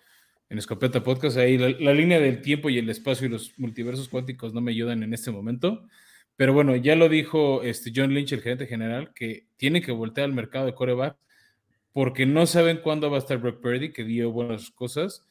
en 0.49 0.59
Escopeta 0.59 1.03
Podcast. 1.03 1.37
Ahí 1.37 1.57
la, 1.57 1.93
línea 1.93 2.19
del 2.19 2.41
tiempo 2.41 2.69
y 2.69 2.77
el 2.77 2.89
espacio 2.91 3.25
y 3.25 3.31
los 3.31 3.57
multiversos 3.57 4.07
cuánticos 4.07 4.53
no 4.53 4.61
me 4.61 4.71
ayudan 4.71 5.01
en 5.01 5.15
este 5.15 5.31
momento. 5.31 5.87
Pero 6.35 6.53
bueno, 6.53 6.75
ya 6.75 6.95
lo 6.95 7.09
dijo 7.09 7.63
este 7.63 7.91
John 7.95 8.13
Lynch, 8.13 8.33
el 8.33 8.41
gerente 8.41 8.67
general, 8.67 9.13
que 9.15 9.47
tiene 9.57 9.81
que 9.81 9.91
voltear 9.91 10.25
al 10.25 10.33
mercado 10.33 10.67
de 10.67 10.75
coreback 10.75 11.17
porque 11.93 12.25
no 12.25 12.45
saben 12.45 12.77
cuándo 12.77 13.09
va 13.09 13.17
a 13.17 13.19
estar 13.19 13.37
Brock 13.37 13.61
Purdy, 13.61 13.93
que 13.93 14.03
dio 14.03 14.31
buenas 14.31 14.69
cosas 14.71 15.25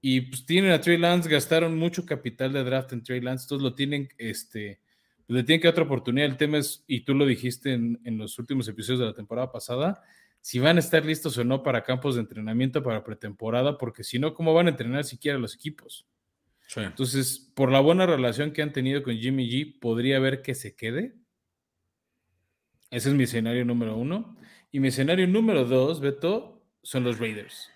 y 0.00 0.20
pues 0.20 0.46
tienen 0.46 0.70
a 0.70 0.80
Trey 0.80 0.98
Lance, 0.98 1.28
gastaron 1.28 1.76
mucho 1.76 2.06
capital 2.06 2.52
de 2.52 2.64
draft 2.64 2.92
en 2.92 3.02
Trey 3.02 3.20
Lance, 3.20 3.48
todos 3.48 3.60
lo 3.60 3.74
tienen, 3.74 4.08
este, 4.18 4.80
le 5.26 5.42
tienen 5.42 5.60
que 5.60 5.66
dar 5.66 5.74
otra 5.74 5.84
oportunidad. 5.84 6.26
El 6.26 6.36
tema 6.36 6.58
es, 6.58 6.84
y 6.86 7.00
tú 7.00 7.14
lo 7.14 7.26
dijiste 7.26 7.72
en, 7.72 8.18
los 8.18 8.38
últimos 8.38 8.68
episodios 8.68 9.00
de 9.00 9.06
la 9.06 9.14
temporada 9.14 9.50
pasada, 9.50 10.02
si 10.40 10.60
van 10.60 10.76
a 10.76 10.80
estar 10.80 11.04
listos 11.04 11.36
o 11.38 11.44
no 11.44 11.62
para 11.64 11.82
campos 11.82 12.14
de 12.14 12.20
entrenamiento 12.20 12.82
para 12.82 13.02
pretemporada, 13.02 13.78
porque 13.78 14.04
si 14.04 14.18
no, 14.20 14.32
¿cómo 14.32 14.54
van 14.54 14.68
a 14.68 14.70
entrenar 14.70 15.04
siquiera 15.04 15.38
los 15.38 15.56
equipos? 15.56 16.06
Entonces, 16.76 17.52
por 17.54 17.72
la 17.72 17.80
buena 17.80 18.06
relación 18.06 18.52
que 18.52 18.62
han 18.62 18.72
tenido 18.72 19.02
con 19.02 19.16
Jimmy 19.16 19.48
G, 19.48 19.80
podría 19.80 20.18
ver 20.20 20.42
que 20.42 20.54
se 20.54 20.76
quede. 20.76 21.16
Ese 22.90 23.08
es 23.08 23.14
mi 23.16 23.24
escenario 23.24 23.64
número 23.64 23.96
uno. 23.96 24.36
Y 24.76 24.78
mi 24.78 24.88
escenario 24.88 25.26
número 25.26 25.64
dos, 25.64 26.00
Beto, 26.00 26.62
son 26.82 27.04
los 27.04 27.18
Raiders 27.18 27.70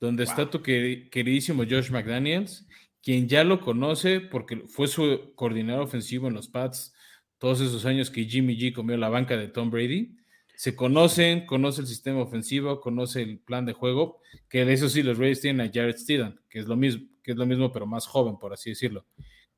donde 0.00 0.24
está 0.24 0.48
tu 0.48 0.62
queridísimo 0.62 1.64
Josh 1.68 1.90
McDaniels, 1.90 2.66
quien 3.02 3.28
ya 3.28 3.44
lo 3.44 3.60
conoce 3.60 4.20
porque 4.20 4.62
fue 4.66 4.88
su 4.88 5.34
coordinador 5.34 5.82
ofensivo 5.82 6.28
en 6.28 6.32
los 6.32 6.48
Pats 6.48 6.94
todos 7.36 7.60
esos 7.60 7.84
años 7.84 8.08
que 8.08 8.24
Jimmy 8.24 8.56
G 8.56 8.72
comió 8.72 8.96
la 8.96 9.10
banca 9.10 9.36
de 9.36 9.48
Tom 9.48 9.70
Brady. 9.70 10.16
Se 10.56 10.74
conocen, 10.74 11.44
conoce 11.44 11.82
el 11.82 11.88
sistema 11.88 12.22
ofensivo, 12.22 12.80
conoce 12.80 13.20
el 13.20 13.38
plan 13.38 13.66
de 13.66 13.74
juego, 13.74 14.22
que 14.48 14.64
de 14.64 14.72
eso 14.72 14.88
sí 14.88 15.02
los 15.02 15.18
Raiders 15.18 15.42
tienen 15.42 15.60
a 15.60 15.70
Jared 15.70 15.98
Steedham, 15.98 16.40
que 16.48 16.60
es 16.60 16.66
lo 16.66 16.76
mismo, 16.76 17.06
que 17.22 17.32
es 17.32 17.36
lo 17.36 17.44
mismo 17.44 17.70
pero 17.70 17.86
más 17.86 18.06
joven, 18.06 18.38
por 18.38 18.54
así 18.54 18.70
decirlo. 18.70 19.04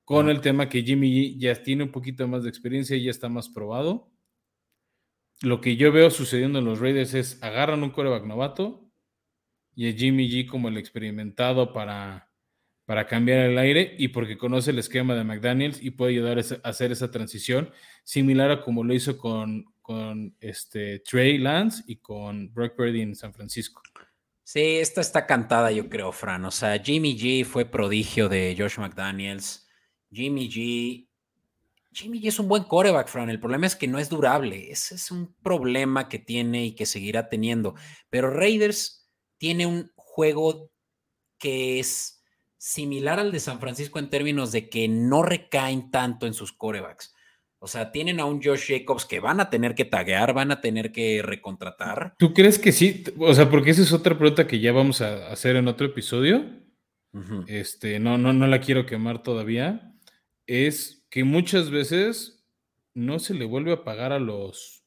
Con 0.03 0.29
el 0.31 0.41
tema 0.41 0.69
que 0.69 0.83
Jimmy 0.83 1.13
G 1.13 1.39
ya 1.39 1.63
tiene 1.63 1.85
un 1.85 1.93
poquito 1.93 2.27
más 2.27 2.43
de 2.43 2.49
experiencia 2.49 2.97
y 2.97 3.05
ya 3.05 3.13
está 3.13 3.29
más 3.29 3.49
probado. 3.49 4.11
Lo 5.41 5.61
que 5.61 5.77
yo 5.77 5.93
veo 5.93 6.11
sucediendo 6.11 6.59
en 6.59 6.65
los 6.65 6.81
Raiders 6.81 7.15
es 7.15 7.43
agarran 7.43 7.83
un 7.83 7.91
coreback 7.91 8.25
novato, 8.25 8.89
y 9.79 9.89
a 9.89 9.93
Jimmy 9.93 10.29
G 10.29 10.49
como 10.49 10.67
el 10.67 10.77
experimentado 10.77 11.73
para, 11.73 12.33
para 12.85 13.07
cambiar 13.07 13.47
el 13.47 13.59
aire 13.59 13.95
y 13.97 14.09
porque 14.09 14.37
conoce 14.37 14.73
el 14.73 14.81
esquema 14.81 15.15
de 15.15 15.23
McDaniels 15.23 15.81
y 15.81 15.93
puede 15.93 16.15
ayudar 16.15 16.39
a 16.39 16.69
hacer 16.69 16.91
esa 16.91 17.13
transición, 17.13 17.71
similar 18.03 18.51
a 18.51 18.61
como 18.61 18.83
lo 18.83 18.93
hizo 18.93 19.17
con, 19.17 19.67
con 19.81 20.35
este 20.41 20.99
Trey 20.99 21.39
Lance 21.39 21.85
y 21.87 21.97
con 21.99 22.53
Brock 22.53 22.75
Purdy 22.75 23.03
en 23.03 23.15
San 23.15 23.33
Francisco. 23.33 23.81
Sí, 24.43 24.79
esta 24.79 25.01
está 25.01 25.27
cantada, 25.27 25.71
yo 25.71 25.89
creo, 25.89 26.11
Fran. 26.11 26.45
O 26.45 26.51
sea, 26.51 26.77
Jimmy 26.83 27.17
G 27.17 27.45
fue 27.45 27.65
prodigio 27.65 28.29
de 28.29 28.57
Josh 28.59 28.79
McDaniels. 28.79 29.69
Jimmy 30.11 30.51
G. 30.51 31.08
Jimmy 31.93 32.21
G 32.21 32.29
es 32.29 32.39
un 32.39 32.49
buen 32.49 32.65
coreback, 32.65 33.09
Fran. 33.09 33.31
El 33.31 33.41
problema 33.41 33.67
es 33.67 33.77
que 33.77 33.89
no 33.89 33.99
es 33.99 34.09
durable. 34.09 34.71
Ese 34.71 34.95
es 34.95 35.11
un 35.11 35.35
problema 35.43 36.09
que 36.09 36.19
tiene 36.19 36.67
y 36.67 36.75
que 36.75 36.87
seguirá 36.87 37.29
teniendo. 37.29 37.75
Pero 38.11 38.31
Raiders 38.31 39.09
tiene 39.39 39.67
un 39.67 39.91
juego 39.97 40.71
que 41.39 41.79
es 41.79 42.23
similar 42.59 43.21
al 43.21 43.33
de 43.33 43.41
San 43.41 43.61
Francisco 43.61 43.99
en 43.99 44.11
términos 44.11 44.53
de 44.53 44.69
que 44.69 44.89
no 44.89 45.23
recaen 45.23 45.91
tanto 45.91 46.27
en 46.27 46.35
sus 46.35 46.53
corebacks. 46.53 47.15
O 47.61 47.67
sea, 47.67 47.91
tienen 47.91 48.21
a 48.21 48.25
un 48.25 48.41
Josh 48.43 48.69
Jacobs 48.69 49.05
que 49.05 49.19
van 49.19 49.41
a 49.41 49.51
tener 49.51 49.75
que 49.75 49.85
taguear, 49.85 50.33
van 50.33 50.53
a 50.53 50.61
tener 50.61 50.93
que 50.93 51.23
recontratar. 51.23 52.15
¿Tú 52.19 52.33
crees 52.33 52.59
que 52.59 52.71
sí? 52.71 53.03
O 53.19 53.35
sea, 53.35 53.51
porque 53.51 53.71
esa 53.71 53.83
es 53.83 53.93
otra 53.93 54.17
pregunta 54.17 54.47
que 54.47 54.61
ya 54.61 54.73
vamos 54.73 55.01
a 55.01 55.29
hacer 55.33 55.57
en 55.57 55.67
otro 55.67 55.87
episodio. 55.87 56.45
Este, 57.49 57.99
no, 57.99 58.17
no, 58.17 58.33
no 58.33 58.47
la 58.47 58.61
quiero 58.61 58.87
quemar 58.87 59.23
todavía. 59.23 59.93
Es 60.47 60.98
que 61.11 61.25
muchas 61.25 61.71
veces 61.71 62.45
no 62.95 63.19
se 63.19 63.35
le 63.35 63.45
vuelve 63.45 63.73
a 63.73 63.85
pagar 63.85 64.13
a 64.13 64.19
los 64.19 64.83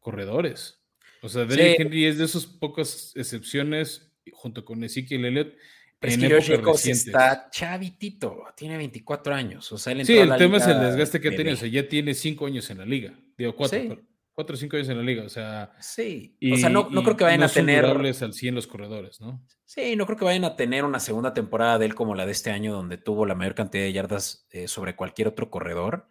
corredores. 0.00 0.80
O 1.22 1.28
sea, 1.28 1.44
Derrick 1.44 1.80
Henry 1.80 2.06
es 2.06 2.18
de 2.18 2.24
esas 2.24 2.46
pocas 2.46 3.12
excepciones, 3.14 4.10
junto 4.32 4.64
con 4.64 4.82
Ezekiel 4.82 5.24
Elliott. 5.24 5.54
Pero 6.00 6.14
en 6.14 6.32
es 6.32 6.82
que 6.82 6.90
está 6.90 7.48
chavitito, 7.48 8.44
tiene 8.56 8.76
24 8.76 9.34
años. 9.34 9.70
O 9.70 9.78
sea, 9.78 9.94
sí, 10.04 10.18
el 10.18 10.36
tema 10.36 10.56
es 10.56 10.66
el 10.66 10.80
desgaste 10.80 11.20
que 11.20 11.28
ha 11.28 11.36
tenido. 11.36 11.54
O 11.54 11.58
sea, 11.58 11.68
ya 11.68 11.88
tiene 11.88 12.14
5 12.14 12.46
años 12.46 12.68
en 12.70 12.78
la 12.78 12.84
liga. 12.84 13.14
Digo, 13.38 13.54
4, 13.54 14.00
o 14.34 14.56
5 14.56 14.76
años 14.76 14.88
en 14.88 14.96
la 14.96 15.02
liga. 15.02 15.24
O 15.24 15.28
sea, 15.28 15.72
sí. 15.80 16.36
o 16.52 16.56
sea, 16.56 16.68
no, 16.68 16.88
no 16.90 17.02
creo 17.02 17.16
que 17.16 17.24
vayan 17.24 17.42
a 17.42 17.48
tener. 17.48 17.84
al 17.84 18.32
100 18.32 18.54
los 18.54 18.66
corredores, 18.66 19.20
¿no? 19.20 19.44
Sí, 19.64 19.96
no 19.96 20.06
creo 20.06 20.18
que 20.18 20.24
vayan 20.24 20.44
a 20.44 20.56
tener 20.56 20.84
una 20.84 21.00
segunda 21.00 21.34
temporada 21.34 21.78
de 21.78 21.86
él 21.86 21.94
como 21.94 22.14
la 22.14 22.26
de 22.26 22.32
este 22.32 22.50
año, 22.50 22.72
donde 22.72 22.98
tuvo 22.98 23.26
la 23.26 23.34
mayor 23.34 23.54
cantidad 23.54 23.84
de 23.84 23.92
yardas 23.92 24.46
eh, 24.50 24.68
sobre 24.68 24.96
cualquier 24.96 25.28
otro 25.28 25.50
corredor. 25.50 26.08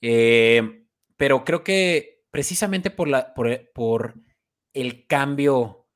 Eh, 0.00 0.86
pero 1.16 1.44
creo 1.44 1.62
que 1.62 2.24
precisamente 2.30 2.90
por 2.90 3.08
la. 3.08 3.34
por, 3.34 3.70
por 3.72 4.14
el 4.72 5.06
cambio 5.06 5.88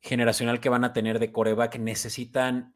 generacional 0.00 0.60
que 0.60 0.68
van 0.68 0.84
a 0.84 0.92
tener 0.92 1.18
de 1.18 1.32
coreback, 1.32 1.78
necesitan 1.78 2.74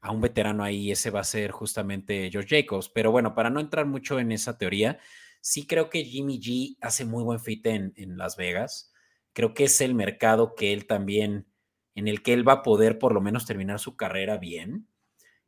a 0.00 0.12
un 0.12 0.20
veterano 0.20 0.62
ahí, 0.62 0.90
ese 0.90 1.10
va 1.10 1.20
a 1.20 1.24
ser 1.24 1.50
justamente 1.50 2.28
George 2.30 2.62
Jacobs. 2.62 2.88
Pero 2.88 3.10
bueno, 3.10 3.34
para 3.34 3.50
no 3.50 3.60
entrar 3.60 3.86
mucho 3.86 4.18
en 4.18 4.32
esa 4.32 4.56
teoría, 4.58 4.98
sí 5.46 5.64
creo 5.64 5.90
que 5.90 6.04
Jimmy 6.04 6.40
G 6.40 6.76
hace 6.80 7.04
muy 7.04 7.22
buen 7.22 7.38
fit 7.38 7.64
en, 7.66 7.94
Las 8.18 8.36
Vegas. 8.36 8.92
Creo 9.32 9.54
que 9.54 9.64
es 9.64 9.80
el 9.80 9.94
mercado 9.94 10.56
que 10.56 10.72
él 10.72 10.86
también, 10.86 11.46
en 11.94 12.08
el 12.08 12.20
que 12.22 12.32
él 12.32 12.46
va 12.46 12.54
a 12.54 12.62
poder 12.64 12.98
por 12.98 13.14
lo 13.14 13.20
menos 13.20 13.46
terminar 13.46 13.78
su 13.78 13.96
carrera 13.96 14.38
bien. 14.38 14.88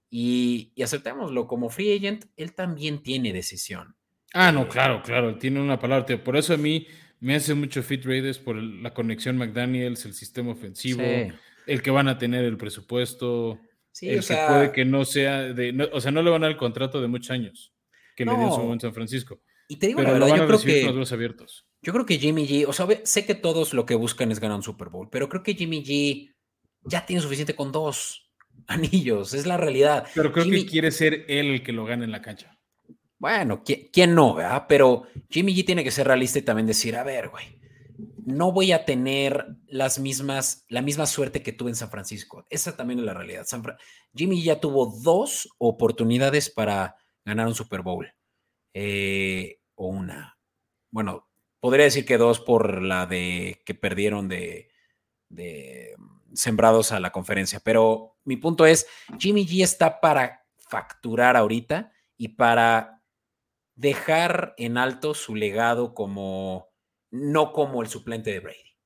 Y, 0.08 0.70
y 0.76 0.84
aceptémoslo, 0.84 1.48
como 1.48 1.68
free 1.68 1.96
agent, 1.96 2.26
él 2.36 2.54
también 2.54 3.02
tiene 3.02 3.32
decisión. 3.32 3.96
Ah, 4.32 4.52
no, 4.52 4.62
eh, 4.62 4.68
claro, 4.68 5.02
claro, 5.02 5.36
tiene 5.36 5.60
una 5.60 5.80
palabra. 5.80 6.22
Por 6.22 6.36
eso 6.36 6.54
a 6.54 6.58
mí 6.58 6.86
me 7.18 7.34
hace 7.34 7.54
mucho 7.54 7.82
Fit 7.82 8.04
Raiders 8.04 8.38
por 8.38 8.54
la 8.54 8.94
conexión 8.94 9.36
McDaniels, 9.36 10.04
el 10.04 10.14
sistema 10.14 10.52
ofensivo, 10.52 11.02
el 11.66 11.82
que 11.82 11.90
van 11.90 12.06
a 12.06 12.18
tener 12.18 12.44
el 12.44 12.56
presupuesto, 12.56 13.58
el 14.00 14.24
que 14.24 14.36
puede 14.48 14.70
que 14.70 14.84
no 14.84 15.04
sea 15.04 15.52
de, 15.52 15.90
o 15.92 16.00
sea, 16.00 16.12
no 16.12 16.22
le 16.22 16.30
van 16.30 16.44
a 16.44 16.46
dar 16.46 16.52
el 16.52 16.56
contrato 16.56 17.00
de 17.00 17.08
muchos 17.08 17.32
años 17.32 17.74
que 18.14 18.24
le 18.24 18.36
dio 18.36 18.52
su 18.52 18.60
en 18.72 18.78
San 18.78 18.94
Francisco. 18.94 19.40
Y 19.68 19.76
te 19.76 19.86
digo 19.86 20.00
pero 20.00 20.18
lo 20.18 20.26
van 20.26 20.40
a 20.40 20.46
recibir 20.46 20.86
con 20.86 20.98
los 20.98 21.12
abiertos. 21.12 21.66
Yo 21.82 21.92
creo 21.92 22.06
que 22.06 22.18
Jimmy 22.18 22.48
G, 22.48 22.66
o 22.66 22.72
sea, 22.72 22.86
sé 23.04 23.26
que 23.26 23.34
todos 23.34 23.74
lo 23.74 23.86
que 23.86 23.94
buscan 23.94 24.32
es 24.32 24.40
ganar 24.40 24.56
un 24.56 24.62
Super 24.62 24.88
Bowl, 24.88 25.08
pero 25.10 25.28
creo 25.28 25.42
que 25.42 25.54
Jimmy 25.54 25.84
G 25.84 26.34
ya 26.84 27.04
tiene 27.04 27.22
suficiente 27.22 27.54
con 27.54 27.70
dos 27.70 28.30
anillos, 28.66 29.34
es 29.34 29.46
la 29.46 29.58
realidad. 29.58 30.06
Pero 30.14 30.32
creo 30.32 30.46
que 30.46 30.66
quiere 30.66 30.90
ser 30.90 31.26
él 31.28 31.48
el 31.48 31.62
que 31.62 31.72
lo 31.72 31.84
gane 31.84 32.04
en 32.04 32.12
la 32.12 32.22
cancha. 32.22 32.58
Bueno, 33.18 33.62
¿quién 33.64 34.14
no, 34.14 34.34
verdad? 34.34 34.66
Pero 34.68 35.02
Jimmy 35.28 35.54
G 35.54 35.66
tiene 35.66 35.84
que 35.84 35.90
ser 35.90 36.06
realista 36.06 36.38
y 36.38 36.42
también 36.42 36.66
decir, 36.66 36.96
a 36.96 37.02
ver, 37.02 37.28
güey, 37.28 37.58
no 38.24 38.52
voy 38.52 38.72
a 38.72 38.84
tener 38.84 39.56
las 39.66 39.98
mismas, 39.98 40.64
la 40.68 40.82
misma 40.82 41.06
suerte 41.06 41.42
que 41.42 41.52
tuve 41.52 41.70
en 41.70 41.76
San 41.76 41.90
Francisco. 41.90 42.46
Esa 42.48 42.76
también 42.76 43.00
es 43.00 43.06
la 43.06 43.14
realidad. 43.14 43.44
Jimmy 44.14 44.42
ya 44.42 44.60
tuvo 44.60 45.00
dos 45.02 45.48
oportunidades 45.58 46.48
para 46.48 46.96
ganar 47.24 47.48
un 47.48 47.54
Super 47.54 47.82
Bowl. 47.82 48.12
Eh, 48.72 49.57
o 49.78 49.86
una. 49.86 50.38
Bueno, 50.90 51.28
podría 51.60 51.84
decir 51.84 52.04
que 52.04 52.18
dos 52.18 52.40
por 52.40 52.82
la 52.82 53.06
de 53.06 53.62
que 53.64 53.74
perdieron 53.74 54.28
de, 54.28 54.68
de 55.28 55.96
sembrados 56.34 56.92
a 56.92 57.00
la 57.00 57.12
conferencia. 57.12 57.60
Pero 57.60 58.16
mi 58.24 58.36
punto 58.36 58.66
es, 58.66 58.86
Jimmy 59.18 59.46
G 59.46 59.62
está 59.62 60.00
para 60.00 60.44
facturar 60.56 61.36
ahorita 61.36 61.92
y 62.16 62.28
para 62.28 63.02
dejar 63.74 64.54
en 64.58 64.76
alto 64.76 65.14
su 65.14 65.34
legado 65.34 65.94
como, 65.94 66.68
no 67.10 67.52
como 67.52 67.82
el 67.82 67.88
suplente 67.88 68.32
de 68.32 68.40
Brady. 68.40 68.76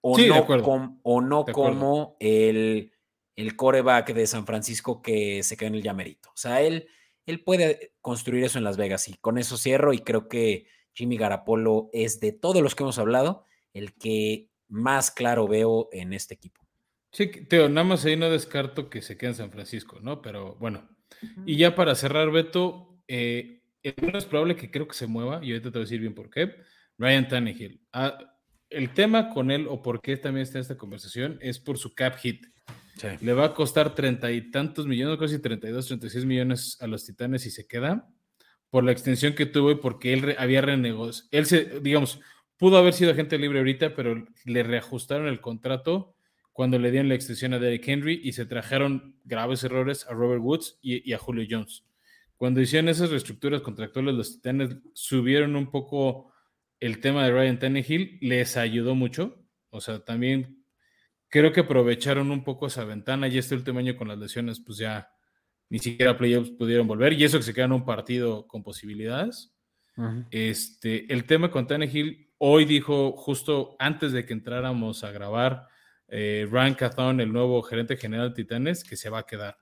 O 0.00 0.18
no, 0.18 1.00
o 1.02 1.20
no 1.22 1.46
como 1.46 2.16
el, 2.20 2.92
el 3.36 3.56
coreback 3.56 4.12
de 4.12 4.26
San 4.26 4.44
Francisco 4.44 5.00
que 5.00 5.42
se 5.42 5.56
queda 5.56 5.68
en 5.68 5.76
el 5.76 5.82
llamerito. 5.82 6.28
O 6.28 6.36
sea, 6.36 6.60
él, 6.60 6.88
él 7.26 7.42
puede 7.42 7.92
construir 8.00 8.44
eso 8.44 8.58
en 8.58 8.64
Las 8.64 8.76
Vegas 8.76 9.08
y 9.08 9.14
con 9.14 9.38
eso 9.38 9.56
cierro 9.56 9.92
y 9.92 9.98
creo 9.98 10.28
que 10.28 10.66
Jimmy 10.92 11.16
Garapolo 11.16 11.90
es 11.92 12.20
de 12.20 12.32
todos 12.32 12.62
los 12.62 12.74
que 12.74 12.82
hemos 12.82 12.98
hablado 12.98 13.44
el 13.72 13.94
que 13.94 14.48
más 14.68 15.10
claro 15.10 15.48
veo 15.48 15.88
en 15.92 16.12
este 16.12 16.34
equipo. 16.34 16.62
Sí, 17.10 17.28
Teo, 17.28 17.68
nada 17.68 17.86
más 17.86 18.04
ahí 18.04 18.16
no 18.16 18.28
descarto 18.28 18.90
que 18.90 19.02
se 19.02 19.16
quede 19.16 19.30
en 19.30 19.36
San 19.36 19.52
Francisco, 19.52 20.00
¿no? 20.00 20.20
Pero 20.20 20.56
bueno. 20.56 20.88
Y 21.46 21.56
ya 21.56 21.74
para 21.74 21.94
cerrar, 21.94 22.30
Beto, 22.30 22.98
eh, 23.06 23.62
es 23.82 24.24
probable 24.24 24.56
que 24.56 24.70
creo 24.70 24.88
que 24.88 24.94
se 24.94 25.06
mueva, 25.06 25.44
y 25.44 25.52
ahorita 25.52 25.70
te 25.70 25.78
voy 25.78 25.82
a 25.82 25.86
decir 25.86 26.00
bien 26.00 26.14
por 26.14 26.30
qué. 26.30 26.54
Ryan 26.98 27.28
Tannehill. 27.28 27.80
Ah, 27.92 28.18
el 28.70 28.92
tema 28.94 29.30
con 29.30 29.50
él, 29.50 29.66
o 29.68 29.80
por 29.80 30.00
qué 30.00 30.16
también 30.16 30.42
está 30.42 30.58
en 30.58 30.62
esta 30.62 30.76
conversación, 30.76 31.38
es 31.40 31.60
por 31.60 31.78
su 31.78 31.94
cap 31.94 32.16
hit. 32.16 32.46
Le 33.20 33.32
va 33.32 33.46
a 33.46 33.54
costar 33.54 33.94
treinta 33.94 34.30
y 34.30 34.50
tantos 34.50 34.86
millones, 34.86 35.18
casi 35.18 35.40
32, 35.40 35.86
36 35.86 36.24
millones 36.24 36.76
a 36.80 36.86
los 36.86 37.04
Titanes 37.04 37.42
si 37.42 37.50
se 37.50 37.66
queda, 37.66 38.08
por 38.70 38.84
la 38.84 38.92
extensión 38.92 39.34
que 39.34 39.46
tuvo 39.46 39.72
y 39.72 39.76
porque 39.76 40.12
él 40.12 40.36
había 40.38 40.60
renegociado. 40.60 41.28
Él 41.32 41.46
se, 41.46 41.80
digamos, 41.80 42.20
pudo 42.56 42.78
haber 42.78 42.92
sido 42.92 43.10
agente 43.10 43.38
libre 43.38 43.58
ahorita, 43.58 43.94
pero 43.94 44.24
le 44.44 44.62
reajustaron 44.62 45.26
el 45.26 45.40
contrato 45.40 46.14
cuando 46.52 46.78
le 46.78 46.92
dieron 46.92 47.08
la 47.08 47.16
extensión 47.16 47.52
a 47.52 47.58
Derrick 47.58 47.86
Henry 47.88 48.20
y 48.22 48.32
se 48.32 48.46
trajeron 48.46 49.16
graves 49.24 49.64
errores 49.64 50.06
a 50.08 50.14
Robert 50.14 50.40
Woods 50.40 50.78
y, 50.80 51.12
a 51.12 51.18
Julio 51.18 51.46
Jones. 51.50 51.84
Cuando 52.36 52.60
hicieron 52.60 52.88
esas 52.88 53.10
reestructuras 53.10 53.60
contractuales, 53.60 54.14
los 54.14 54.34
Titanes 54.36 54.76
subieron 54.92 55.56
un 55.56 55.70
poco 55.70 56.32
el 56.78 57.00
tema 57.00 57.24
de 57.24 57.32
Ryan 57.32 57.58
Tannehill, 57.58 58.18
les 58.20 58.56
ayudó 58.56 58.94
mucho. 58.94 59.44
O 59.70 59.80
sea, 59.80 60.04
también 60.04 60.63
creo 61.34 61.52
que 61.52 61.62
aprovecharon 61.62 62.30
un 62.30 62.44
poco 62.44 62.68
esa 62.68 62.84
ventana 62.84 63.26
y 63.26 63.38
este 63.38 63.56
último 63.56 63.80
año 63.80 63.96
con 63.96 64.06
las 64.06 64.16
lesiones, 64.16 64.60
pues 64.60 64.78
ya 64.78 65.10
ni 65.68 65.80
siquiera 65.80 66.16
playoffs 66.16 66.50
pudieron 66.50 66.86
volver 66.86 67.12
y 67.12 67.24
eso 67.24 67.38
que 67.38 67.42
se 67.42 67.52
quedan 67.52 67.72
un 67.72 67.84
partido 67.84 68.46
con 68.46 68.62
posibilidades. 68.62 69.52
este, 70.30 71.12
el 71.12 71.24
tema 71.24 71.50
con 71.50 71.66
Tannehill, 71.66 72.30
hoy 72.38 72.66
dijo 72.66 73.16
justo 73.16 73.74
antes 73.80 74.12
de 74.12 74.24
que 74.24 74.32
entráramos 74.32 75.02
a 75.02 75.10
grabar, 75.10 75.66
eh, 76.06 76.46
Ryan 76.48 76.74
Cathon, 76.74 77.20
el 77.20 77.32
nuevo 77.32 77.60
gerente 77.62 77.96
general 77.96 78.28
de 78.28 78.36
Titanes, 78.36 78.84
que 78.84 78.96
se 78.96 79.10
va 79.10 79.18
a 79.18 79.26
quedar. 79.26 79.56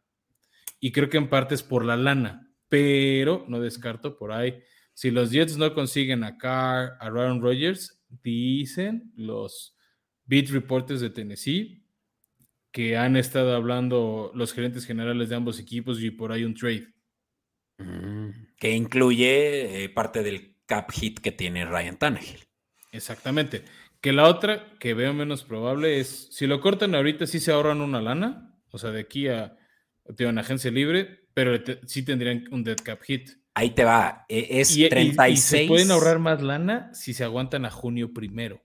Y 0.79 0.93
creo 0.93 1.09
que 1.09 1.17
en 1.17 1.31
parte 1.31 1.55
es 1.55 1.63
por 1.63 1.87
la 1.87 1.97
lana, 1.97 2.51
pero 2.69 3.47
no 3.49 3.61
descarto 3.61 4.19
por 4.19 4.33
ahí. 4.33 4.63
Si 4.93 5.11
los 5.11 5.31
Jets 5.31 5.57
no 5.57 5.73
consiguen 5.73 6.23
a 6.23 6.37
Carr, 6.37 6.99
a 7.01 7.07
Aaron 7.07 7.41
Rodgers, 7.41 7.99
dicen 8.23 9.11
los 9.17 9.75
beat 10.33 10.49
reporters 10.49 11.03
de 11.03 11.11
Tennessee 11.11 11.85
que 12.71 12.97
han 12.97 13.17
estado 13.17 13.55
hablando 13.55 14.33
los 14.35 14.55
gerentes 14.55 14.87
generales 14.87 15.29
de 15.29 15.37
ambos 15.37 15.61
equipos 15.61 16.03
y 16.03 16.11
por 16.11 16.33
ahí 16.33 16.45
un 16.45 16.55
trade. 16.55 16.89
Mm, 17.77 18.31
que 18.57 18.71
incluye 18.71 19.85
eh, 19.85 19.89
parte 19.91 20.23
del 20.23 20.57
cap 20.65 20.91
hit 20.91 21.21
que 21.21 21.33
tiene 21.33 21.67
Ryan 21.67 21.99
Tannehill. 21.99 22.47
Exactamente. 22.93 23.63
Que 24.01 24.15
la 24.15 24.27
otra 24.27 24.73
que 24.79 24.95
veo 24.95 25.13
menos 25.13 25.45
probable 25.45 26.01
es, 26.01 26.29
si 26.31 26.47
lo 26.47 26.63
cortan 26.63 26.95
ahorita, 26.95 27.27
sí 27.27 27.39
se 27.39 27.53
ahorran 27.53 27.83
una 27.83 28.01
lana, 28.01 28.59
o 28.71 28.79
sea, 28.79 28.91
de 28.91 29.01
aquí 29.01 29.29
a, 29.29 29.59
una 30.19 30.41
agencia 30.41 30.71
libre, 30.71 31.27
pero 31.35 31.63
sí 31.85 32.07
tendrían 32.07 32.45
un 32.51 32.65
dead 32.65 32.79
cap 32.83 33.03
hit. 33.03 33.33
Ahí 33.53 33.71
te 33.75 33.85
va, 33.85 34.25
e, 34.31 34.61
es 34.61 34.75
36. 34.75 35.43
se 35.43 35.67
pueden 35.67 35.91
ahorrar 35.91 36.21
más 36.21 36.41
lana 36.41 36.89
si 36.95 37.13
se 37.13 37.23
aguantan 37.23 37.67
a 37.67 37.71
junio 37.71 38.15
primero. 38.15 38.63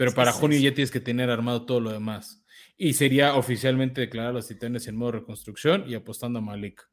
Pero 0.00 0.14
para 0.14 0.32
junio 0.32 0.58
ya 0.58 0.72
tienes 0.72 0.90
que 0.90 1.00
tener 1.00 1.28
armado 1.28 1.66
todo 1.66 1.78
lo 1.78 1.92
demás. 1.92 2.42
Y 2.78 2.94
sería 2.94 3.34
oficialmente 3.34 4.00
declarar 4.00 4.30
a 4.30 4.32
los 4.32 4.48
titanes 4.48 4.88
en 4.88 4.96
modo 4.96 5.12
reconstrucción 5.12 5.84
y 5.86 5.94
apostando 5.94 6.38
a 6.38 6.42
Malik. 6.42 6.88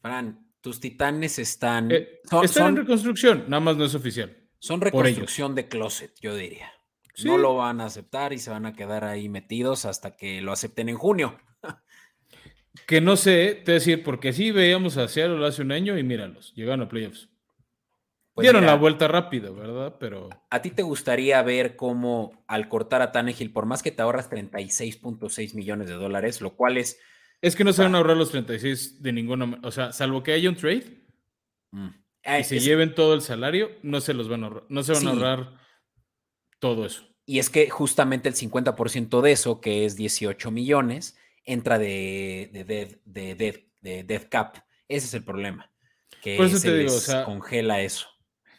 Fran, 0.00 0.46
tus 0.60 0.78
titanes 0.78 1.40
están. 1.40 1.90
Eh, 1.90 2.20
están 2.44 2.68
en 2.68 2.76
reconstrucción, 2.76 3.46
nada 3.48 3.58
más 3.58 3.76
no 3.76 3.84
es 3.84 3.96
oficial. 3.96 4.36
Son 4.60 4.80
reconstrucción 4.80 5.56
de 5.56 5.66
closet, 5.66 6.14
yo 6.20 6.36
diría. 6.36 6.70
No 7.24 7.38
lo 7.38 7.56
van 7.56 7.80
a 7.80 7.86
aceptar 7.86 8.32
y 8.32 8.38
se 8.38 8.50
van 8.50 8.66
a 8.66 8.72
quedar 8.72 9.02
ahí 9.02 9.28
metidos 9.28 9.84
hasta 9.84 10.14
que 10.14 10.40
lo 10.40 10.52
acepten 10.52 10.88
en 10.88 10.96
junio. 10.96 11.40
que 12.86 13.00
no 13.00 13.16
sé, 13.16 13.60
te 13.64 13.72
decir, 13.72 14.04
porque 14.04 14.32
sí 14.32 14.52
veíamos 14.52 14.96
a 14.96 15.08
Seattle 15.08 15.44
hace 15.44 15.62
un 15.62 15.72
año 15.72 15.98
y 15.98 16.04
míralos, 16.04 16.54
llegaron 16.54 16.82
a 16.82 16.88
playoffs. 16.88 17.30
Pues 18.38 18.44
Dieron 18.44 18.66
la 18.66 18.76
vuelta 18.76 19.08
rápido, 19.08 19.52
¿verdad? 19.52 19.96
Pero. 19.98 20.28
¿A 20.48 20.62
ti 20.62 20.70
te 20.70 20.84
gustaría 20.84 21.42
ver 21.42 21.74
cómo 21.74 22.44
al 22.46 22.68
cortar 22.68 23.02
a 23.02 23.10
Tannehill, 23.10 23.50
por 23.52 23.66
más 23.66 23.82
que 23.82 23.90
te 23.90 24.00
ahorras 24.00 24.30
36.6 24.30 25.54
millones 25.54 25.88
de 25.88 25.94
dólares, 25.94 26.40
lo 26.40 26.54
cual 26.54 26.76
es. 26.76 27.00
Es 27.42 27.56
que 27.56 27.64
no 27.64 27.72
se 27.72 27.82
van 27.82 27.96
a 27.96 27.98
ahorrar 27.98 28.16
los 28.16 28.30
36 28.30 29.02
de 29.02 29.12
ninguna. 29.12 29.58
O 29.64 29.72
sea, 29.72 29.90
salvo 29.90 30.22
que 30.22 30.34
haya 30.34 30.48
un 30.48 30.54
trade. 30.54 30.84
Mm. 31.72 31.88
Y 32.38 32.44
se 32.44 32.60
lleven 32.60 32.94
todo 32.94 33.14
el 33.14 33.22
salario, 33.22 33.72
no 33.82 34.00
se 34.00 34.14
los 34.14 34.28
van 34.28 34.44
a 34.44 34.46
ahorrar, 34.46 34.64
no 34.68 34.84
se 34.84 34.92
van 34.92 35.08
a 35.08 35.10
ahorrar 35.10 35.58
todo 36.60 36.86
eso. 36.86 37.02
Y 37.26 37.40
es 37.40 37.50
que 37.50 37.68
justamente 37.70 38.28
el 38.28 38.36
50% 38.36 39.20
de 39.20 39.32
eso, 39.32 39.60
que 39.60 39.84
es 39.84 39.96
18 39.96 40.52
millones, 40.52 41.18
entra 41.44 41.80
de, 41.80 42.50
de, 42.52 42.62
de, 43.04 43.72
de, 43.80 44.04
Death 44.04 44.28
Cap. 44.28 44.58
Ese 44.86 45.08
es 45.08 45.14
el 45.14 45.24
problema. 45.24 45.72
Que 46.22 46.36
Por 46.36 46.46
eso 46.46 46.58
se 46.58 46.70
te 46.70 46.78
digo, 46.78 46.94
congela 47.24 47.80
eso. 47.80 48.06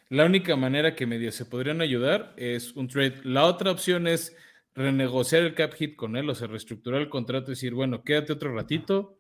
La 0.10 0.26
única 0.26 0.56
manera 0.56 0.96
que 0.96 1.06
medio 1.06 1.32
se 1.32 1.46
podrían 1.46 1.82
ayudar 1.82 2.34
es 2.36 2.74
un 2.74 2.88
trade. 2.88 3.22
La 3.24 3.46
otra 3.46 3.72
opción 3.72 4.08
es 4.08 4.36
renegociar 4.74 5.44
el 5.44 5.54
cap 5.54 5.74
hit 5.74 5.96
con 5.96 6.16
él, 6.16 6.28
o 6.30 6.36
sea, 6.36 6.48
reestructurar 6.48 7.02
el 7.02 7.10
contrato 7.10 7.52
y 7.52 7.56
decir, 7.56 7.76
bueno, 7.76 8.04
quédate 8.04 8.34
otro 8.34 8.54
ratito, 8.56 9.20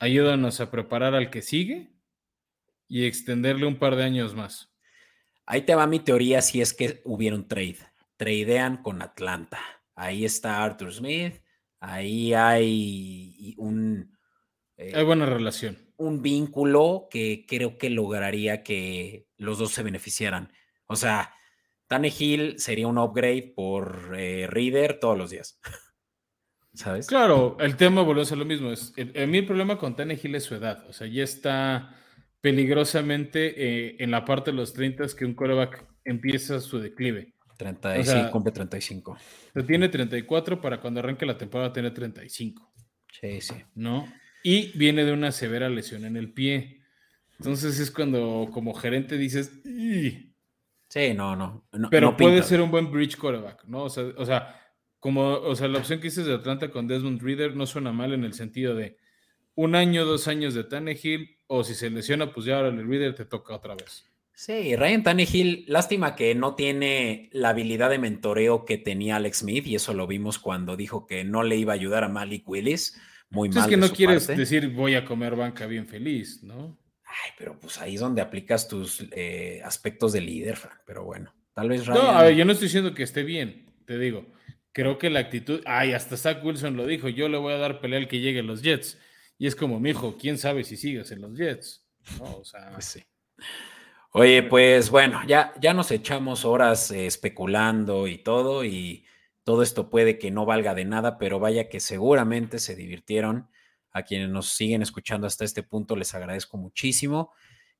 ayúdanos 0.00 0.60
a 0.60 0.70
preparar 0.70 1.14
al 1.14 1.30
que 1.30 1.40
sigue 1.40 1.94
y 2.86 3.06
extenderle 3.06 3.66
un 3.66 3.78
par 3.78 3.96
de 3.96 4.04
años 4.04 4.34
más. 4.34 4.74
Ahí 5.46 5.62
te 5.62 5.74
va 5.74 5.86
mi 5.86 6.00
teoría 6.00 6.42
si 6.42 6.60
es 6.60 6.74
que 6.74 7.00
hubiera 7.04 7.36
un 7.36 7.48
trade. 7.48 7.78
Tradean 8.16 8.82
con 8.82 9.00
Atlanta. 9.00 9.60
Ahí 9.94 10.24
está 10.24 10.62
Arthur 10.62 10.92
Smith. 10.92 11.40
Ahí 11.80 12.34
hay 12.34 13.54
un... 13.58 14.16
Eh, 14.76 14.92
hay 14.94 15.04
buena 15.04 15.26
relación. 15.26 15.83
Un 15.96 16.22
vínculo 16.22 17.08
que 17.10 17.44
creo 17.46 17.78
que 17.78 17.90
lograría 17.90 18.62
que 18.62 19.28
los 19.36 19.58
dos 19.58 19.72
se 19.72 19.82
beneficiaran. 19.82 20.52
O 20.86 20.96
sea, 20.96 21.32
Tannehill 21.86 22.58
sería 22.58 22.88
un 22.88 22.98
upgrade 22.98 23.52
por 23.54 24.14
eh, 24.16 24.46
Reader 24.48 24.98
todos 24.98 25.16
los 25.16 25.30
días. 25.30 25.60
¿Sabes? 26.74 27.06
Claro, 27.06 27.56
el 27.60 27.76
tema 27.76 28.02
vuelve 28.02 28.22
a 28.22 28.24
ser 28.24 28.38
lo 28.38 28.44
mismo. 28.44 28.72
Es, 28.72 28.92
el, 28.96 29.28
mi 29.28 29.42
problema 29.42 29.78
con 29.78 29.94
Tannehill 29.94 30.34
es 30.34 30.42
su 30.42 30.56
edad. 30.56 30.84
O 30.88 30.92
sea, 30.92 31.06
ya 31.06 31.22
está 31.22 31.96
peligrosamente 32.40 33.54
eh, 33.56 33.96
en 34.00 34.10
la 34.10 34.24
parte 34.24 34.50
de 34.50 34.56
los 34.56 34.72
30 34.72 35.06
que 35.16 35.24
un 35.24 35.34
coreback 35.34 35.86
empieza 36.04 36.60
su 36.60 36.80
declive. 36.80 37.34
35, 37.56 38.30
cumple 38.30 38.52
35. 38.52 39.16
tiene 39.66 39.88
34 39.88 40.60
para 40.60 40.80
cuando 40.80 41.00
arranque 41.00 41.24
la 41.24 41.38
temporada 41.38 41.72
tener 41.72 41.94
35. 41.94 42.72
Sí, 43.20 43.40
sí. 43.40 43.54
¿No? 43.76 44.12
Y 44.44 44.76
viene 44.78 45.04
de 45.04 45.12
una 45.12 45.32
severa 45.32 45.68
lesión 45.68 46.04
en 46.04 46.16
el 46.16 46.32
pie. 46.32 46.82
Entonces 47.38 47.80
es 47.80 47.90
cuando 47.90 48.48
como 48.52 48.74
gerente 48.74 49.18
dices... 49.18 49.50
Sí, 49.64 51.14
no, 51.16 51.34
no. 51.34 51.66
Pero 51.90 52.16
puede 52.16 52.44
ser 52.44 52.60
un 52.60 52.70
buen 52.70 52.92
bridge 52.92 53.16
coreback, 53.16 53.64
¿no? 53.64 53.82
O 53.84 53.90
sea, 53.90 54.04
o 54.16 54.24
sea, 54.24 54.60
como, 55.00 55.32
o 55.32 55.56
sea, 55.56 55.66
la 55.66 55.78
opción 55.78 55.98
que 55.98 56.08
dices 56.08 56.26
de 56.26 56.34
Atlanta 56.34 56.70
con 56.70 56.86
Desmond 56.86 57.20
Reader 57.20 57.56
no 57.56 57.66
suena 57.66 57.92
mal 57.92 58.12
en 58.12 58.22
el 58.22 58.34
sentido 58.34 58.76
de 58.76 58.96
un 59.56 59.74
año, 59.74 60.04
dos 60.04 60.28
años 60.28 60.54
de 60.54 60.64
Tannehill, 60.64 61.38
o 61.46 61.64
si 61.64 61.74
se 61.74 61.90
lesiona, 61.90 62.32
pues 62.32 62.46
ya 62.46 62.56
ahora 62.56 62.68
el 62.68 62.88
reader 62.88 63.14
te 63.14 63.24
toca 63.24 63.54
otra 63.54 63.74
vez. 63.74 64.04
Sí, 64.34 64.74
Ryan 64.74 65.04
Tannehill, 65.04 65.64
lástima 65.68 66.16
que 66.16 66.34
no 66.34 66.54
tiene 66.54 67.30
la 67.32 67.50
habilidad 67.50 67.90
de 67.90 67.98
mentoreo 67.98 68.64
que 68.64 68.78
tenía 68.78 69.16
Alex 69.16 69.38
Smith, 69.38 69.66
y 69.66 69.76
eso 69.76 69.94
lo 69.94 70.06
vimos 70.06 70.38
cuando 70.38 70.76
dijo 70.76 71.06
que 71.06 71.24
no 71.24 71.44
le 71.44 71.56
iba 71.56 71.72
a 71.72 71.76
ayudar 71.76 72.02
a 72.04 72.08
Malik 72.08 72.48
Willis. 72.48 73.00
Muy 73.34 73.48
mal. 73.48 73.64
Es 73.64 73.66
que 73.66 73.76
no 73.76 73.90
quieres 73.90 74.26
decir 74.26 74.68
voy 74.70 74.94
a 74.94 75.04
comer 75.04 75.36
banca 75.36 75.66
bien 75.66 75.86
feliz, 75.86 76.42
¿no? 76.42 76.78
Ay, 77.04 77.32
pero 77.38 77.58
pues 77.58 77.80
ahí 77.80 77.94
es 77.94 78.00
donde 78.00 78.22
aplicas 78.22 78.66
tus 78.66 79.04
eh, 79.12 79.60
aspectos 79.64 80.12
de 80.12 80.20
líder, 80.20 80.56
Frank. 80.56 80.80
Pero 80.86 81.04
bueno, 81.04 81.34
tal 81.52 81.68
vez 81.68 81.86
Ryan. 81.86 82.02
No, 82.02 82.10
a 82.10 82.22
ver, 82.24 82.34
yo 82.34 82.44
no 82.44 82.52
estoy 82.52 82.66
diciendo 82.66 82.94
que 82.94 83.02
esté 83.02 83.22
bien, 83.22 83.66
te 83.86 83.98
digo. 83.98 84.26
Creo 84.72 84.98
que 84.98 85.10
la 85.10 85.20
actitud. 85.20 85.60
Ay, 85.66 85.92
hasta 85.92 86.16
Zach 86.16 86.44
Wilson 86.44 86.76
lo 86.76 86.86
dijo. 86.86 87.08
Yo 87.08 87.28
le 87.28 87.38
voy 87.38 87.52
a 87.52 87.58
dar 87.58 87.80
pelea 87.80 88.00
al 88.00 88.08
que 88.08 88.20
llegue 88.20 88.42
los 88.42 88.62
Jets. 88.62 88.98
Y 89.38 89.46
es 89.46 89.54
como, 89.54 89.78
mi 89.78 89.90
hijo, 89.90 90.16
quién 90.18 90.38
sabe 90.38 90.64
si 90.64 90.76
sigues 90.76 91.10
en 91.12 91.20
los 91.20 91.36
Jets. 91.36 91.86
No, 92.18 92.38
o 92.38 92.44
sea. 92.44 92.70
Pues 92.72 92.84
sí. 92.84 93.04
Oye, 94.16 94.44
pues 94.44 94.90
bueno, 94.90 95.22
ya, 95.26 95.52
ya 95.60 95.74
nos 95.74 95.90
echamos 95.90 96.44
horas 96.44 96.92
eh, 96.92 97.06
especulando 97.06 98.06
y 98.06 98.18
todo, 98.18 98.64
y 98.64 99.04
todo 99.44 99.62
esto 99.62 99.90
puede 99.90 100.18
que 100.18 100.30
no 100.30 100.46
valga 100.46 100.74
de 100.74 100.84
nada, 100.84 101.18
pero 101.18 101.38
vaya 101.38 101.68
que 101.68 101.80
seguramente 101.80 102.58
se 102.58 102.74
divirtieron. 102.74 103.48
A 103.96 104.02
quienes 104.02 104.28
nos 104.28 104.48
siguen 104.48 104.82
escuchando 104.82 105.28
hasta 105.28 105.44
este 105.44 105.62
punto, 105.62 105.94
les 105.94 106.14
agradezco 106.14 106.56
muchísimo 106.56 107.30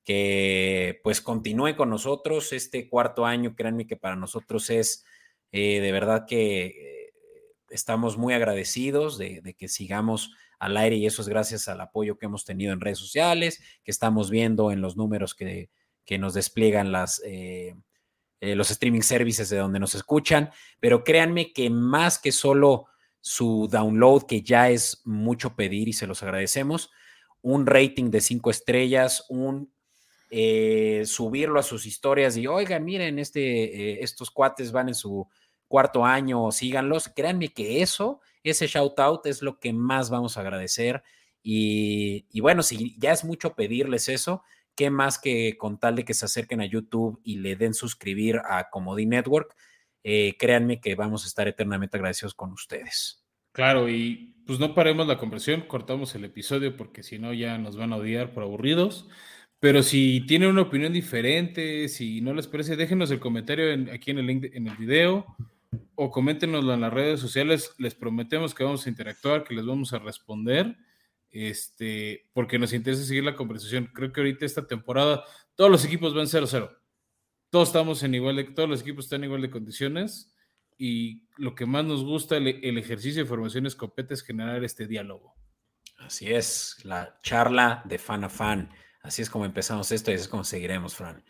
que 0.05 1.01
pues 1.03 1.21
continúe 1.21 1.75
con 1.77 1.91
nosotros 1.91 2.53
este 2.53 2.89
cuarto 2.89 3.27
año. 3.27 3.57
Créanme 3.57 3.89
que 3.89 3.97
para 3.97 4.15
nosotros 4.15 4.71
es 4.71 5.05
eh, 5.57 5.81
de 5.81 5.93
verdad 5.93 6.27
que 6.27 6.67
eh, 6.67 7.15
estamos 7.71 8.19
muy 8.19 8.35
agradecidos 8.35 9.19
de, 9.19 9.55
que 9.57 9.69
sigamos 9.69 10.33
al 10.59 10.77
aire 10.77 10.97
y 10.97 11.07
eso 11.07 11.23
es 11.23 11.29
gracias 11.29 11.69
al 11.69 11.81
apoyo 11.81 12.19
que 12.19 12.27
hemos 12.27 12.45
tenido 12.45 12.73
en 12.73 12.81
redes 12.81 12.99
sociales, 12.99 13.63
que 13.85 13.93
estamos 13.93 14.31
viendo 14.31 14.73
en 14.73 14.81
los 14.81 14.97
números 14.97 15.37
que, 15.37 15.71
nos 16.19 16.35
despliegan 16.35 16.91
las, 16.91 17.23
eh, 17.25 17.77
los 18.55 18.71
streaming 18.71 19.01
services 19.01 19.49
de 19.49 19.59
donde 19.59 19.79
nos 19.79 19.95
escuchan. 19.95 20.51
Pero 20.81 21.05
créanme 21.05 21.53
que 21.53 21.71
más 21.71 22.19
que 22.19 22.33
solo 22.33 22.87
su 23.21 23.69
download, 23.71 24.25
que 24.27 24.43
ya 24.43 24.71
es 24.71 25.01
mucho 25.05 25.57
pedir 25.57 25.89
y 25.89 25.93
se 25.93 26.07
los 26.07 26.23
agradecemos, 26.23 26.91
un 27.41 27.67
rating 27.67 28.11
de 28.11 28.21
cinco 28.21 28.51
estrellas, 28.51 29.25
un 29.29 29.73
eh, 30.31 31.05
subirlo 31.07 31.61
a 31.61 31.63
sus 31.63 31.87
historias 31.87 32.37
y 32.37 32.47
oigan, 32.47 32.85
miren, 32.85 33.19
este, 33.19 33.93
eh, 33.93 33.99
estos 34.03 34.31
cuates 34.31 34.73
van 34.73 34.89
en 34.89 34.95
su 34.95 35.29
cuarto 35.69 36.05
año, 36.05 36.51
síganlos. 36.51 37.09
Créanme 37.09 37.51
que 37.51 37.83
eso, 37.83 38.21
ese 38.43 38.67
shout 38.67 38.99
out 38.99 39.27
es 39.27 39.43
lo 39.43 39.59
que 39.59 39.73
más 39.73 40.11
vamos 40.11 40.37
a 40.37 40.41
agradecer. 40.41 41.03
Y, 41.43 42.41
bueno, 42.41 42.63
si 42.63 42.97
ya 42.99 43.13
es 43.13 43.25
mucho 43.25 43.55
pedirles 43.55 44.09
eso, 44.09 44.43
¿qué 44.75 44.91
más 44.91 45.19
que 45.19 45.57
con 45.59 45.79
tal 45.79 45.97
de 45.97 46.05
que 46.05 46.15
se 46.15 46.25
acerquen 46.25 46.61
a 46.61 46.67
YouTube 46.67 47.21
y 47.25 47.39
le 47.39 47.57
den 47.57 47.75
suscribir 47.75 48.41
a 48.49 48.71
Comodi 48.71 49.07
Network? 49.07 49.55
Eh, 50.03 50.37
créanme 50.39 50.81
que 50.81 50.95
vamos 50.95 51.25
a 51.25 51.29
estar 51.29 51.49
eternamente 51.49 51.97
agradecidos 51.97 52.35
con 52.35 52.53
ustedes. 52.53 53.25
Claro, 53.53 53.89
y 53.89 54.35
pues 54.47 54.59
no 54.59 54.75
paremos 54.75 55.07
la 55.07 55.17
conversión, 55.17 55.63
cortamos 55.63 56.15
el 56.15 56.25
episodio 56.25 56.77
porque 56.77 57.03
si 57.03 57.19
no 57.19 57.33
ya 57.33 57.57
nos 57.57 57.77
van 57.77 57.93
a 57.93 57.97
odiar 57.97 58.33
por 58.35 58.43
aburridos. 58.43 59.09
Pero 59.61 59.83
si 59.83 60.21
tienen 60.27 60.51
una 60.51 60.63
opinión 60.63 60.93
diferente, 60.93 61.89
si 61.89 62.21
no 62.21 62.35
les 62.35 62.47
parece, 62.47 62.77
déjenos 62.77 63.11
el 63.11 63.21
comentario 63.21 63.65
aquí 63.93 64.11
en 64.11 64.19
el 64.19 64.29
en 64.29 64.67
el 64.67 64.77
video 64.77 65.25
o 65.95 66.11
coméntenoslo 66.11 66.75
en 66.75 66.81
las 66.83 66.93
redes 66.93 67.21
sociales. 67.21 67.75
Les 67.79 67.95
prometemos 67.95 68.55
que 68.55 68.65
vamos 68.65 68.87
a 68.87 68.91
interactuar, 68.91 69.45
que 69.45 69.55
les 69.55 69.65
vamos 69.65 69.93
a 69.93 69.99
responder, 69.99 70.77
este, 71.35 72.29
porque 72.33 72.61
nos 72.61 72.73
interesa 72.73 73.03
seguir 73.03 73.25
la 73.25 73.35
conversación. 73.35 73.91
Creo 73.93 74.13
que 74.13 74.21
ahorita 74.21 74.47
esta 74.47 74.67
temporada 74.67 75.25
todos 75.57 75.71
los 75.71 75.85
equipos 75.85 76.15
van 76.15 76.27
0-0. 76.27 76.71
Todos 77.51 77.69
estamos 77.69 78.03
en 78.05 78.15
igual 78.15 78.37
de, 78.37 78.45
todos 78.45 78.69
los 78.69 78.81
equipos 78.81 79.07
están 79.07 79.21
en 79.21 79.25
igual 79.25 79.43
de 79.43 79.51
condiciones 79.51 80.33
y 80.79 81.25
lo 81.37 81.55
que 81.55 81.67
más 81.67 81.85
nos 81.85 82.05
gusta 82.05 82.37
el, 82.37 82.79
ejercicio 82.79 83.23
de 83.23 83.29
formación 83.29 83.67
escopeta 83.67 84.15
es 84.15 84.23
generar 84.23 84.63
este 84.63 84.87
diálogo. 84.87 85.35
Así 85.99 86.33
es, 86.33 86.77
la 86.85 87.19
charla 87.23 87.83
de 87.85 87.99
fan 87.99 88.25
a 88.25 88.29
fan. 88.29 88.71
Así 89.03 89.23
es 89.23 89.29
como 89.29 89.45
empezamos 89.45 89.91
esto 89.91 90.11
y 90.11 90.15
así 90.15 90.23
es 90.23 90.29
como 90.29 90.45
seguiremos, 90.45 90.95
Fran. 90.95 91.25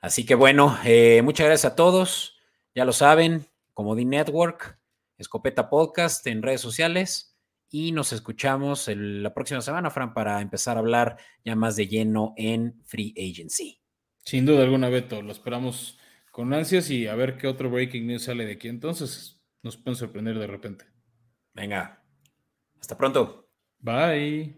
Así 0.00 0.24
que 0.24 0.34
bueno, 0.34 0.78
eh, 0.84 1.20
muchas 1.22 1.46
gracias 1.46 1.72
a 1.72 1.76
todos. 1.76 2.38
Ya 2.74 2.84
lo 2.84 2.92
saben, 2.92 3.46
Comodi 3.74 4.04
Network, 4.04 4.78
Escopeta 5.18 5.68
Podcast 5.68 6.26
en 6.26 6.42
redes 6.42 6.60
sociales 6.60 7.33
y 7.74 7.90
nos 7.90 8.12
escuchamos 8.12 8.88
la 8.94 9.34
próxima 9.34 9.60
semana, 9.60 9.90
Fran, 9.90 10.14
para 10.14 10.40
empezar 10.40 10.76
a 10.76 10.78
hablar 10.78 11.16
ya 11.44 11.56
más 11.56 11.74
de 11.74 11.88
lleno 11.88 12.32
en 12.36 12.80
Free 12.84 13.12
Agency. 13.18 13.82
Sin 14.18 14.46
duda 14.46 14.62
alguna, 14.62 14.88
Beto. 14.88 15.22
Lo 15.22 15.32
esperamos 15.32 15.98
con 16.30 16.54
ansias 16.54 16.88
y 16.90 17.08
a 17.08 17.16
ver 17.16 17.36
qué 17.36 17.48
otro 17.48 17.70
breaking 17.70 18.06
news 18.06 18.22
sale 18.22 18.46
de 18.46 18.52
aquí. 18.52 18.68
Entonces, 18.68 19.42
nos 19.64 19.76
pueden 19.76 19.96
sorprender 19.96 20.38
de 20.38 20.46
repente. 20.46 20.84
Venga, 21.52 22.00
hasta 22.78 22.96
pronto. 22.96 23.50
Bye. 23.80 24.56